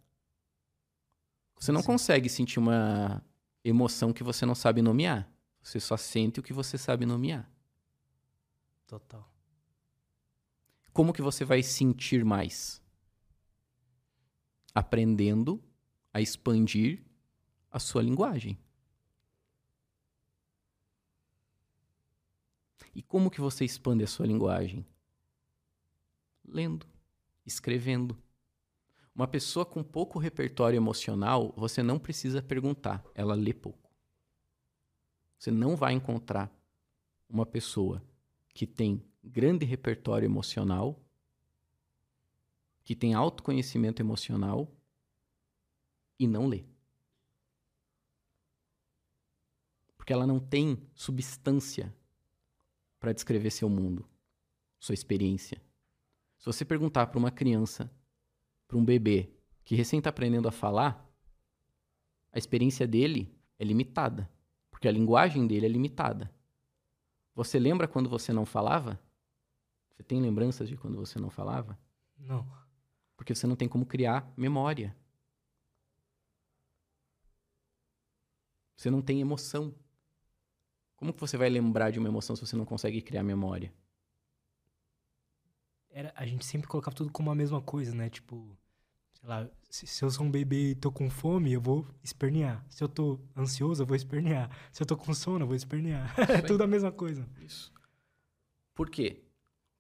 [1.61, 1.87] Você não Sim.
[1.87, 3.25] consegue sentir uma
[3.65, 5.31] emoção que você não sabe nomear.
[5.63, 7.49] Você só sente o que você sabe nomear.
[8.85, 9.33] Total.
[10.93, 12.83] Como que você vai sentir mais?
[14.75, 15.63] Aprendendo
[16.13, 17.01] a expandir
[17.71, 18.59] a sua linguagem.
[22.93, 24.85] E como que você expande a sua linguagem?
[26.49, 26.87] Lendo,
[27.45, 28.17] escrevendo.
[29.15, 33.91] Uma pessoa com pouco repertório emocional, você não precisa perguntar, ela lê pouco.
[35.39, 36.53] Você não vai encontrar
[37.29, 38.03] uma pessoa
[38.55, 41.03] que tem grande repertório emocional,
[42.85, 44.73] que tem autoconhecimento emocional
[46.19, 46.65] e não lê.
[49.97, 51.95] Porque ela não tem substância
[53.01, 54.09] para descrever seu mundo,
[54.79, 55.61] sua experiência.
[56.39, 57.91] Se você perguntar para uma criança
[58.67, 59.31] para um bebê
[59.65, 61.05] que recém está aprendendo a falar,
[62.33, 64.31] a experiência dele é limitada,
[64.71, 66.31] porque a linguagem dele é limitada.
[67.35, 69.01] Você lembra quando você não falava?
[69.91, 71.79] Você tem lembranças de quando você não falava?
[72.19, 72.47] Não.
[73.17, 74.97] Porque você não tem como criar memória.
[78.77, 79.75] Você não tem emoção.
[80.97, 83.73] Como que você vai lembrar de uma emoção se você não consegue criar memória?
[85.97, 88.11] Era, a gente sempre colocava tudo como a mesma coisa, né?
[88.11, 88.55] Tipo,
[89.15, 92.63] sei lá, se, se eu sou um bebê e tô com fome, eu vou espernear.
[92.69, 94.51] Se eu tô ansioso, eu vou espernear.
[94.71, 96.15] Se eu tô com sono, eu vou espernear.
[96.29, 97.27] É tudo a mesma coisa.
[97.41, 97.73] Isso.
[98.75, 99.23] Por quê?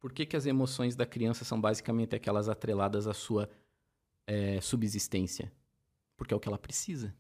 [0.01, 3.51] Por que, que as emoções da criança são basicamente aquelas atreladas à sua
[4.27, 5.53] é, subsistência?
[6.17, 7.15] Porque é o que ela precisa.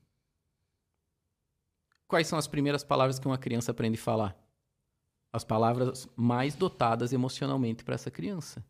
[2.08, 4.34] Quais são as primeiras palavras que uma criança aprende a falar?
[5.30, 8.64] As palavras mais dotadas emocionalmente para essa criança.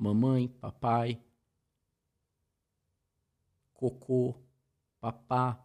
[0.00, 1.22] Mamãe, papai,
[3.74, 4.34] cocô,
[4.98, 5.62] papá,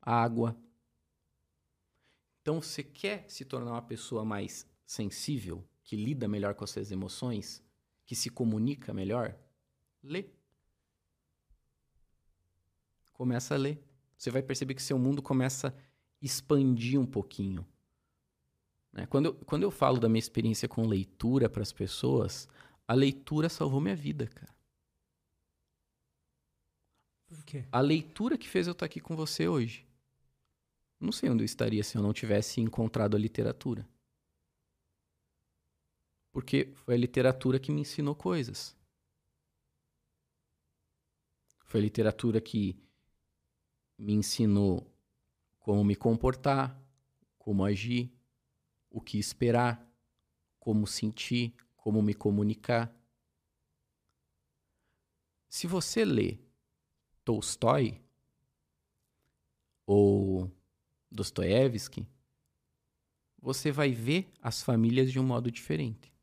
[0.00, 0.58] água.
[2.40, 6.90] Então, você quer se tornar uma pessoa mais sensível, que lida melhor com as suas
[6.90, 7.62] emoções,
[8.04, 9.38] que se comunica melhor?
[10.02, 10.26] Lê.
[13.12, 13.80] Começa a ler.
[14.18, 15.72] Você vai perceber que seu mundo começa a
[16.20, 17.64] expandir um pouquinho.
[18.92, 19.06] Né?
[19.06, 22.48] Quando, eu, quando eu falo da minha experiência com leitura para as pessoas,
[22.92, 24.54] a leitura salvou minha vida, cara.
[27.26, 27.64] Por quê?
[27.72, 29.86] A leitura que fez eu estar aqui com você hoje.
[31.00, 33.88] Não sei onde eu estaria se eu não tivesse encontrado a literatura.
[36.30, 38.76] Porque foi a literatura que me ensinou coisas.
[41.64, 42.78] Foi a literatura que
[43.96, 44.86] me ensinou
[45.60, 46.78] como me comportar,
[47.38, 48.12] como agir,
[48.90, 49.90] o que esperar,
[50.60, 52.94] como sentir, como me comunicar.
[55.48, 56.38] Se você lê
[57.24, 58.00] Tolstói
[59.84, 60.48] ou
[61.10, 62.06] Dostoiévski,
[63.36, 66.14] você vai ver as famílias de um modo diferente.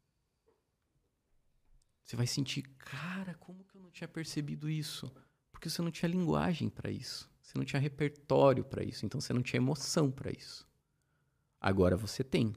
[2.06, 5.12] Você vai sentir, cara, como que eu não tinha percebido isso?
[5.52, 7.30] Porque você não tinha linguagem para isso.
[7.42, 10.66] Você não tinha repertório para isso, então você não tinha emoção para isso.
[11.60, 12.56] Agora você tem.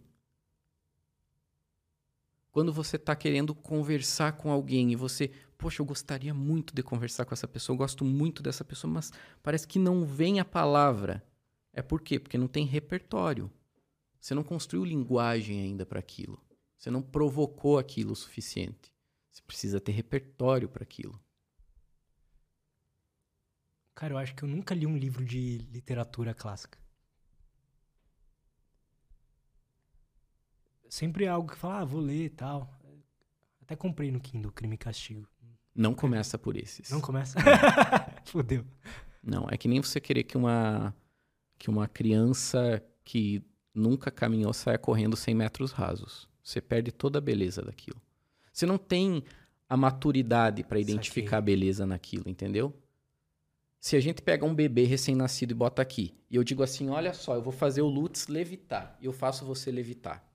[2.53, 7.25] Quando você está querendo conversar com alguém e você, poxa, eu gostaria muito de conversar
[7.25, 9.11] com essa pessoa, eu gosto muito dessa pessoa, mas
[9.43, 11.27] parece que não vem a palavra.
[11.73, 12.21] É por quê?
[12.21, 13.51] Porque não tem repertório.
[14.21, 16.39] Você não construiu linguagem ainda para aquilo.
[16.77, 18.93] Você não provocou aquilo o suficiente.
[19.31, 21.19] Você precisa ter repertório para aquilo.
[23.95, 26.82] Cara, eu acho que eu nunca li um livro de literatura clássica.
[30.93, 32.71] Sempre é algo que fala, ah, vou ler e tal.
[33.63, 35.27] Até comprei no Kindle Crime e Castigo.
[35.75, 36.91] Não começa por esses.
[36.91, 37.39] Não começa?
[38.27, 38.63] Fudeu.
[39.23, 40.95] Não, é que nem você querer que uma
[41.59, 43.43] que uma criança que
[43.75, 46.29] nunca caminhou saia correndo 100 metros rasos.
[46.43, 47.99] Você perde toda a beleza daquilo.
[48.53, 49.25] Você não tem
[49.67, 52.71] a maturidade para identificar a beleza naquilo, entendeu?
[53.81, 57.15] Se a gente pega um bebê recém-nascido e bota aqui, e eu digo assim: olha
[57.15, 60.31] só, eu vou fazer o Lutz levitar, e eu faço você levitar.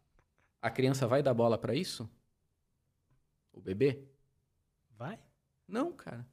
[0.68, 2.10] A criança vai dar bola para isso?
[3.53, 4.03] O bebê?
[4.98, 5.18] Vai?
[5.65, 6.27] Não, cara.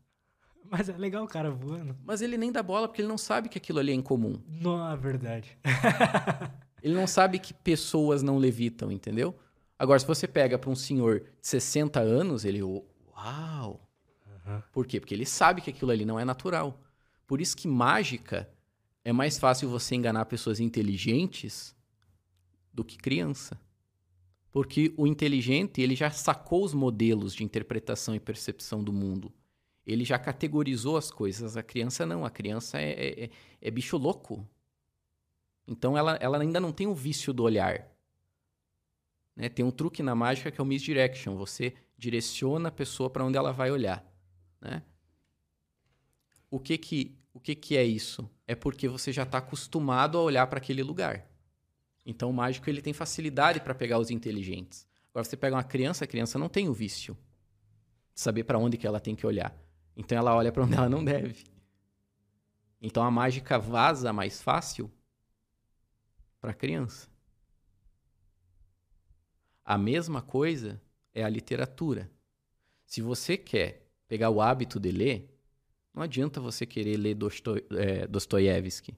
[0.65, 1.97] Mas é legal o cara voando.
[2.05, 4.43] Mas ele nem dá bola porque ele não sabe que aquilo ali é incomum.
[4.49, 5.57] Não, é verdade.
[6.83, 9.39] ele não sabe que pessoas não levitam, entendeu?
[9.79, 12.61] Agora, se você pega para um senhor de 60 anos, ele.
[12.61, 13.89] Uau!
[14.27, 14.63] Uhum.
[14.73, 14.99] Por quê?
[14.99, 16.81] Porque ele sabe que aquilo ali não é natural.
[17.25, 18.51] Por isso que mágica
[19.05, 21.73] é mais fácil você enganar pessoas inteligentes
[22.73, 23.57] do que criança.
[24.55, 29.35] Porque o inteligente, ele já sacou os modelos de interpretação e percepção do mundo.
[29.85, 31.57] Ele já categorizou as coisas.
[31.57, 32.25] A criança não.
[32.25, 34.49] A criança é, é, é, é bicho louco.
[35.67, 37.91] Então ela, ela ainda não tem o vício do olhar.
[39.35, 39.49] Né?
[39.49, 41.35] Tem um truque na mágica que é o misdirection.
[41.35, 44.07] Você direciona a pessoa para onde ela vai olhar.
[44.61, 44.85] Né?
[46.49, 48.31] O que que, o que que é isso?
[48.47, 51.29] É porque você já está acostumado a olhar para aquele lugar.
[52.05, 54.87] Então o mágico ele tem facilidade para pegar os inteligentes.
[55.11, 57.17] Agora você pega uma criança, a criança não tem o vício
[58.15, 59.57] de saber para onde que ela tem que olhar.
[59.97, 61.45] Então ela olha para onde ela não deve.
[62.81, 64.91] Então a mágica vaza mais fácil
[66.41, 67.09] para a criança.
[69.65, 70.83] A mesma coisa
[71.15, 72.11] é a literatura.
[72.85, 75.35] Se você quer pegar o hábito de ler,
[75.95, 77.17] não adianta você querer ler
[77.79, 78.95] é, Dostoiévski.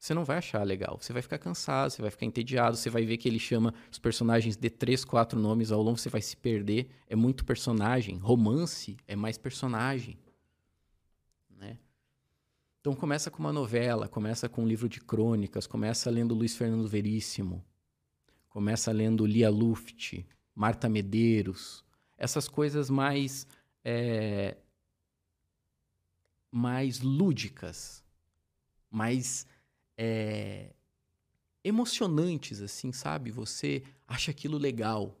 [0.00, 0.98] Você não vai achar legal.
[0.98, 3.98] Você vai ficar cansado, você vai ficar entediado, você vai ver que ele chama os
[3.98, 6.88] personagens de três, quatro nomes ao longo, você vai se perder.
[7.06, 8.16] É muito personagem.
[8.16, 10.18] Romance é mais personagem.
[11.50, 11.78] Né?
[12.80, 16.88] Então começa com uma novela, começa com um livro de crônicas, começa lendo Luiz Fernando
[16.88, 17.62] Veríssimo,
[18.48, 20.24] começa lendo Lia Luft,
[20.54, 21.84] Marta Medeiros,
[22.16, 23.46] essas coisas mais
[23.84, 24.56] é,
[26.50, 28.02] mais lúdicas,
[28.90, 29.46] mais
[30.02, 30.72] é,
[31.62, 33.30] emocionantes, assim, sabe?
[33.30, 35.20] Você acha aquilo legal.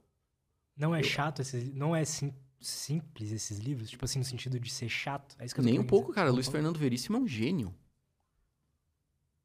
[0.74, 3.90] Não é chato, esses, não é sim, simples esses livros?
[3.90, 5.36] Tipo assim, no sentido de ser chato?
[5.38, 6.14] É eu Nem um pouco, dizer.
[6.14, 6.30] cara.
[6.30, 7.74] Luiz Fernando Veríssimo é um gênio.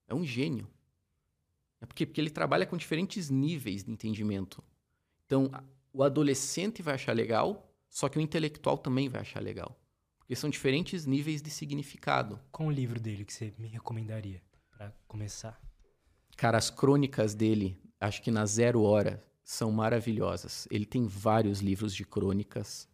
[0.07, 0.70] É um gênio.
[1.82, 4.64] É porque, porque ele trabalha com diferentes níveis de entendimento.
[5.26, 5.52] Então,
[5.91, 9.78] o adolescente vai achar legal, só que o intelectual também vai achar legal.
[10.18, 12.40] Porque são diferentes níveis de significado.
[12.53, 14.41] Qual o livro dele que você me recomendaria?
[14.78, 15.60] Para começar?
[16.36, 20.68] Cara, as crônicas dele, acho que na Zero Hora, são maravilhosas.
[20.70, 22.90] Ele tem vários livros de crônicas.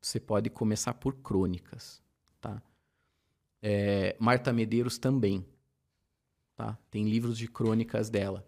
[0.00, 2.02] Você pode começar por crônicas,
[2.40, 2.60] tá?
[3.62, 5.46] É, Marta Medeiros também,
[6.56, 6.78] tá?
[6.90, 8.46] Tem livros de crônicas dela.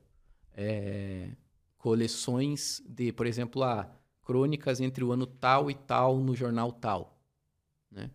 [0.53, 1.31] É,
[1.77, 3.91] coleções de, por exemplo, ah,
[4.23, 7.21] crônicas entre o ano tal e tal no jornal tal,
[7.91, 8.11] né?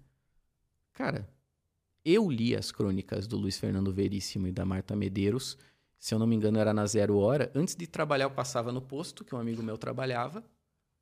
[0.92, 1.30] Cara,
[2.06, 5.58] eu li as crônicas do Luiz Fernando Veríssimo e da Marta Medeiros.
[5.98, 7.52] Se eu não me engano, era na zero hora.
[7.56, 10.44] Antes de trabalhar, eu passava no posto, que um amigo meu trabalhava.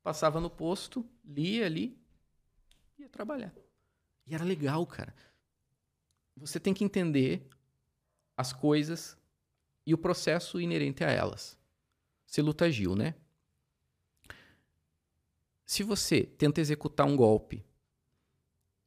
[0.03, 1.97] Passava no posto, lia ali,
[2.99, 3.53] ia trabalhar.
[4.27, 5.13] E era legal, cara.
[6.37, 7.47] Você tem que entender
[8.37, 9.17] as coisas
[9.85, 11.57] e o processo inerente a elas.
[12.25, 13.15] Você luta Gil, né?
[15.65, 17.65] Se você tenta executar um golpe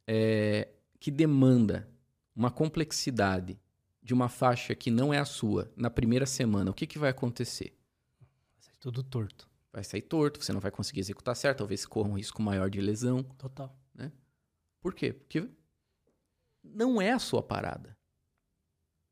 [0.06, 0.68] é,
[1.00, 1.88] que demanda
[2.34, 3.58] uma complexidade
[4.02, 7.10] de uma faixa que não é a sua na primeira semana, o que, que vai
[7.10, 7.76] acontecer?
[8.20, 9.48] Vai sair tudo torto.
[9.72, 12.80] Vai sair torto, você não vai conseguir executar certo, talvez corra um risco maior de
[12.80, 13.22] lesão.
[13.22, 13.74] Total.
[13.94, 14.12] Né?
[14.80, 15.12] Por quê?
[15.12, 15.48] Porque
[16.62, 17.96] não é a sua parada.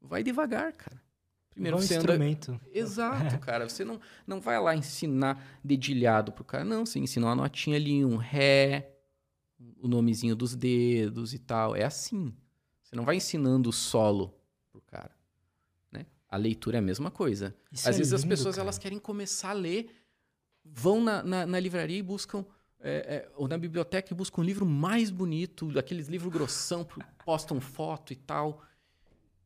[0.00, 1.00] Vai devagar, cara.
[1.50, 2.52] Primeiro você instrumento.
[2.52, 2.60] Anda...
[2.72, 3.68] Exato, cara.
[3.68, 6.64] Você não, não vai lá ensinar dedilhado pro cara.
[6.64, 8.94] Não, você ensina uma notinha ali, um ré,
[9.78, 11.76] o nomezinho dos dedos e tal.
[11.76, 12.34] É assim.
[12.92, 14.38] Você não vai ensinando o solo
[14.70, 15.16] pro cara.
[15.90, 16.04] Né?
[16.28, 17.56] A leitura é a mesma coisa.
[17.72, 18.66] Isso Às é vezes lindo, as pessoas cara.
[18.66, 19.90] elas querem começar a ler,
[20.62, 22.44] vão na, na, na livraria e buscam.
[22.78, 26.86] É, é, ou na biblioteca e buscam um livro mais bonito, daqueles livros grossão,
[27.24, 28.62] postam foto e tal.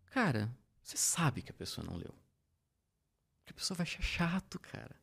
[0.06, 0.51] Cara,
[0.82, 2.14] você sabe que a pessoa não leu.
[3.44, 4.97] Que a pessoa vai achar chato, cara.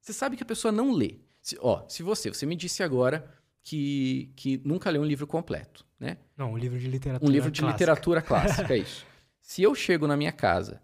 [0.00, 1.18] Você sabe que a pessoa não lê.
[1.42, 3.30] Se, ó, se você, você me disse agora
[3.62, 6.16] que, que nunca leu um livro completo, né?
[6.36, 7.76] Não, um livro de literatura Um livro de clássica.
[7.76, 9.06] literatura clássica, é isso.
[9.40, 10.82] Se eu chego na minha casa...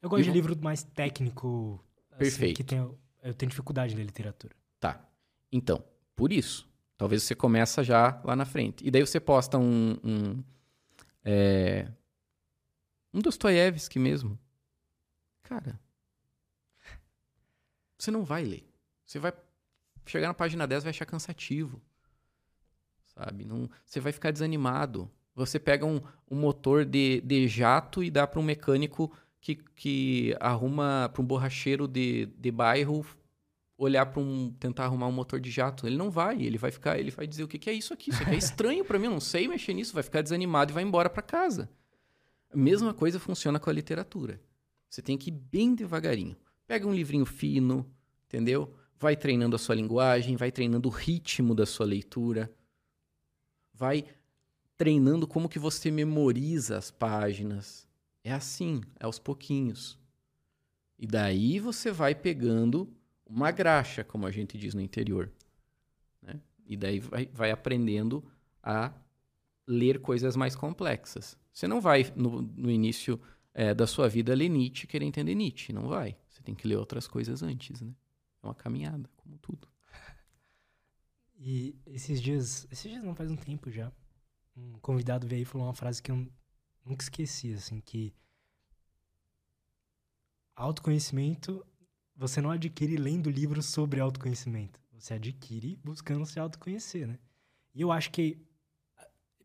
[0.00, 1.82] Eu gosto de livro mais técnico.
[2.10, 2.56] Assim, Perfeito.
[2.56, 4.54] que tem, eu tenho dificuldade na literatura.
[4.78, 5.02] Tá.
[5.50, 5.82] Então,
[6.14, 8.86] por isso, talvez você começa já lá na frente.
[8.86, 9.96] E daí você posta um...
[10.04, 10.44] Um,
[11.24, 11.88] é,
[13.12, 14.38] um Dostoiévski mesmo.
[15.42, 15.80] Cara,
[17.98, 18.68] você não vai ler.
[19.06, 19.32] Você vai
[20.04, 21.80] chegar na página 10 e vai achar cansativo
[23.14, 23.44] sabe?
[23.44, 25.10] Não, você vai ficar desanimado.
[25.34, 26.00] Você pega um,
[26.30, 31.26] um motor de, de jato e dá para um mecânico que, que arruma para um
[31.26, 33.04] borracheiro de, de bairro
[33.76, 36.98] olhar para um tentar arrumar um motor de jato, ele não vai, ele vai ficar,
[36.98, 39.06] ele vai dizer o que, que é isso aqui, isso aqui é estranho para mim,
[39.06, 41.68] eu não sei mexer nisso, vai ficar desanimado e vai embora para casa.
[42.52, 44.40] A mesma coisa funciona com a literatura.
[44.88, 46.36] Você tem que ir bem devagarinho.
[46.68, 47.84] Pega um livrinho fino,
[48.26, 48.72] entendeu?
[48.96, 52.50] Vai treinando a sua linguagem, vai treinando o ritmo da sua leitura
[53.74, 54.06] vai
[54.76, 57.86] treinando como que você memoriza as páginas.
[58.22, 59.98] É assim, é aos pouquinhos.
[60.98, 62.88] E daí você vai pegando
[63.26, 65.30] uma graxa, como a gente diz no interior.
[66.22, 66.40] Né?
[66.66, 68.24] E daí vai, vai aprendendo
[68.62, 68.92] a
[69.66, 71.36] ler coisas mais complexas.
[71.52, 73.20] Você não vai, no, no início
[73.52, 75.72] é, da sua vida, ler Nietzsche querer entender Nietzsche.
[75.72, 76.16] Não vai.
[76.28, 77.80] Você tem que ler outras coisas antes.
[77.80, 77.92] Né?
[78.42, 79.68] É uma caminhada, como tudo.
[81.36, 83.92] E esses dias, esses dias não faz um tempo já,
[84.56, 86.26] um convidado veio e falou uma frase que eu
[86.84, 88.14] nunca esqueci, assim, que
[90.54, 91.64] autoconhecimento
[92.16, 94.80] você não adquire lendo livros sobre autoconhecimento.
[94.92, 97.18] Você adquire buscando se autoconhecer, né?
[97.74, 98.40] E eu acho que,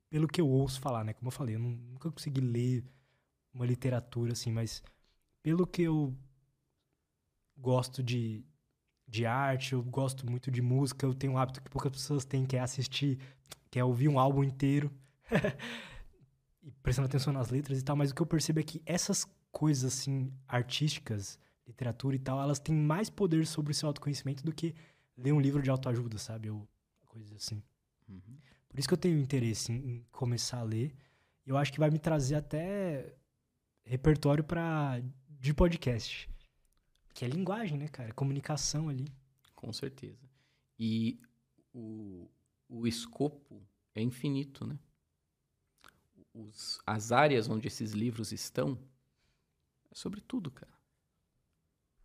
[0.10, 1.14] pelo que eu ouço falar, né?
[1.14, 2.84] Como eu falei, eu nunca consegui ler
[3.54, 4.84] uma literatura, assim, mas
[5.42, 6.16] pelo que eu
[7.58, 8.46] gosto de,
[9.10, 12.46] de arte, eu gosto muito de música, eu tenho um hábito que poucas pessoas têm,
[12.46, 13.18] que é assistir,
[13.72, 14.92] que é ouvir um álbum inteiro.
[16.62, 19.26] e prestando atenção nas letras e tal, mas o que eu percebo é que essas
[19.52, 24.54] coisas assim artísticas, literatura e tal, elas têm mais poder sobre o seu autoconhecimento do
[24.54, 24.76] que
[25.18, 26.50] ler um livro de autoajuda, sabe?
[26.50, 26.68] Ou
[27.06, 27.62] coisas assim.
[28.08, 28.38] Uhum.
[28.68, 30.94] Por isso que eu tenho interesse em, começar a ler.
[31.46, 33.16] Eu acho que vai me trazer até
[33.84, 36.30] repertório para de podcast.
[37.20, 38.14] Que é linguagem, né, cara?
[38.14, 39.06] Comunicação ali.
[39.54, 40.26] Com certeza.
[40.80, 41.20] E
[41.74, 42.32] o,
[42.70, 43.62] o escopo
[43.94, 44.80] é infinito, né?
[46.34, 48.80] Os, as áreas onde esses livros estão
[49.92, 50.72] é sobre tudo, cara.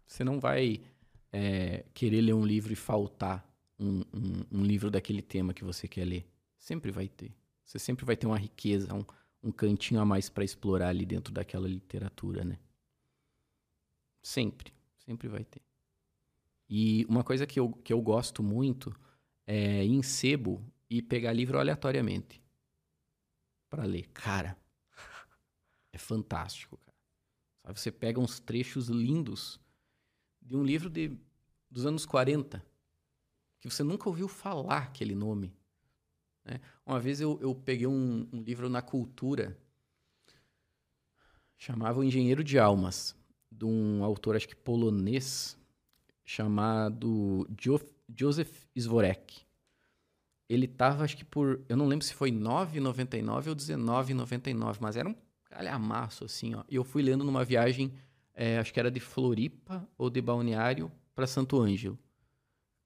[0.04, 0.82] Você não vai
[1.30, 5.86] é, querer ler um livro e faltar um, um, um, livro daquele tema que você
[5.86, 6.28] quer ler.
[6.58, 7.32] Sempre vai ter.
[7.64, 9.04] Você sempre vai ter uma riqueza, um,
[9.44, 12.58] um cantinho a mais para explorar ali dentro daquela literatura, né?
[14.20, 14.74] Sempre.
[15.05, 15.62] Sempre vai ter.
[16.68, 18.94] E uma coisa que eu, que eu gosto muito
[19.47, 22.43] é ir em sebo e pegar livro aleatoriamente
[23.68, 24.09] para ler.
[24.12, 24.56] Cara,
[25.93, 26.97] é fantástico, cara.
[27.62, 29.60] Sabe, você pega uns trechos lindos
[30.40, 31.18] de um livro de,
[31.70, 32.64] dos anos 40
[33.60, 35.55] que você nunca ouviu falar aquele nome.
[36.44, 36.60] Né?
[36.85, 39.59] Uma vez eu, eu peguei um, um livro na cultura
[41.56, 43.16] chamava O Engenheiro de Almas,
[43.56, 45.56] de um autor, acho que polonês,
[46.24, 47.81] chamado jo
[48.16, 49.43] Joseph Svorek.
[50.48, 51.60] Ele tava, acho que por.
[51.68, 56.64] Eu não lembro se foi 9,99 ou 19,99, mas era um calhamaço, assim, ó.
[56.68, 57.93] E eu fui lendo numa viagem,
[58.35, 61.98] é, acho que era de Floripa ou de Balneário para Santo Ângelo.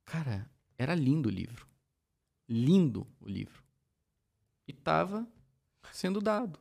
[0.04, 1.66] Cara, era lindo o livro.
[2.48, 3.62] Lindo o livro.
[4.66, 5.26] E tava
[5.92, 6.58] sendo dado.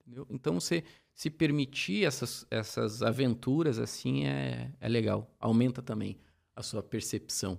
[0.00, 0.26] Entendeu?
[0.30, 5.30] Então você se permitir essas, essas aventuras assim é, é legal.
[5.38, 6.18] Aumenta também
[6.56, 7.58] a sua percepção.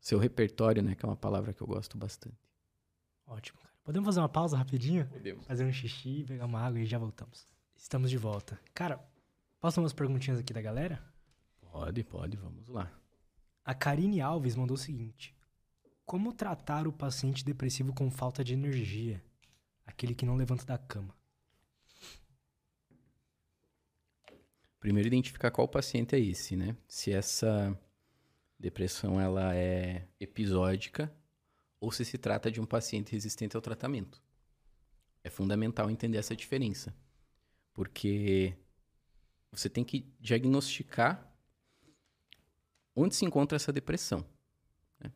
[0.00, 0.94] Seu repertório, né?
[0.94, 2.36] Que é uma palavra que eu gosto bastante.
[3.26, 3.74] Ótimo, cara.
[3.84, 5.06] Podemos fazer uma pausa rapidinho?
[5.06, 5.46] Podemos.
[5.46, 7.46] Fazer um xixi, pegar uma água e já voltamos.
[7.76, 8.60] Estamos de volta.
[8.74, 9.00] Cara,
[9.60, 11.02] posso umas perguntinhas aqui da galera?
[11.60, 12.90] Pode, pode, vamos lá.
[13.64, 15.34] A Karine Alves mandou o seguinte:
[16.04, 19.22] Como tratar o paciente depressivo com falta de energia?
[19.86, 21.14] Aquele que não levanta da cama.
[24.80, 26.74] Primeiro identificar qual paciente é esse, né?
[26.88, 27.78] Se essa
[28.58, 31.12] depressão ela é episódica
[31.78, 34.22] ou se se trata de um paciente resistente ao tratamento.
[35.22, 36.94] É fundamental entender essa diferença,
[37.74, 38.54] porque
[39.52, 41.30] você tem que diagnosticar
[42.96, 44.24] onde se encontra essa depressão.
[44.98, 45.12] Né?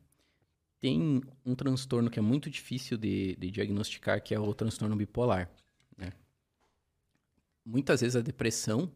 [0.79, 5.49] Tem um transtorno que é muito difícil de, de diagnosticar, que é o transtorno bipolar.
[5.97, 6.11] Né?
[7.65, 8.91] Muitas vezes a depressão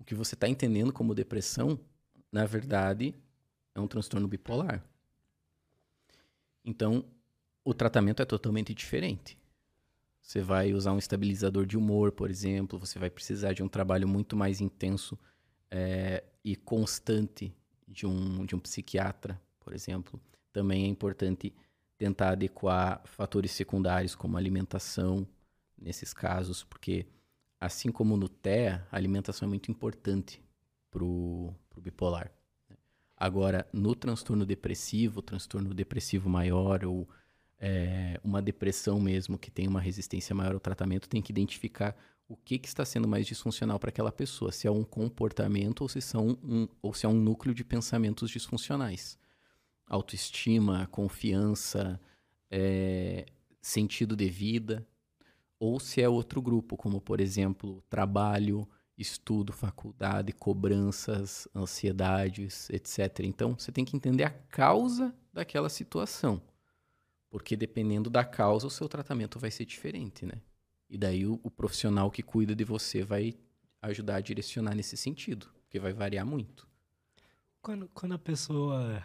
[0.00, 1.78] o que você está entendendo como depressão,
[2.32, 3.14] na verdade,
[3.74, 4.82] é um transtorno bipolar.
[6.64, 7.04] Então,
[7.64, 9.38] o tratamento é totalmente diferente.
[10.20, 14.08] Você vai usar um estabilizador de humor, por exemplo, você vai precisar de um trabalho
[14.08, 15.18] muito mais intenso
[15.70, 17.54] é, e constante
[17.86, 20.20] de um, de um psiquiatra, por exemplo.
[20.52, 21.52] Também é importante
[21.98, 25.26] tentar adequar fatores secundários como alimentação,
[25.80, 27.06] nesses casos, porque
[27.60, 30.42] assim como no TEA, a alimentação é muito importante
[30.90, 32.32] para o bipolar.
[32.68, 32.76] Né?
[33.16, 37.06] Agora, no transtorno depressivo, transtorno depressivo maior ou
[37.58, 41.94] é, uma depressão mesmo que tem uma resistência maior ao tratamento, tem que identificar
[42.26, 45.88] o que, que está sendo mais disfuncional para aquela pessoa, se é um comportamento ou
[45.88, 49.18] se, são um, ou se é um núcleo de pensamentos disfuncionais.
[49.86, 52.00] Autoestima, confiança,
[52.50, 53.26] é,
[53.60, 54.86] sentido de vida
[55.60, 58.66] ou se é outro grupo, como por exemplo, trabalho,
[58.96, 63.20] estudo, faculdade, cobranças, ansiedades, etc.
[63.20, 66.40] Então, você tem que entender a causa daquela situação.
[67.28, 70.40] Porque dependendo da causa, o seu tratamento vai ser diferente, né?
[70.88, 73.34] E daí o, o profissional que cuida de você vai
[73.82, 76.66] ajudar a direcionar nesse sentido, porque vai variar muito.
[77.60, 79.04] Quando, quando a pessoa.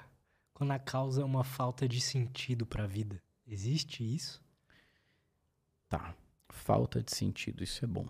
[0.54, 4.42] Quando a causa é uma falta de sentido para a vida, existe isso?
[5.90, 6.16] Tá.
[6.56, 8.08] Falta de sentido, isso é bom.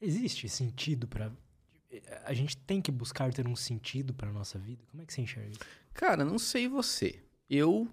[0.00, 1.30] Existe sentido para
[2.24, 4.84] a gente tem que buscar ter um sentido para nossa vida?
[4.90, 5.60] Como é que você enxerga isso?
[5.92, 7.20] Cara, não sei você.
[7.48, 7.88] Eu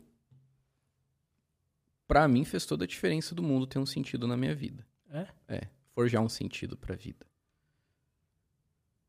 [2.08, 4.86] para mim fez toda a diferença do mundo ter um sentido na minha vida.
[5.10, 5.28] É?
[5.48, 7.26] É, forjar um sentido para a vida.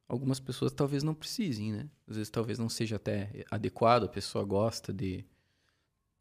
[0.09, 1.89] Algumas pessoas talvez não precisem, né?
[2.07, 5.25] Às vezes talvez não seja até adequado, a pessoa gosta de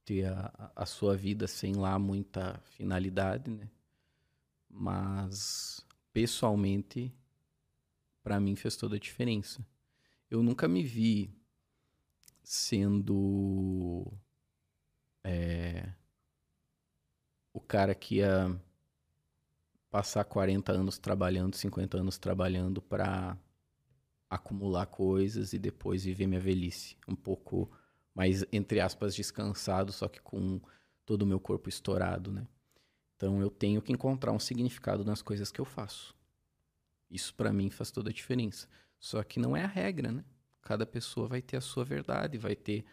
[0.08, 3.70] ter a, a sua vida sem lá muita finalidade, né?
[4.70, 7.14] Mas pessoalmente,
[8.24, 9.68] para mim fez toda a diferença.
[10.32, 11.30] Eu nunca me vi
[12.42, 14.10] sendo
[15.26, 15.92] é,
[17.52, 18.58] o cara que ia
[19.90, 23.38] passar 40 anos trabalhando, 50 anos trabalhando para
[24.30, 26.98] acumular coisas e depois viver minha velhice.
[27.08, 27.70] Um pouco
[28.18, 30.60] mais, entre aspas, descansado, só que com
[31.06, 32.48] todo o meu corpo estourado, né?
[33.16, 36.16] Então eu tenho que encontrar um significado nas coisas que eu faço.
[37.12, 38.68] Isso para mim faz toda a diferença.
[39.00, 40.26] Só que não é a regra, né?
[40.64, 42.84] Cada pessoa vai ter a sua verdade, vai ter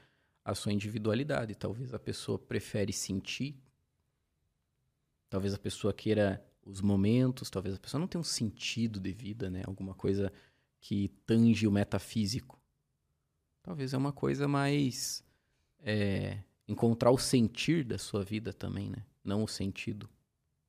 [0.44, 1.54] a sua individualidade.
[1.54, 3.56] Talvez a pessoa prefere sentir.
[5.30, 9.48] Talvez a pessoa queira os momentos, talvez a pessoa não tenha um sentido de vida,
[9.48, 9.62] né?
[9.66, 10.30] Alguma coisa
[10.82, 12.60] que tange o metafísico.
[13.64, 15.24] Talvez é uma coisa mais
[15.82, 16.38] é,
[16.68, 19.02] encontrar o sentir da sua vida também, né?
[19.24, 20.08] Não o sentido.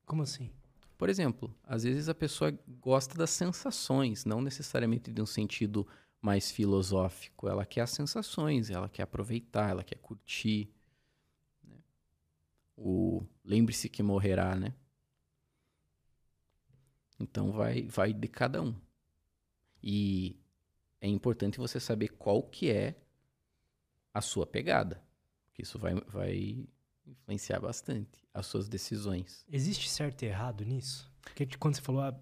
[0.06, 0.50] Como assim?
[0.98, 5.86] Por exemplo, às vezes a pessoa gosta das sensações, não necessariamente de um sentido
[6.22, 7.50] mais filosófico.
[7.50, 10.74] Ela quer as sensações, ela quer aproveitar, ela quer curtir.
[11.62, 11.76] Né?
[12.78, 14.74] O lembre-se que morrerá, né?
[17.20, 18.74] Então vai, vai de cada um.
[19.84, 20.40] E
[21.06, 22.96] é importante você saber qual que é
[24.12, 25.00] a sua pegada.
[25.46, 26.68] Porque isso vai, vai
[27.06, 29.46] influenciar bastante as suas decisões.
[29.48, 31.12] Existe certo e errado nisso?
[31.22, 32.20] Porque quando você falou, a,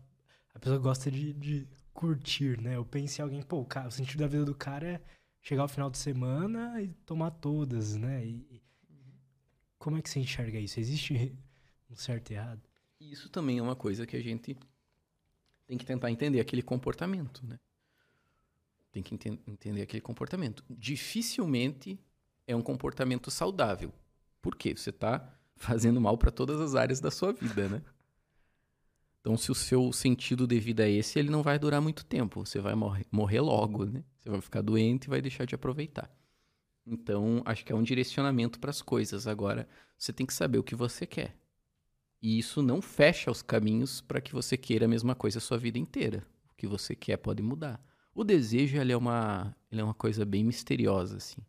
[0.54, 2.76] a pessoa gosta de, de curtir, né?
[2.76, 5.02] Eu pensei em alguém, pô, o, cara, o sentido da vida do cara é
[5.42, 8.26] chegar ao final de semana e tomar todas, né?
[8.26, 8.62] E,
[9.80, 10.80] como é que você enxerga isso?
[10.80, 11.38] Existe
[11.90, 12.62] um certo e errado?
[13.00, 14.58] Isso também é uma coisa que a gente
[15.66, 17.58] tem que tentar entender, aquele comportamento, né?
[18.94, 20.64] Tem que ente entender aquele comportamento.
[20.70, 22.00] Dificilmente
[22.48, 23.92] é um comportamento saudável.
[24.42, 24.74] Por quê?
[24.74, 27.82] Você está fazendo mal para todas as áreas da sua vida, né?
[29.20, 32.46] Então, se o seu sentido de vida é esse, ele não vai durar muito tempo.
[32.46, 34.04] Você vai morrer, morrer logo, né?
[34.20, 36.14] Você vai ficar doente e vai deixar de aproveitar.
[36.86, 39.26] Então, acho que é um direcionamento para as coisas.
[39.26, 39.68] Agora,
[39.98, 41.36] você tem que saber o que você quer.
[42.22, 45.58] E isso não fecha os caminhos para que você queira a mesma coisa a sua
[45.58, 46.24] vida inteira.
[46.52, 47.82] O que você quer pode mudar.
[48.14, 51.42] O desejo ele é, uma, ele é uma coisa bem misteriosa, assim.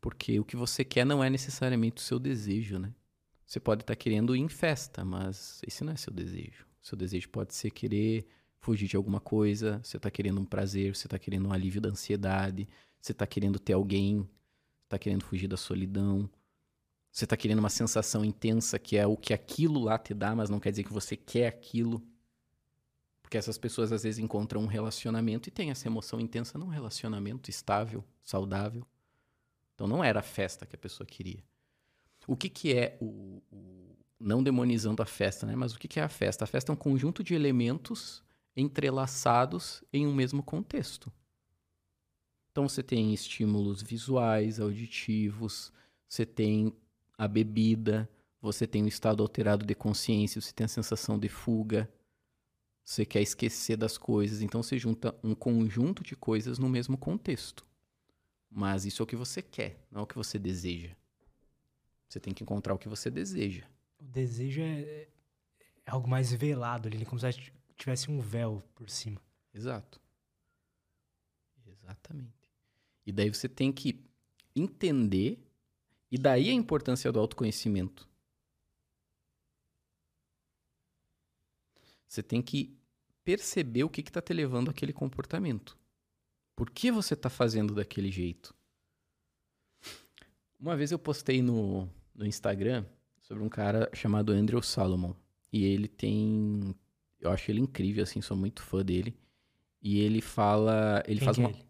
[0.00, 2.92] Porque o que você quer não é necessariamente o seu desejo, né?
[3.46, 6.66] Você pode estar tá querendo ir em festa, mas esse não é seu desejo.
[6.80, 8.26] Seu desejo pode ser querer
[8.58, 11.90] fugir de alguma coisa, você está querendo um prazer, você está querendo um alívio da
[11.90, 12.66] ansiedade,
[13.00, 14.28] você está querendo ter alguém,
[14.84, 16.30] está querendo fugir da solidão,
[17.10, 20.50] você está querendo uma sensação intensa que é o que aquilo lá te dá, mas
[20.50, 22.02] não quer dizer que você quer aquilo.
[23.34, 27.50] Porque essas pessoas às vezes encontram um relacionamento e têm essa emoção intensa num relacionamento
[27.50, 28.86] estável, saudável.
[29.74, 31.42] Então não era a festa que a pessoa queria.
[32.28, 35.56] O que, que é o, o não demonizando a festa, né?
[35.56, 36.44] Mas o que, que é a festa?
[36.44, 38.22] A festa é um conjunto de elementos
[38.54, 41.12] entrelaçados em um mesmo contexto.
[42.52, 45.72] Então você tem estímulos visuais, auditivos,
[46.08, 46.72] você tem
[47.18, 48.08] a bebida,
[48.40, 51.90] você tem o estado alterado de consciência, você tem a sensação de fuga,
[52.84, 57.64] você quer esquecer das coisas, então você junta um conjunto de coisas no mesmo contexto.
[58.50, 60.94] Mas isso é o que você quer, não é o que você deseja.
[62.08, 63.64] Você tem que encontrar o que você deseja.
[63.98, 65.08] O desejo é,
[65.86, 69.20] é algo mais velado ali, como se tivesse um véu por cima.
[69.52, 70.00] Exato.
[71.66, 72.52] Exatamente.
[73.06, 74.04] E daí você tem que
[74.54, 75.42] entender,
[76.10, 78.08] e daí a importância do autoconhecimento.
[82.14, 82.78] Você tem que
[83.24, 85.76] perceber o que está te levando àquele comportamento.
[86.54, 88.54] Por que você está fazendo daquele jeito?
[90.60, 92.84] Uma vez eu postei no, no Instagram
[93.18, 95.12] sobre um cara chamado Andrew Salomon.
[95.52, 96.72] E ele tem.
[97.20, 99.16] Eu acho ele incrível, assim, sou muito fã dele.
[99.82, 101.02] E ele fala.
[101.08, 101.50] Ele Quem faz é uma.
[101.50, 101.64] ele?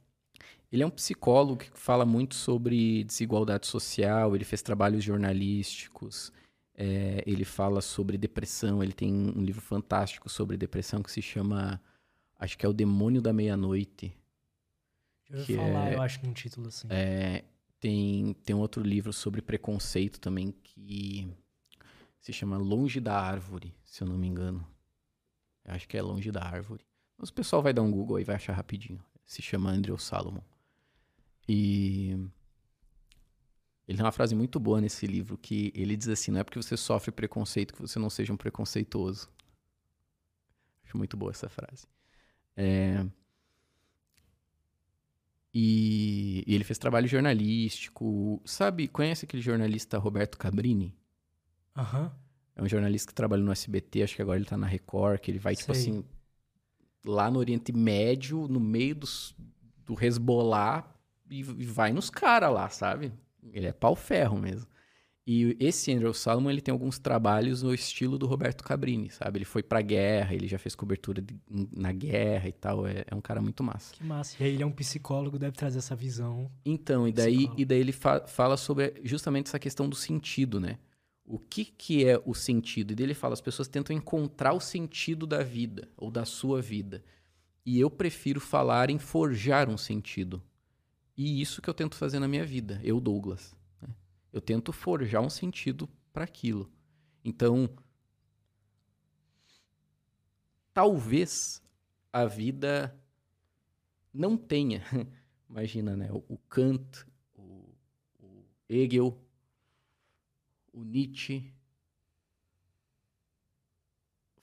[0.70, 6.32] Ele é um psicólogo que fala muito sobre desigualdade social, ele fez trabalhos jornalísticos,
[6.74, 11.80] é, ele fala sobre depressão, ele tem um livro fantástico sobre depressão que se chama,
[12.38, 14.16] acho que é O Demônio da Meia-Noite.
[15.32, 16.86] Ouvi que falar, é- eu acho, num título assim.
[16.90, 17.44] É,
[17.80, 21.28] tem, tem um outro livro sobre preconceito também que
[22.20, 24.66] se chama Longe da Árvore, se eu não me engano.
[25.64, 26.84] Eu acho que é Longe da Árvore.
[27.16, 29.02] Mas o pessoal vai dar um Google aí e vai achar rapidinho.
[29.24, 30.42] Se chama Andrew Salomon.
[31.48, 32.16] E
[33.86, 36.60] ele tem uma frase muito boa nesse livro que ele diz assim: não é porque
[36.60, 39.28] você sofre preconceito que você não seja um preconceituoso.
[40.84, 41.86] Acho muito boa essa frase.
[42.56, 43.04] É,
[45.54, 48.42] e, e ele fez trabalho jornalístico.
[48.44, 50.92] Sabe, conhece aquele jornalista Roberto Cabrini?
[51.76, 52.12] Aham.
[52.56, 55.30] É um jornalista que trabalha no SBT, acho que agora ele tá na Record, que
[55.30, 55.90] ele vai, tipo Sei.
[55.90, 56.04] assim,
[57.04, 59.34] lá no Oriente Médio, no meio dos,
[59.84, 60.96] do resbolar,
[61.28, 63.12] e, e vai nos caras lá, sabe?
[63.52, 64.66] Ele é pau ferro mesmo.
[65.26, 69.38] E esse Andrew Salomon, ele tem alguns trabalhos no estilo do Roberto Cabrini, sabe?
[69.38, 71.34] Ele foi pra guerra, ele já fez cobertura de,
[71.72, 72.86] na guerra e tal.
[72.86, 73.94] É, é, um cara muito massa.
[73.94, 74.36] Que massa.
[74.38, 76.50] E aí ele é um psicólogo, deve trazer essa visão.
[76.62, 80.78] Então, e daí, e daí ele fa fala sobre justamente essa questão do sentido, né?
[81.24, 82.90] O que, que é o sentido?
[82.90, 86.60] E daí ele fala, as pessoas tentam encontrar o sentido da vida, ou da sua
[86.60, 87.02] vida.
[87.64, 90.42] E eu prefiro falar em forjar um sentido.
[91.16, 93.56] E isso que eu tento fazer na minha vida, eu, Douglas.
[94.32, 96.68] Eu tento forjar um sentido para aquilo.
[97.24, 97.70] Então,
[100.72, 101.62] talvez
[102.12, 103.00] a vida
[104.12, 104.82] não tenha.
[105.48, 106.08] Imagina, né?
[106.12, 107.72] O, Kant, o,
[108.18, 109.16] o Hegel,
[110.72, 111.54] o Nietzsche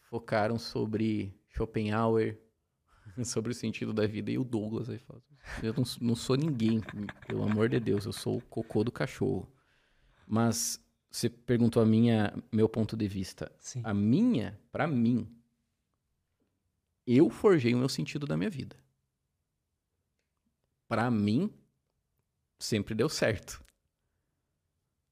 [0.03, 2.41] focaram sobre Schopenhauer,
[3.25, 5.21] sobre o sentido da vida, e o Douglas aí fala:
[5.61, 6.81] Eu não, não sou ninguém,
[7.27, 9.51] pelo amor de Deus, eu sou o cocô do cachorro.
[10.27, 13.51] Mas você perguntou a minha, meu ponto de vista.
[13.59, 13.81] Sim.
[13.83, 15.27] A minha, para mim,
[17.05, 18.75] eu forjei o meu sentido da minha vida.
[20.87, 21.53] Para mim,
[22.57, 23.63] sempre deu certo.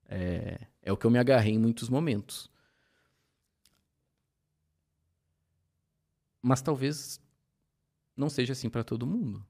[0.07, 2.49] É, é o que eu me agarrei em muitos momentos.
[6.41, 7.21] Mas talvez
[8.15, 9.45] não seja assim para todo mundo.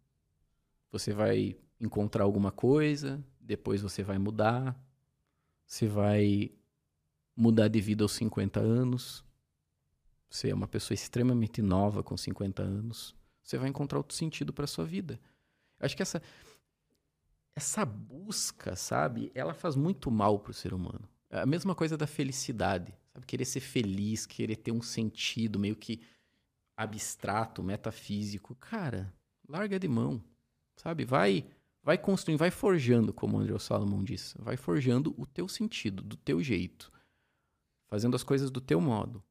[0.92, 4.78] Você vai encontrar alguma coisa, depois você vai mudar,
[5.66, 6.52] você vai
[7.36, 9.24] mudar de vida aos 50 anos.
[10.30, 13.16] Você é uma pessoa extremamente nova com 50 anos.
[13.42, 15.20] Você vai encontrar outro sentido para sua vida.
[15.80, 16.22] Acho que essa
[17.56, 21.08] essa busca, sabe, ela faz muito mal para o ser humano.
[21.30, 23.26] A mesma coisa da felicidade, sabe?
[23.26, 26.02] Querer ser feliz, querer ter um sentido meio que
[26.76, 28.56] abstrato, metafísico.
[28.56, 29.14] Cara,
[29.48, 30.24] larga de mão,
[30.80, 31.06] sabe?
[31.06, 31.46] Vai
[31.82, 34.38] Vai construindo, vai forjando, como o André Salomon disse.
[34.38, 36.92] Vai forjando o teu sentido, do teu jeito.
[37.88, 39.24] Fazendo as coisas do teu modo.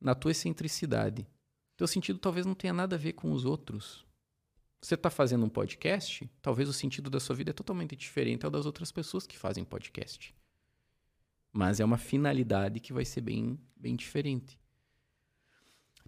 [0.00, 1.26] Na tua excentricidade.
[1.76, 4.06] Teu sentido talvez não tenha nada a ver com os outros.
[4.80, 8.50] Você está fazendo um podcast, talvez o sentido da sua vida é totalmente diferente ao
[8.50, 10.34] das outras pessoas que fazem podcast.
[11.52, 14.58] Mas é uma finalidade que vai ser bem, bem diferente.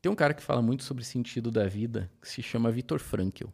[0.04, 3.46] Tem um cara que fala muito sobre sentido da vida, que se chama Viktor Frankl.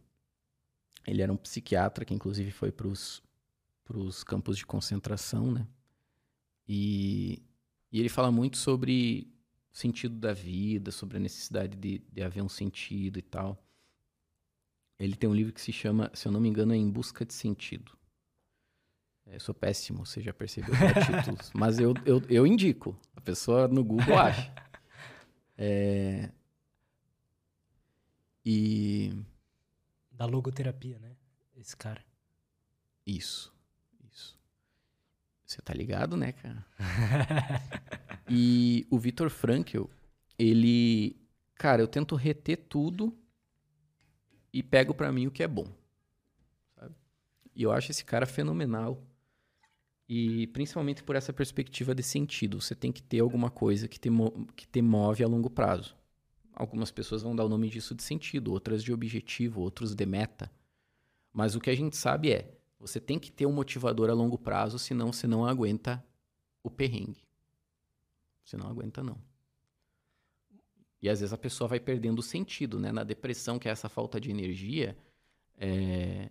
[1.06, 5.64] Ele era um psiquiatra que, inclusive, foi para os campos de concentração, né?
[6.66, 7.40] E,
[7.92, 9.32] e ele fala muito sobre
[9.70, 13.64] sentido da vida, sobre a necessidade de, de haver um sentido e tal.
[14.98, 17.24] Ele tem um livro que se chama, se eu não me engano, é Em Busca
[17.24, 17.96] de Sentido.
[19.24, 20.74] É, eu sou péssimo, você já percebeu
[21.06, 21.52] títulos.
[21.54, 22.98] Mas eu, eu, eu indico.
[23.14, 24.52] A pessoa no Google acha.
[25.56, 26.32] É...
[28.44, 29.12] E
[30.20, 31.16] da logoterapia, né?
[31.56, 32.04] Esse cara.
[33.06, 33.52] Isso.
[34.12, 34.38] Isso.
[35.46, 36.66] Você tá ligado, né, cara?
[38.28, 39.84] e o Vitor Frankl,
[40.38, 41.16] ele.
[41.54, 43.16] Cara, eu tento reter tudo
[44.52, 45.66] e pego para mim o que é bom.
[46.74, 46.94] Sabe?
[47.54, 49.02] E eu acho esse cara fenomenal.
[50.08, 52.60] E principalmente por essa perspectiva de sentido.
[52.60, 54.10] Você tem que ter alguma coisa que te,
[54.56, 55.96] que te move a longo prazo.
[56.60, 60.52] Algumas pessoas vão dar o nome disso de sentido, outras de objetivo, outros de meta.
[61.32, 64.36] Mas o que a gente sabe é, você tem que ter um motivador a longo
[64.36, 66.04] prazo, senão você não aguenta
[66.62, 67.26] o perrengue.
[68.44, 69.16] Você não aguenta, não.
[71.00, 72.92] E às vezes a pessoa vai perdendo o sentido, né?
[72.92, 74.94] Na depressão, que é essa falta de energia,
[75.56, 76.28] é,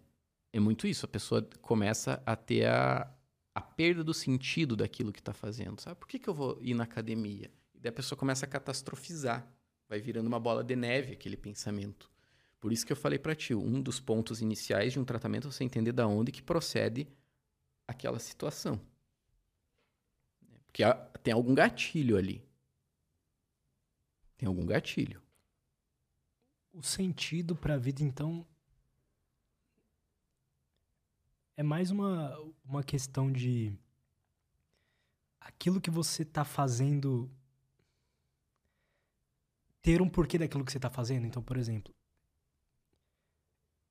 [0.53, 1.07] é muito isso.
[1.07, 3.11] A pessoa começa a ter a,
[3.55, 5.81] a perda do sentido daquilo que está fazendo.
[5.81, 5.95] Sabe?
[5.95, 7.49] Por que, que eu vou ir na academia?
[7.73, 9.51] E daí a pessoa começa a catastrofizar.
[9.89, 12.09] Vai virando uma bola de neve aquele pensamento.
[12.59, 15.51] Por isso que eu falei para ti, um dos pontos iniciais de um tratamento é
[15.51, 17.07] você entender da onde que procede
[17.87, 18.79] aquela situação.
[20.67, 20.83] Porque
[21.23, 22.47] tem algum gatilho ali.
[24.37, 25.21] Tem algum gatilho.
[26.71, 28.45] O sentido para a vida, então,
[31.57, 33.73] é mais uma, uma questão de
[35.41, 37.29] aquilo que você está fazendo
[39.81, 41.25] ter um porquê daquilo que você está fazendo.
[41.25, 41.93] Então, por exemplo,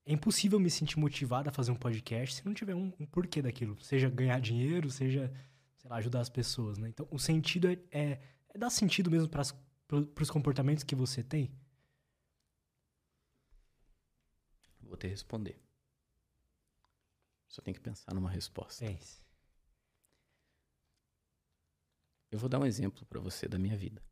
[0.05, 3.41] é impossível me sentir motivado a fazer um podcast se não tiver um, um porquê
[3.41, 3.79] daquilo.
[3.81, 5.31] Seja ganhar dinheiro, seja,
[5.77, 6.89] sei lá, ajudar as pessoas, né?
[6.89, 9.43] Então, o sentido é, é, é dar sentido mesmo para
[10.21, 11.51] os comportamentos que você tem.
[14.81, 15.61] Vou te responder.
[17.47, 18.85] Só tem que pensar numa resposta.
[18.85, 19.21] Pense.
[22.31, 24.03] Eu vou dar um exemplo para você da minha vida.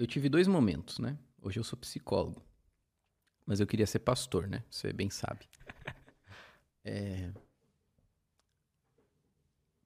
[0.00, 1.18] Eu tive dois momentos, né?
[1.42, 2.42] Hoje eu sou psicólogo.
[3.44, 4.64] Mas eu queria ser pastor, né?
[4.70, 5.46] Você bem sabe.
[6.82, 7.30] É...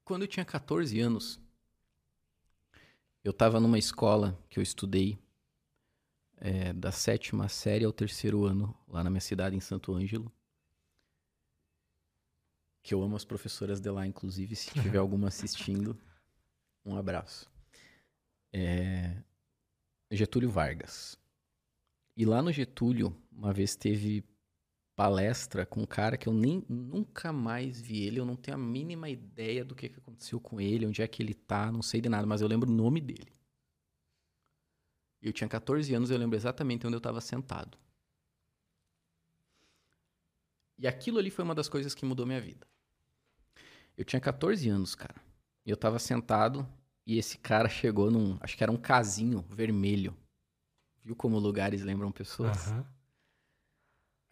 [0.05, 1.41] Quando eu tinha 14 anos,
[3.21, 5.19] eu estava numa escola que eu estudei
[6.37, 10.31] é, da sétima série ao terceiro ano, lá na minha cidade, em Santo Ângelo.
[12.81, 15.99] Que eu amo as professoras de lá, inclusive, se tiver alguma assistindo,
[16.85, 17.51] um abraço.
[18.53, 19.21] É...
[20.11, 21.17] Getúlio Vargas.
[22.15, 24.23] E lá no Getúlio, uma vez teve
[24.95, 28.59] palestra com um cara que eu nem nunca mais vi ele, eu não tenho a
[28.59, 31.99] mínima ideia do que, que aconteceu com ele, onde é que ele tá, não sei
[31.99, 33.33] de nada, mas eu lembro o nome dele.
[35.21, 37.77] Eu tinha 14 anos, eu lembro exatamente onde eu estava sentado.
[40.77, 42.67] E aquilo ali foi uma das coisas que mudou minha vida.
[43.97, 45.15] Eu tinha 14 anos, cara.
[45.65, 46.67] E eu estava sentado
[47.05, 50.17] e esse cara chegou num, acho que era um casinho vermelho.
[51.03, 52.67] Viu como lugares lembram pessoas?
[52.71, 52.83] Uhum.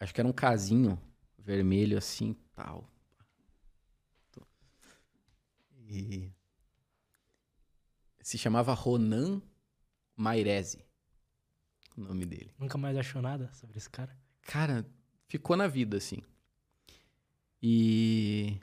[0.00, 1.00] Acho que era um casinho
[1.38, 2.90] vermelho assim, tal.
[5.86, 6.32] E
[8.20, 9.40] se chamava Ronan
[10.16, 10.84] Mairese,
[11.96, 12.52] o nome dele.
[12.58, 14.18] Nunca mais achou nada sobre esse cara?
[14.42, 14.84] Cara,
[15.28, 16.22] ficou na vida assim.
[17.62, 18.58] E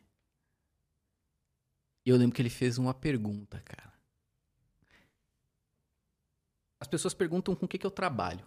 [2.06, 3.91] eu lembro que ele fez uma pergunta, cara.
[6.82, 8.44] As pessoas perguntam com o que, que eu trabalho.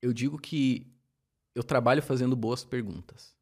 [0.00, 0.86] Eu digo que
[1.52, 3.36] eu trabalho fazendo boas perguntas.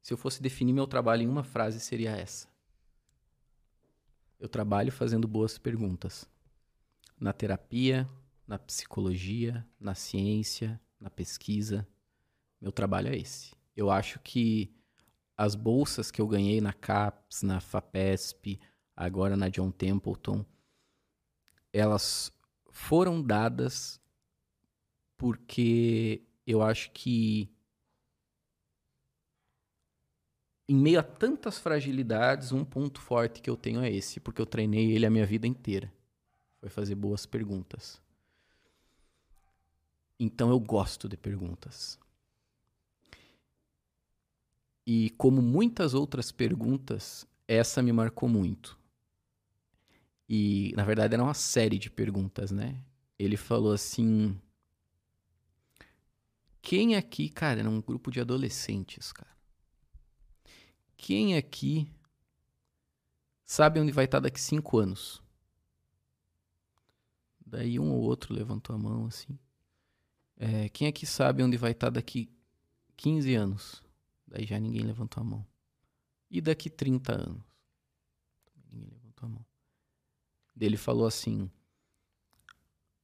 [0.00, 2.48] Se eu fosse definir meu trabalho em uma frase, seria essa.
[4.38, 6.24] Eu trabalho fazendo boas perguntas.
[7.18, 8.08] Na terapia,
[8.46, 11.84] na psicologia, na ciência, na pesquisa.
[12.60, 13.56] Meu trabalho é esse.
[13.76, 14.72] Eu acho que
[15.36, 18.60] as bolsas que eu ganhei na CAPES, na FAPESP,
[18.96, 20.44] agora na John Templeton,
[21.72, 22.32] elas
[22.70, 24.00] foram dadas
[25.16, 27.50] porque eu acho que
[30.68, 34.46] em meio a tantas fragilidades, um ponto forte que eu tenho é esse, porque eu
[34.46, 35.92] treinei ele a minha vida inteira.
[36.60, 38.00] Foi fazer boas perguntas.
[40.18, 41.98] Então eu gosto de perguntas.
[44.86, 48.79] E como muitas outras perguntas, essa me marcou muito.
[50.32, 52.80] E, na verdade, era uma série de perguntas, né?
[53.18, 54.40] Ele falou assim.
[56.62, 59.36] Quem aqui, cara, era um grupo de adolescentes, cara.
[60.96, 61.90] Quem aqui
[63.44, 65.20] sabe onde vai estar daqui cinco anos?
[67.44, 69.36] Daí um ou outro levantou a mão assim.
[70.36, 72.30] É, quem aqui sabe onde vai estar daqui
[72.96, 73.82] 15 anos?
[74.28, 75.44] Daí já ninguém levantou a mão.
[76.30, 77.42] E daqui 30 anos?
[78.70, 79.49] Ninguém levantou a mão
[80.54, 81.50] dele falou assim: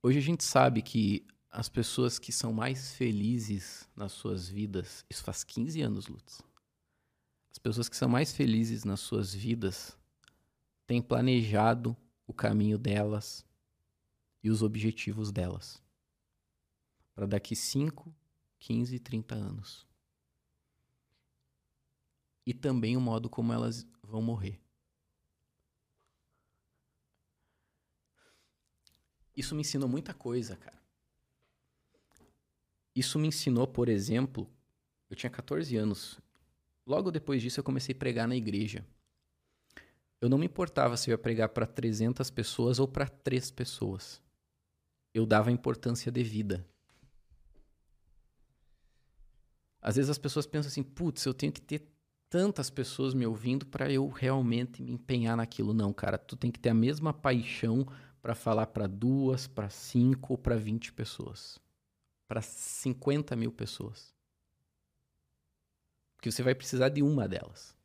[0.02, 5.24] Hoje a gente sabe que as pessoas que são mais felizes nas suas vidas, isso
[5.24, 6.42] faz 15 anos, Lutz.
[7.50, 9.96] As pessoas que são mais felizes nas suas vidas
[10.86, 11.96] têm planejado
[12.26, 13.44] o caminho delas
[14.42, 15.82] e os objetivos delas
[17.16, 18.14] para daqui 5,
[18.58, 19.86] 15, 30 anos.
[22.44, 24.60] E também o modo como elas vão morrer.
[29.36, 30.82] Isso me ensinou muita coisa, cara.
[32.94, 34.50] Isso me ensinou, por exemplo,
[35.10, 36.18] eu tinha 14 anos.
[36.86, 38.86] Logo depois disso, eu comecei a pregar na igreja.
[40.18, 44.22] Eu não me importava se eu ia pregar para 300 pessoas ou para 3 pessoas.
[45.12, 46.66] Eu dava importância devida.
[49.80, 51.86] Às vezes as pessoas pensam assim: putz, eu tenho que ter
[52.30, 55.74] tantas pessoas me ouvindo para eu realmente me empenhar naquilo.
[55.74, 57.86] Não, cara, tu tem que ter a mesma paixão
[58.26, 61.60] para falar para duas, para cinco ou para vinte pessoas.
[62.26, 64.12] Para 50 mil pessoas.
[66.16, 67.78] Porque você vai precisar de uma delas.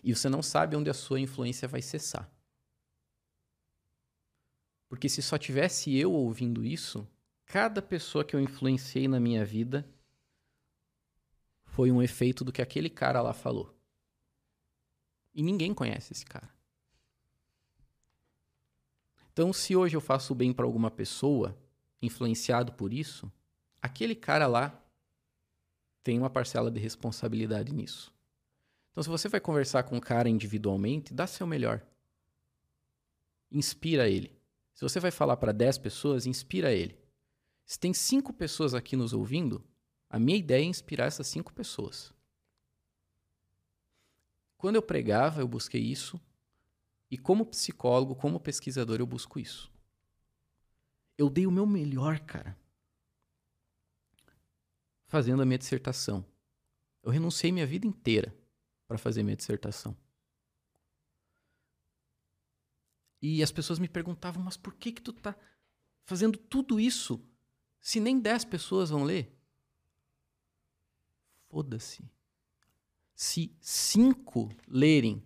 [0.00, 2.32] E você não sabe onde a sua influência vai cessar.
[4.88, 7.04] Porque se só tivesse eu ouvindo isso,
[7.46, 9.92] cada pessoa que eu influenciei na minha vida
[11.64, 13.76] foi um efeito do que aquele cara lá falou.
[15.34, 16.53] E ninguém conhece esse cara.
[19.34, 21.58] Então, se hoje eu faço bem para alguma pessoa,
[22.00, 23.30] influenciado por isso,
[23.82, 24.80] aquele cara lá
[26.04, 28.14] tem uma parcela de responsabilidade nisso.
[28.92, 31.84] Então, se você vai conversar com um cara individualmente, dá seu melhor.
[33.50, 34.38] Inspira ele.
[34.72, 36.96] Se você vai falar para 10 pessoas, inspira ele.
[37.66, 39.64] Se tem 5 pessoas aqui nos ouvindo,
[40.08, 42.14] a minha ideia é inspirar essas 5 pessoas.
[44.56, 46.20] Quando eu pregava, eu busquei isso
[47.14, 49.72] E como psicólogo, como pesquisador, eu busco isso.
[51.16, 52.58] Eu dei o meu melhor, cara,
[55.06, 56.26] fazendo a minha dissertação.
[57.04, 58.36] Eu renunciei minha vida inteira
[58.88, 59.96] para fazer minha dissertação.
[63.22, 65.36] E as pessoas me perguntavam, mas por que que tu tá
[66.02, 67.24] fazendo tudo isso
[67.80, 69.32] se nem 10 pessoas vão ler?
[71.48, 72.10] Foda-se.
[73.14, 75.24] Se cinco lerem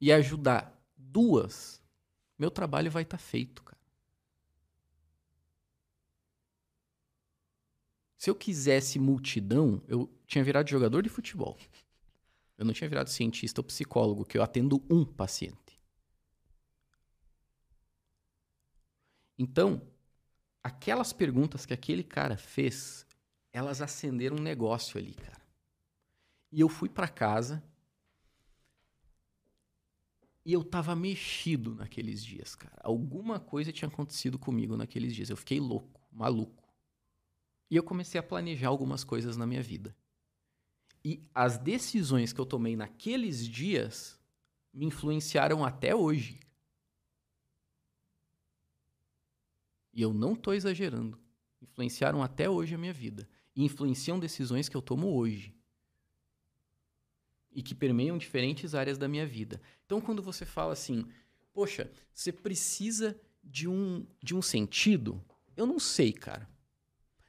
[0.00, 0.75] e ajudar
[1.16, 1.82] duas,
[2.38, 3.80] meu trabalho vai estar tá feito, cara.
[8.18, 11.56] Se eu quisesse multidão, eu tinha virado jogador de futebol.
[12.58, 15.80] Eu não tinha virado cientista ou psicólogo, que eu atendo um paciente.
[19.38, 19.80] Então,
[20.62, 23.06] aquelas perguntas que aquele cara fez,
[23.54, 25.40] elas acenderam um negócio ali, cara.
[26.52, 27.64] E eu fui para casa
[30.46, 32.80] e eu tava mexido naqueles dias, cara.
[32.84, 35.28] Alguma coisa tinha acontecido comigo naqueles dias.
[35.28, 36.72] Eu fiquei louco, maluco.
[37.68, 39.92] E eu comecei a planejar algumas coisas na minha vida.
[41.04, 44.20] E as decisões que eu tomei naqueles dias
[44.72, 46.38] me influenciaram até hoje.
[49.92, 51.18] E eu não estou exagerando.
[51.60, 53.28] Influenciaram até hoje a minha vida.
[53.56, 55.55] E influenciam decisões que eu tomo hoje.
[57.56, 59.60] E que permeiam diferentes áreas da minha vida.
[59.86, 61.06] Então, quando você fala assim,
[61.54, 65.24] poxa, você precisa de um, de um sentido,
[65.56, 66.46] eu não sei, cara.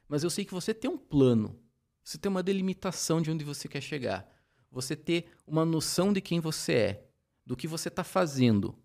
[0.06, 1.58] Mas eu sei que você tem um plano,
[2.04, 4.30] você tem uma delimitação de onde você quer chegar,
[4.70, 7.08] você ter uma noção de quem você é,
[7.44, 8.78] do que você está fazendo,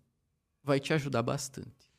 [0.62, 1.92] vai te ajudar bastante.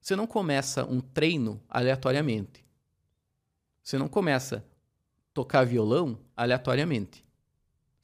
[0.00, 2.64] Você não começa um treino aleatoriamente.
[3.82, 4.64] Você não começa
[5.34, 7.27] tocar violão aleatoriamente.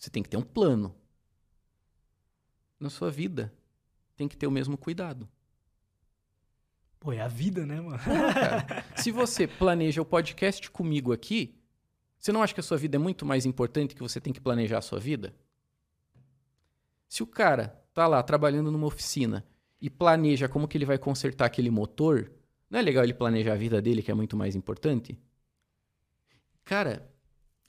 [0.05, 0.95] Você tem que ter um plano.
[2.79, 3.51] Na sua vida,
[4.15, 5.27] tem que ter o mesmo cuidado.
[7.01, 7.99] Pô, é a vida, né, mano?
[7.99, 8.13] Pô,
[9.01, 11.59] se você planeja o podcast comigo aqui,
[12.19, 14.43] você não acha que a sua vida é muito mais importante que você tem que
[14.43, 15.35] planejar a sua vida?
[17.09, 19.43] Se o cara tá lá trabalhando numa oficina
[19.81, 22.31] e planeja como que ele vai consertar aquele motor,
[22.69, 25.19] não é legal ele planejar a vida dele, que é muito mais importante?
[26.63, 27.11] Cara,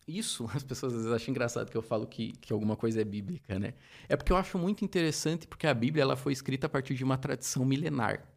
[0.07, 3.03] isso as pessoas às vezes acham engraçado que eu falo que, que alguma coisa é
[3.03, 3.73] bíblica, né?
[4.07, 7.03] É porque eu acho muito interessante porque a Bíblia ela foi escrita a partir de
[7.03, 8.27] uma tradição milenar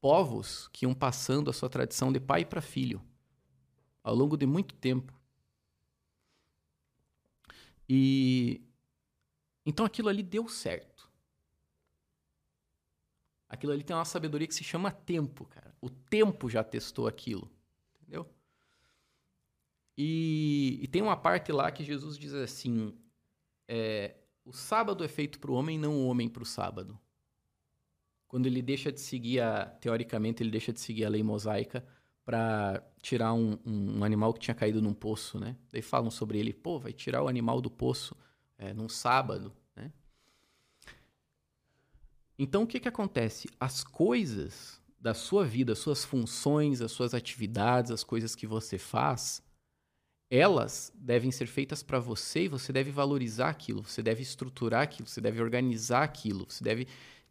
[0.00, 3.02] povos que iam passando a sua tradição de pai para filho
[4.02, 5.12] ao longo de muito tempo.
[7.88, 8.62] E
[9.64, 11.10] então aquilo ali deu certo.
[13.48, 15.74] Aquilo ali tem uma sabedoria que se chama tempo, cara.
[15.80, 17.50] O tempo já testou aquilo?
[19.96, 22.92] E, e tem uma parte lá que Jesus diz assim:
[23.68, 26.98] é, o sábado é feito para o homem, não o homem para o sábado
[28.28, 31.84] quando ele deixa de seguir a, teoricamente, ele deixa de seguir a lei mosaica
[32.24, 35.56] para tirar um, um, animal que tinha caído num poço, né?
[35.70, 38.16] Daí falam sobre ele, pô, vai tirar o animal do poço
[38.58, 39.92] é, num sábado, né?
[42.38, 43.48] Então, o que que acontece?
[43.60, 48.76] As coisas da sua vida, as suas funções, as suas atividades, as coisas que você
[48.76, 49.40] faz,
[50.30, 55.08] elas devem ser feitas para você e você deve valorizar aquilo, você deve estruturar aquilo,
[55.08, 56.88] você deve organizar aquilo, você deve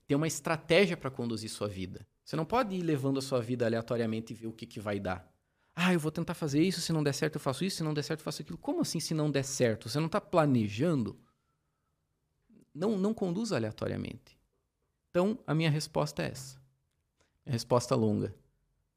[0.07, 2.07] ter uma estratégia para conduzir sua vida.
[2.23, 4.99] Você não pode ir levando a sua vida aleatoriamente e ver o que, que vai
[4.99, 5.29] dar.
[5.75, 7.93] Ah, eu vou tentar fazer isso, se não der certo eu faço isso, se não
[7.93, 8.57] der certo eu faço aquilo.
[8.57, 9.89] Como assim se não der certo?
[9.89, 11.19] Você não está planejando?
[12.73, 14.39] Não, não conduz aleatoriamente.
[15.09, 16.57] Então, a minha resposta é essa.
[17.45, 18.33] A resposta longa.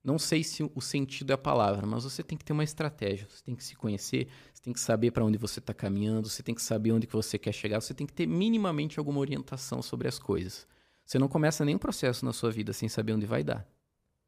[0.08, 3.28] Não sei se o sentido é a palavra, mas você tem que ter uma estratégia.
[3.28, 6.42] Você tem que se conhecer, você tem que saber para onde você está caminhando, você
[6.42, 9.82] tem que saber onde que você quer chegar, você tem que ter minimamente alguma orientação
[9.82, 10.66] sobre as coisas.
[11.04, 13.70] Você não começa nenhum processo na sua vida sem saber onde vai dar.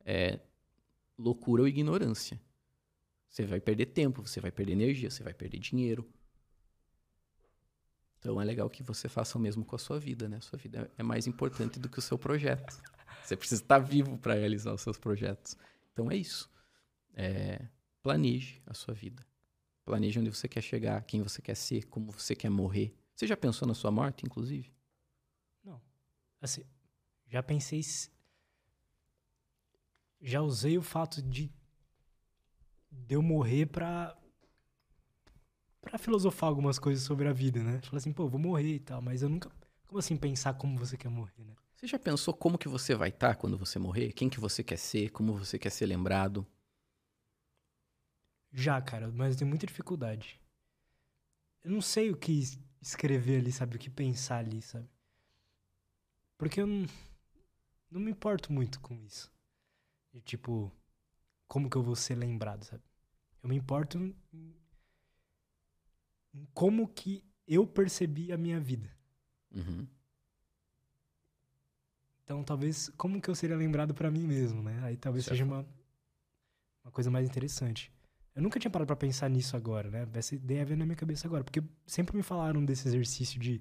[0.04, 0.40] É
[1.16, 2.38] loucura ou ignorância.
[3.30, 6.06] Você vai perder tempo, você vai perder energia, você vai perder dinheiro.
[8.18, 10.36] Então é legal que você faça o mesmo com a sua vida, né?
[10.36, 12.82] A sua vida é mais importante do que o seu projeto.
[13.24, 15.56] Você precisa estar vivo para realizar os seus projetos.
[16.00, 16.50] Então é isso.
[17.12, 17.68] É,
[18.02, 19.26] planeje a sua vida.
[19.84, 22.94] Planeje onde você quer chegar, quem você quer ser, como você quer morrer.
[23.14, 24.72] Você já pensou na sua morte, inclusive?
[26.40, 26.64] Assim,
[27.26, 27.82] já pensei.
[30.22, 31.52] Já usei o fato de,
[32.90, 34.16] de eu morrer pra.
[35.82, 37.82] pra filosofar algumas coisas sobre a vida, né?
[37.82, 39.50] Falar assim, pô, vou morrer e tal, mas eu nunca.
[39.86, 41.54] Como assim pensar como você quer morrer, né?
[41.80, 44.12] Você já pensou como que você vai estar tá quando você morrer?
[44.12, 45.08] Quem que você quer ser?
[45.08, 46.46] Como você quer ser lembrado?
[48.52, 50.38] Já, cara, mas tenho muita dificuldade.
[51.64, 52.38] Eu não sei o que
[52.82, 53.76] escrever ali, sabe?
[53.76, 54.86] O que pensar ali, sabe?
[56.36, 56.86] Porque eu não,
[57.90, 59.32] não me importo muito com isso.
[60.12, 60.70] De tipo,
[61.48, 62.84] como que eu vou ser lembrado, sabe?
[63.42, 64.14] Eu me importo em,
[66.34, 68.94] em como que eu percebi a minha vida.
[69.50, 69.88] Uhum.
[72.30, 74.78] Então, talvez, como que eu seria lembrado pra mim mesmo, né?
[74.84, 75.34] Aí talvez Certo.
[75.34, 75.66] seja uma,
[76.84, 77.92] uma coisa mais interessante.
[78.36, 80.06] Eu nunca tinha parado pra pensar nisso agora, né?
[80.14, 81.42] Essa ideia veio na minha cabeça agora.
[81.42, 83.60] Porque sempre me falaram desse exercício de...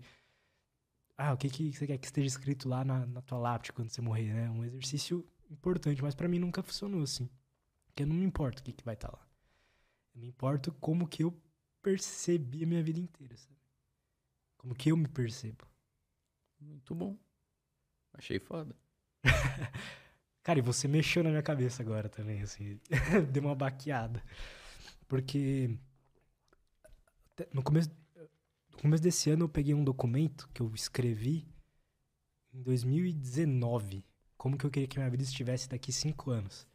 [1.18, 3.90] Ah, o que, que você quer que esteja escrito lá na, na tua lápide quando
[3.90, 4.52] você morrer, né?
[4.52, 7.28] Um exercício importante, mas pra mim nunca funcionou assim.
[7.88, 9.28] Porque eu não me importo o que, que vai estar lá.
[10.14, 11.36] Eu me importo como que eu
[11.82, 13.58] percebi a minha vida inteira, sabe?
[14.58, 15.66] Como que eu me percebo.
[16.62, 17.18] Muito bom.
[18.20, 18.76] Achei foda.
[20.44, 22.78] Cara, e você mexeu na minha cabeça agora também, assim.
[23.32, 24.22] Deu uma baqueada.
[25.08, 25.70] Porque
[27.54, 27.90] no começo,
[28.74, 31.48] no começo desse ano eu peguei um documento que eu escrevi
[32.54, 34.04] em 2019.
[34.36, 36.68] Como que eu queria que minha vida estivesse daqui cinco anos.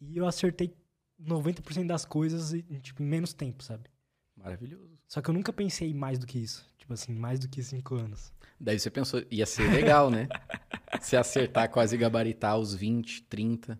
[0.00, 0.76] E eu acertei
[1.20, 3.88] 90% das coisas em, tipo, em menos tempo, sabe?
[4.38, 4.98] Maravilhoso.
[5.06, 6.66] Só que eu nunca pensei mais do que isso.
[6.78, 8.32] Tipo assim, mais do que cinco anos.
[8.58, 10.28] Daí você pensou, ia ser legal, né?
[11.02, 13.78] Se acertar, quase gabaritar os 20, 30.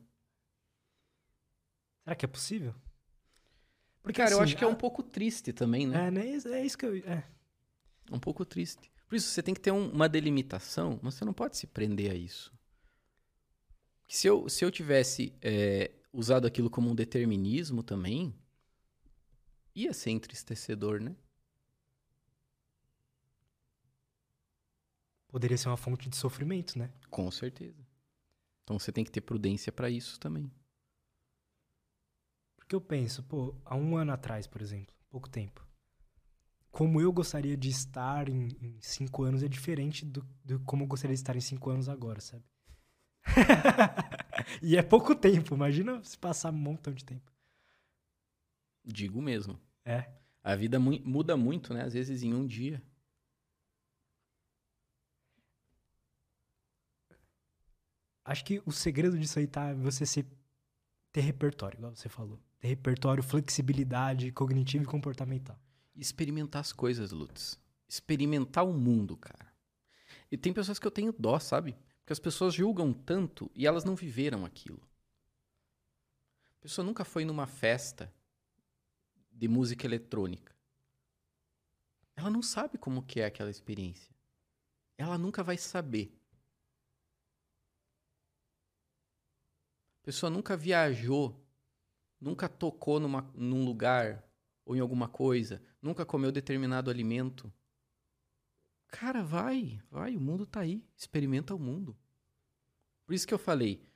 [2.05, 2.75] Será que é possível?
[4.03, 6.07] Porque, Cara, eu assim, acho que é um pouco triste também, né?
[6.07, 6.27] É, né?
[6.29, 6.97] É isso que eu.
[6.99, 7.25] É.
[8.11, 8.91] Um pouco triste.
[9.07, 12.11] Por isso, você tem que ter um- uma delimitação, mas você não pode se prender
[12.11, 12.53] a isso.
[14.07, 18.35] Se eu, se eu tivesse é, usado aquilo como um determinismo também,
[19.83, 21.17] ia ser entristecedor, né?
[25.29, 26.91] Poderia ser uma fonte de sofrimento, né?
[27.11, 27.87] Com certeza.
[28.65, 30.51] Então você tem que ter prudência pra isso também.
[32.57, 35.67] Porque eu penso, pô, há um ano atrás, por exemplo, pouco tempo.
[36.71, 40.87] Como eu gostaria de estar em, em cinco anos é diferente do, do como eu
[40.87, 42.45] gostaria de estar em cinco anos agora, sabe?
[44.63, 47.33] e é pouco tempo, imagina se passar um montão de tempo.
[48.85, 49.59] Digo mesmo.
[49.89, 50.07] É.
[50.45, 51.83] A vida mu- muda muito, né?
[51.83, 52.83] Às vezes em um dia.
[58.23, 60.05] Acho que o segredo disso aí tá você
[61.11, 62.39] ter repertório, igual você falou.
[62.61, 65.59] Ter repertório, flexibilidade cognitiva e comportamental.
[65.97, 67.59] experimentar as coisas, Lutz.
[67.89, 69.53] Experimentar o mundo, cara.
[70.31, 71.73] E tem pessoas que eu tenho dó, sabe?
[72.01, 74.81] Porque as pessoas julgam tanto e elas não viveram aquilo.
[76.59, 78.13] A pessoa nunca foi numa festa
[79.39, 80.53] de música eletrônica.
[82.17, 84.13] Ela não sabe como que é aquela experiência.
[84.97, 86.13] Ela nunca vai saber.
[90.03, 91.41] A pessoa nunca viajou,
[92.21, 94.25] nunca tocou numa, num lugar
[94.65, 97.53] ou em alguma coisa, nunca comeu determinado alimento.
[98.89, 101.97] Cara, vai, vai, o mundo tá aí, experimenta o mundo.
[103.07, 103.87] Por isso que eu falei,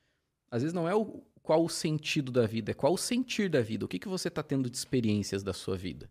[0.49, 3.61] às vezes não é o qual o sentido da vida, é qual o sentir da
[3.61, 3.85] vida.
[3.85, 6.11] O que, que você tá tendo de experiências da sua vida?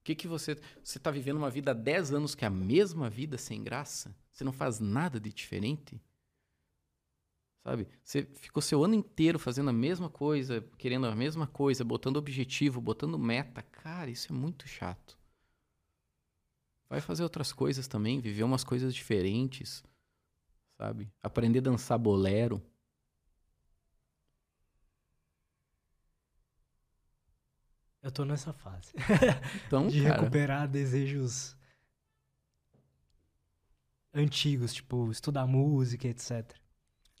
[0.00, 0.58] O que, que você.
[0.82, 4.14] Você tá vivendo uma vida há 10 anos que é a mesma vida sem graça?
[4.32, 6.02] Você não faz nada de diferente?
[7.62, 7.86] Sabe?
[8.02, 12.80] Você ficou seu ano inteiro fazendo a mesma coisa, querendo a mesma coisa, botando objetivo,
[12.80, 13.62] botando meta.
[13.62, 15.16] Cara, isso é muito chato.
[16.88, 19.84] Vai fazer outras coisas também, viver umas coisas diferentes,
[20.76, 21.10] sabe?
[21.22, 22.60] Aprender a dançar bolero.
[28.02, 28.92] Eu tô nessa fase.
[29.66, 31.56] Então, de cara, recuperar desejos
[34.12, 36.54] antigos, tipo, estudar música, etc.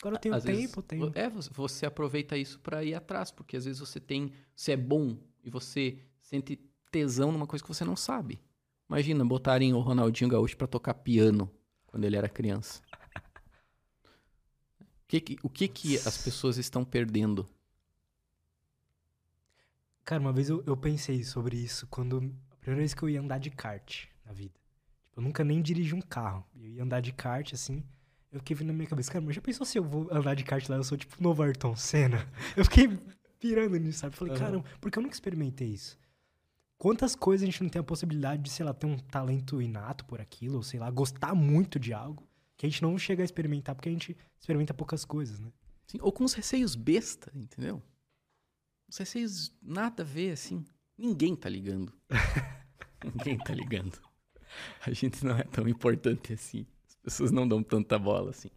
[0.00, 1.12] Agora eu tenho às vezes, tempo, eu tenho.
[1.14, 5.16] É, você- aproveita isso pra ir atrás, porque às vezes você tem, você é bom
[5.44, 6.56] e você sente
[6.90, 8.42] tesão numa coisa que você não sabe.
[8.88, 11.50] Imagina botarem o Ronaldinho Gaúcho pra tocar piano
[11.86, 12.82] quando ele era criança.
[12.92, 12.92] O
[15.08, 17.48] que que, o que que as pessoas estão perdendo?
[20.04, 22.18] Cara, uma vez eu, eu pensei sobre isso quando.
[22.50, 24.54] A primeira vez que eu ia andar de kart na vida.
[25.04, 26.44] Tipo, eu nunca nem dirigi um carro.
[26.54, 27.82] Eu ia andar de kart assim.
[28.30, 30.42] Eu fiquei vendo na minha cabeça, cara, mas já pensou se eu vou andar de
[30.42, 30.76] kart lá?
[30.76, 32.26] Eu sou tipo o novo Ayrton Senna.
[32.56, 32.88] Eu fiquei
[33.38, 34.16] pirando nisso, sabe?
[34.16, 34.40] Falei, Aham.
[34.40, 35.98] caramba, porque eu nunca experimentei isso.
[36.78, 40.04] Quantas coisas a gente não tem a possibilidade de, sei lá, ter um talento inato
[40.04, 42.26] por aquilo, ou sei lá, gostar muito de algo,
[42.56, 45.52] que a gente não chega a experimentar porque a gente experimenta poucas coisas, né?
[45.86, 47.82] Assim, ou com uns receios besta, entendeu?
[48.92, 50.66] Uns receios nada a ver, assim.
[50.98, 51.90] Ninguém tá ligando.
[53.02, 53.98] Ninguém tá ligando.
[54.86, 56.66] A gente não é tão importante assim.
[56.86, 58.50] As pessoas não dão tanta bola assim.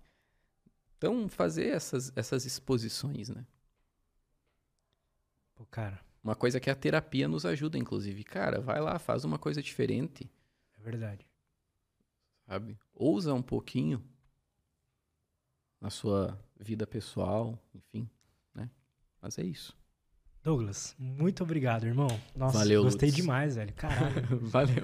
[0.98, 3.48] Então, fazer essas, essas exposições, né?
[5.56, 8.22] Pô, cara, Uma coisa que a terapia nos ajuda, inclusive.
[8.26, 10.30] Cara, vai lá, faz uma coisa diferente.
[10.78, 11.26] é verdade.
[12.46, 12.78] sabe?
[12.94, 14.04] Ousa um pouquinho
[15.80, 18.10] na sua vida pessoal, enfim,
[18.54, 18.70] né?
[19.22, 19.74] Mas é isso.
[20.46, 22.08] Douglas, muito obrigado, irmão.
[22.36, 23.16] Nossa, Valeu, gostei Lutz.
[23.16, 23.74] demais, velho.
[23.74, 24.38] Caralho.
[24.46, 24.84] Valeu.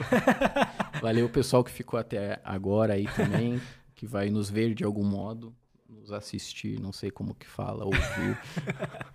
[1.00, 3.62] Valeu o pessoal que ficou até agora aí também,
[3.94, 5.56] que vai nos ver de algum modo,
[5.88, 8.40] nos assistir, não sei como que fala, ouvir.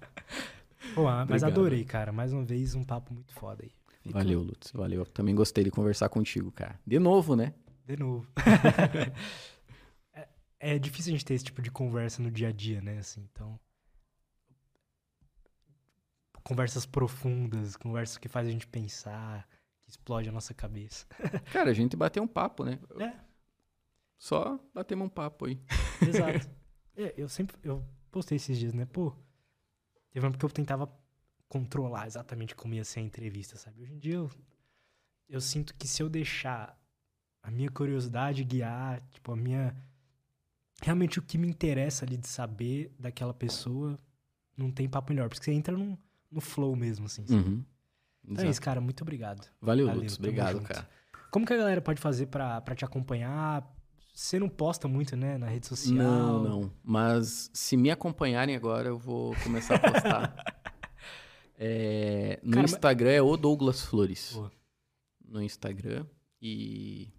[0.94, 1.51] Pô, mas Obrigado.
[1.51, 2.12] adorei, cara.
[2.12, 3.73] Mais uma vez, um papo muito foda aí.
[4.05, 4.70] Fica Valeu, Lutz.
[4.73, 5.05] Valeu.
[5.05, 6.78] Também gostei de conversar contigo, cara.
[6.86, 7.55] De novo, né?
[7.85, 8.24] De novo.
[10.14, 10.28] é,
[10.60, 12.98] é difícil a gente ter esse tipo de conversa no dia a dia, né?
[12.98, 13.59] Assim, então.
[16.47, 19.48] Conversas profundas, conversas que fazem a gente pensar,
[19.82, 21.05] que explode a nossa cabeça.
[21.52, 22.78] Cara, a gente bateu um papo, né?
[23.01, 23.18] É,
[24.16, 25.60] Só batemos um papo aí.
[26.06, 26.48] exato.
[26.98, 27.59] É, eu sempre.
[27.62, 28.86] Eu postei esses dias, né?
[28.86, 29.10] Pô.
[30.10, 30.90] Teve uma época que eu tentava
[31.47, 33.82] controlar exatamente como ia ser a entrevista, sabe?
[33.82, 34.31] Hoje em dia eu,
[35.28, 36.74] eu sinto que se eu deixar
[37.43, 39.77] a minha curiosidade guiar, tipo, a minha.
[40.81, 43.98] Realmente o que me interessa ali de saber daquela pessoa,
[44.56, 45.28] não tem papo melhor.
[45.28, 45.98] Porque você entra num,
[46.36, 47.24] no flow mesmo, assim.
[47.28, 47.64] Uhum.
[48.28, 48.80] Então é isso, cara.
[48.80, 49.46] Muito obrigado.
[49.60, 50.16] Valeu, Valeu, Lutz.
[50.18, 50.68] Obrigado, junto.
[50.68, 50.88] cara.
[51.30, 53.68] Como que a galera pode fazer pra, pra te acompanhar?
[54.14, 55.94] Você não posta muito, né, na rede social?
[55.96, 56.72] Não, não.
[56.82, 60.34] Mas se me acompanharem agora, eu vou começar a postar.
[61.58, 64.32] É, no Cara, mas- Instagram é o Douglas Flores.
[64.34, 64.52] Boa.
[65.26, 66.04] No Instagram.
[66.40, 67.10] E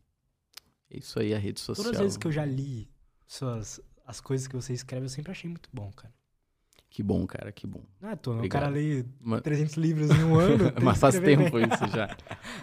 [0.92, 1.86] é isso aí, a rede social.
[1.86, 2.88] Todas as vezes que eu já li
[3.26, 6.14] suas, as coisas que você escreve, eu sempre achei muito bom, cara.
[6.90, 7.84] Que bom, cara, que bom.
[8.22, 8.44] Toa, né?
[8.46, 10.72] o cara lê Ma- 300 livros em um ano.
[10.82, 11.68] Mas faz tempo bem.
[11.68, 12.16] isso já.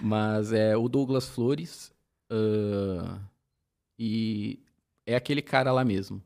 [0.02, 1.92] Mas é o Douglas Flores.
[2.30, 3.20] ah,
[3.98, 4.60] e
[5.06, 6.22] é aquele cara lá mesmo.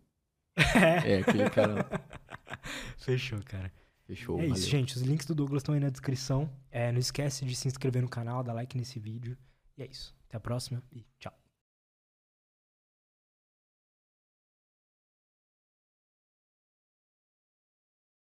[0.57, 1.15] É.
[1.15, 2.01] É aquele cara lá.
[2.97, 3.71] Fechou, cara.
[4.07, 4.69] Fechou, é isso, valeu.
[4.69, 4.97] gente.
[4.97, 6.49] Os links do Douglas estão aí na descrição.
[6.71, 9.37] É, não esquece de se inscrever no canal, dar like nesse vídeo.
[9.77, 10.15] E é isso.
[10.29, 11.33] Até a próxima e tchau.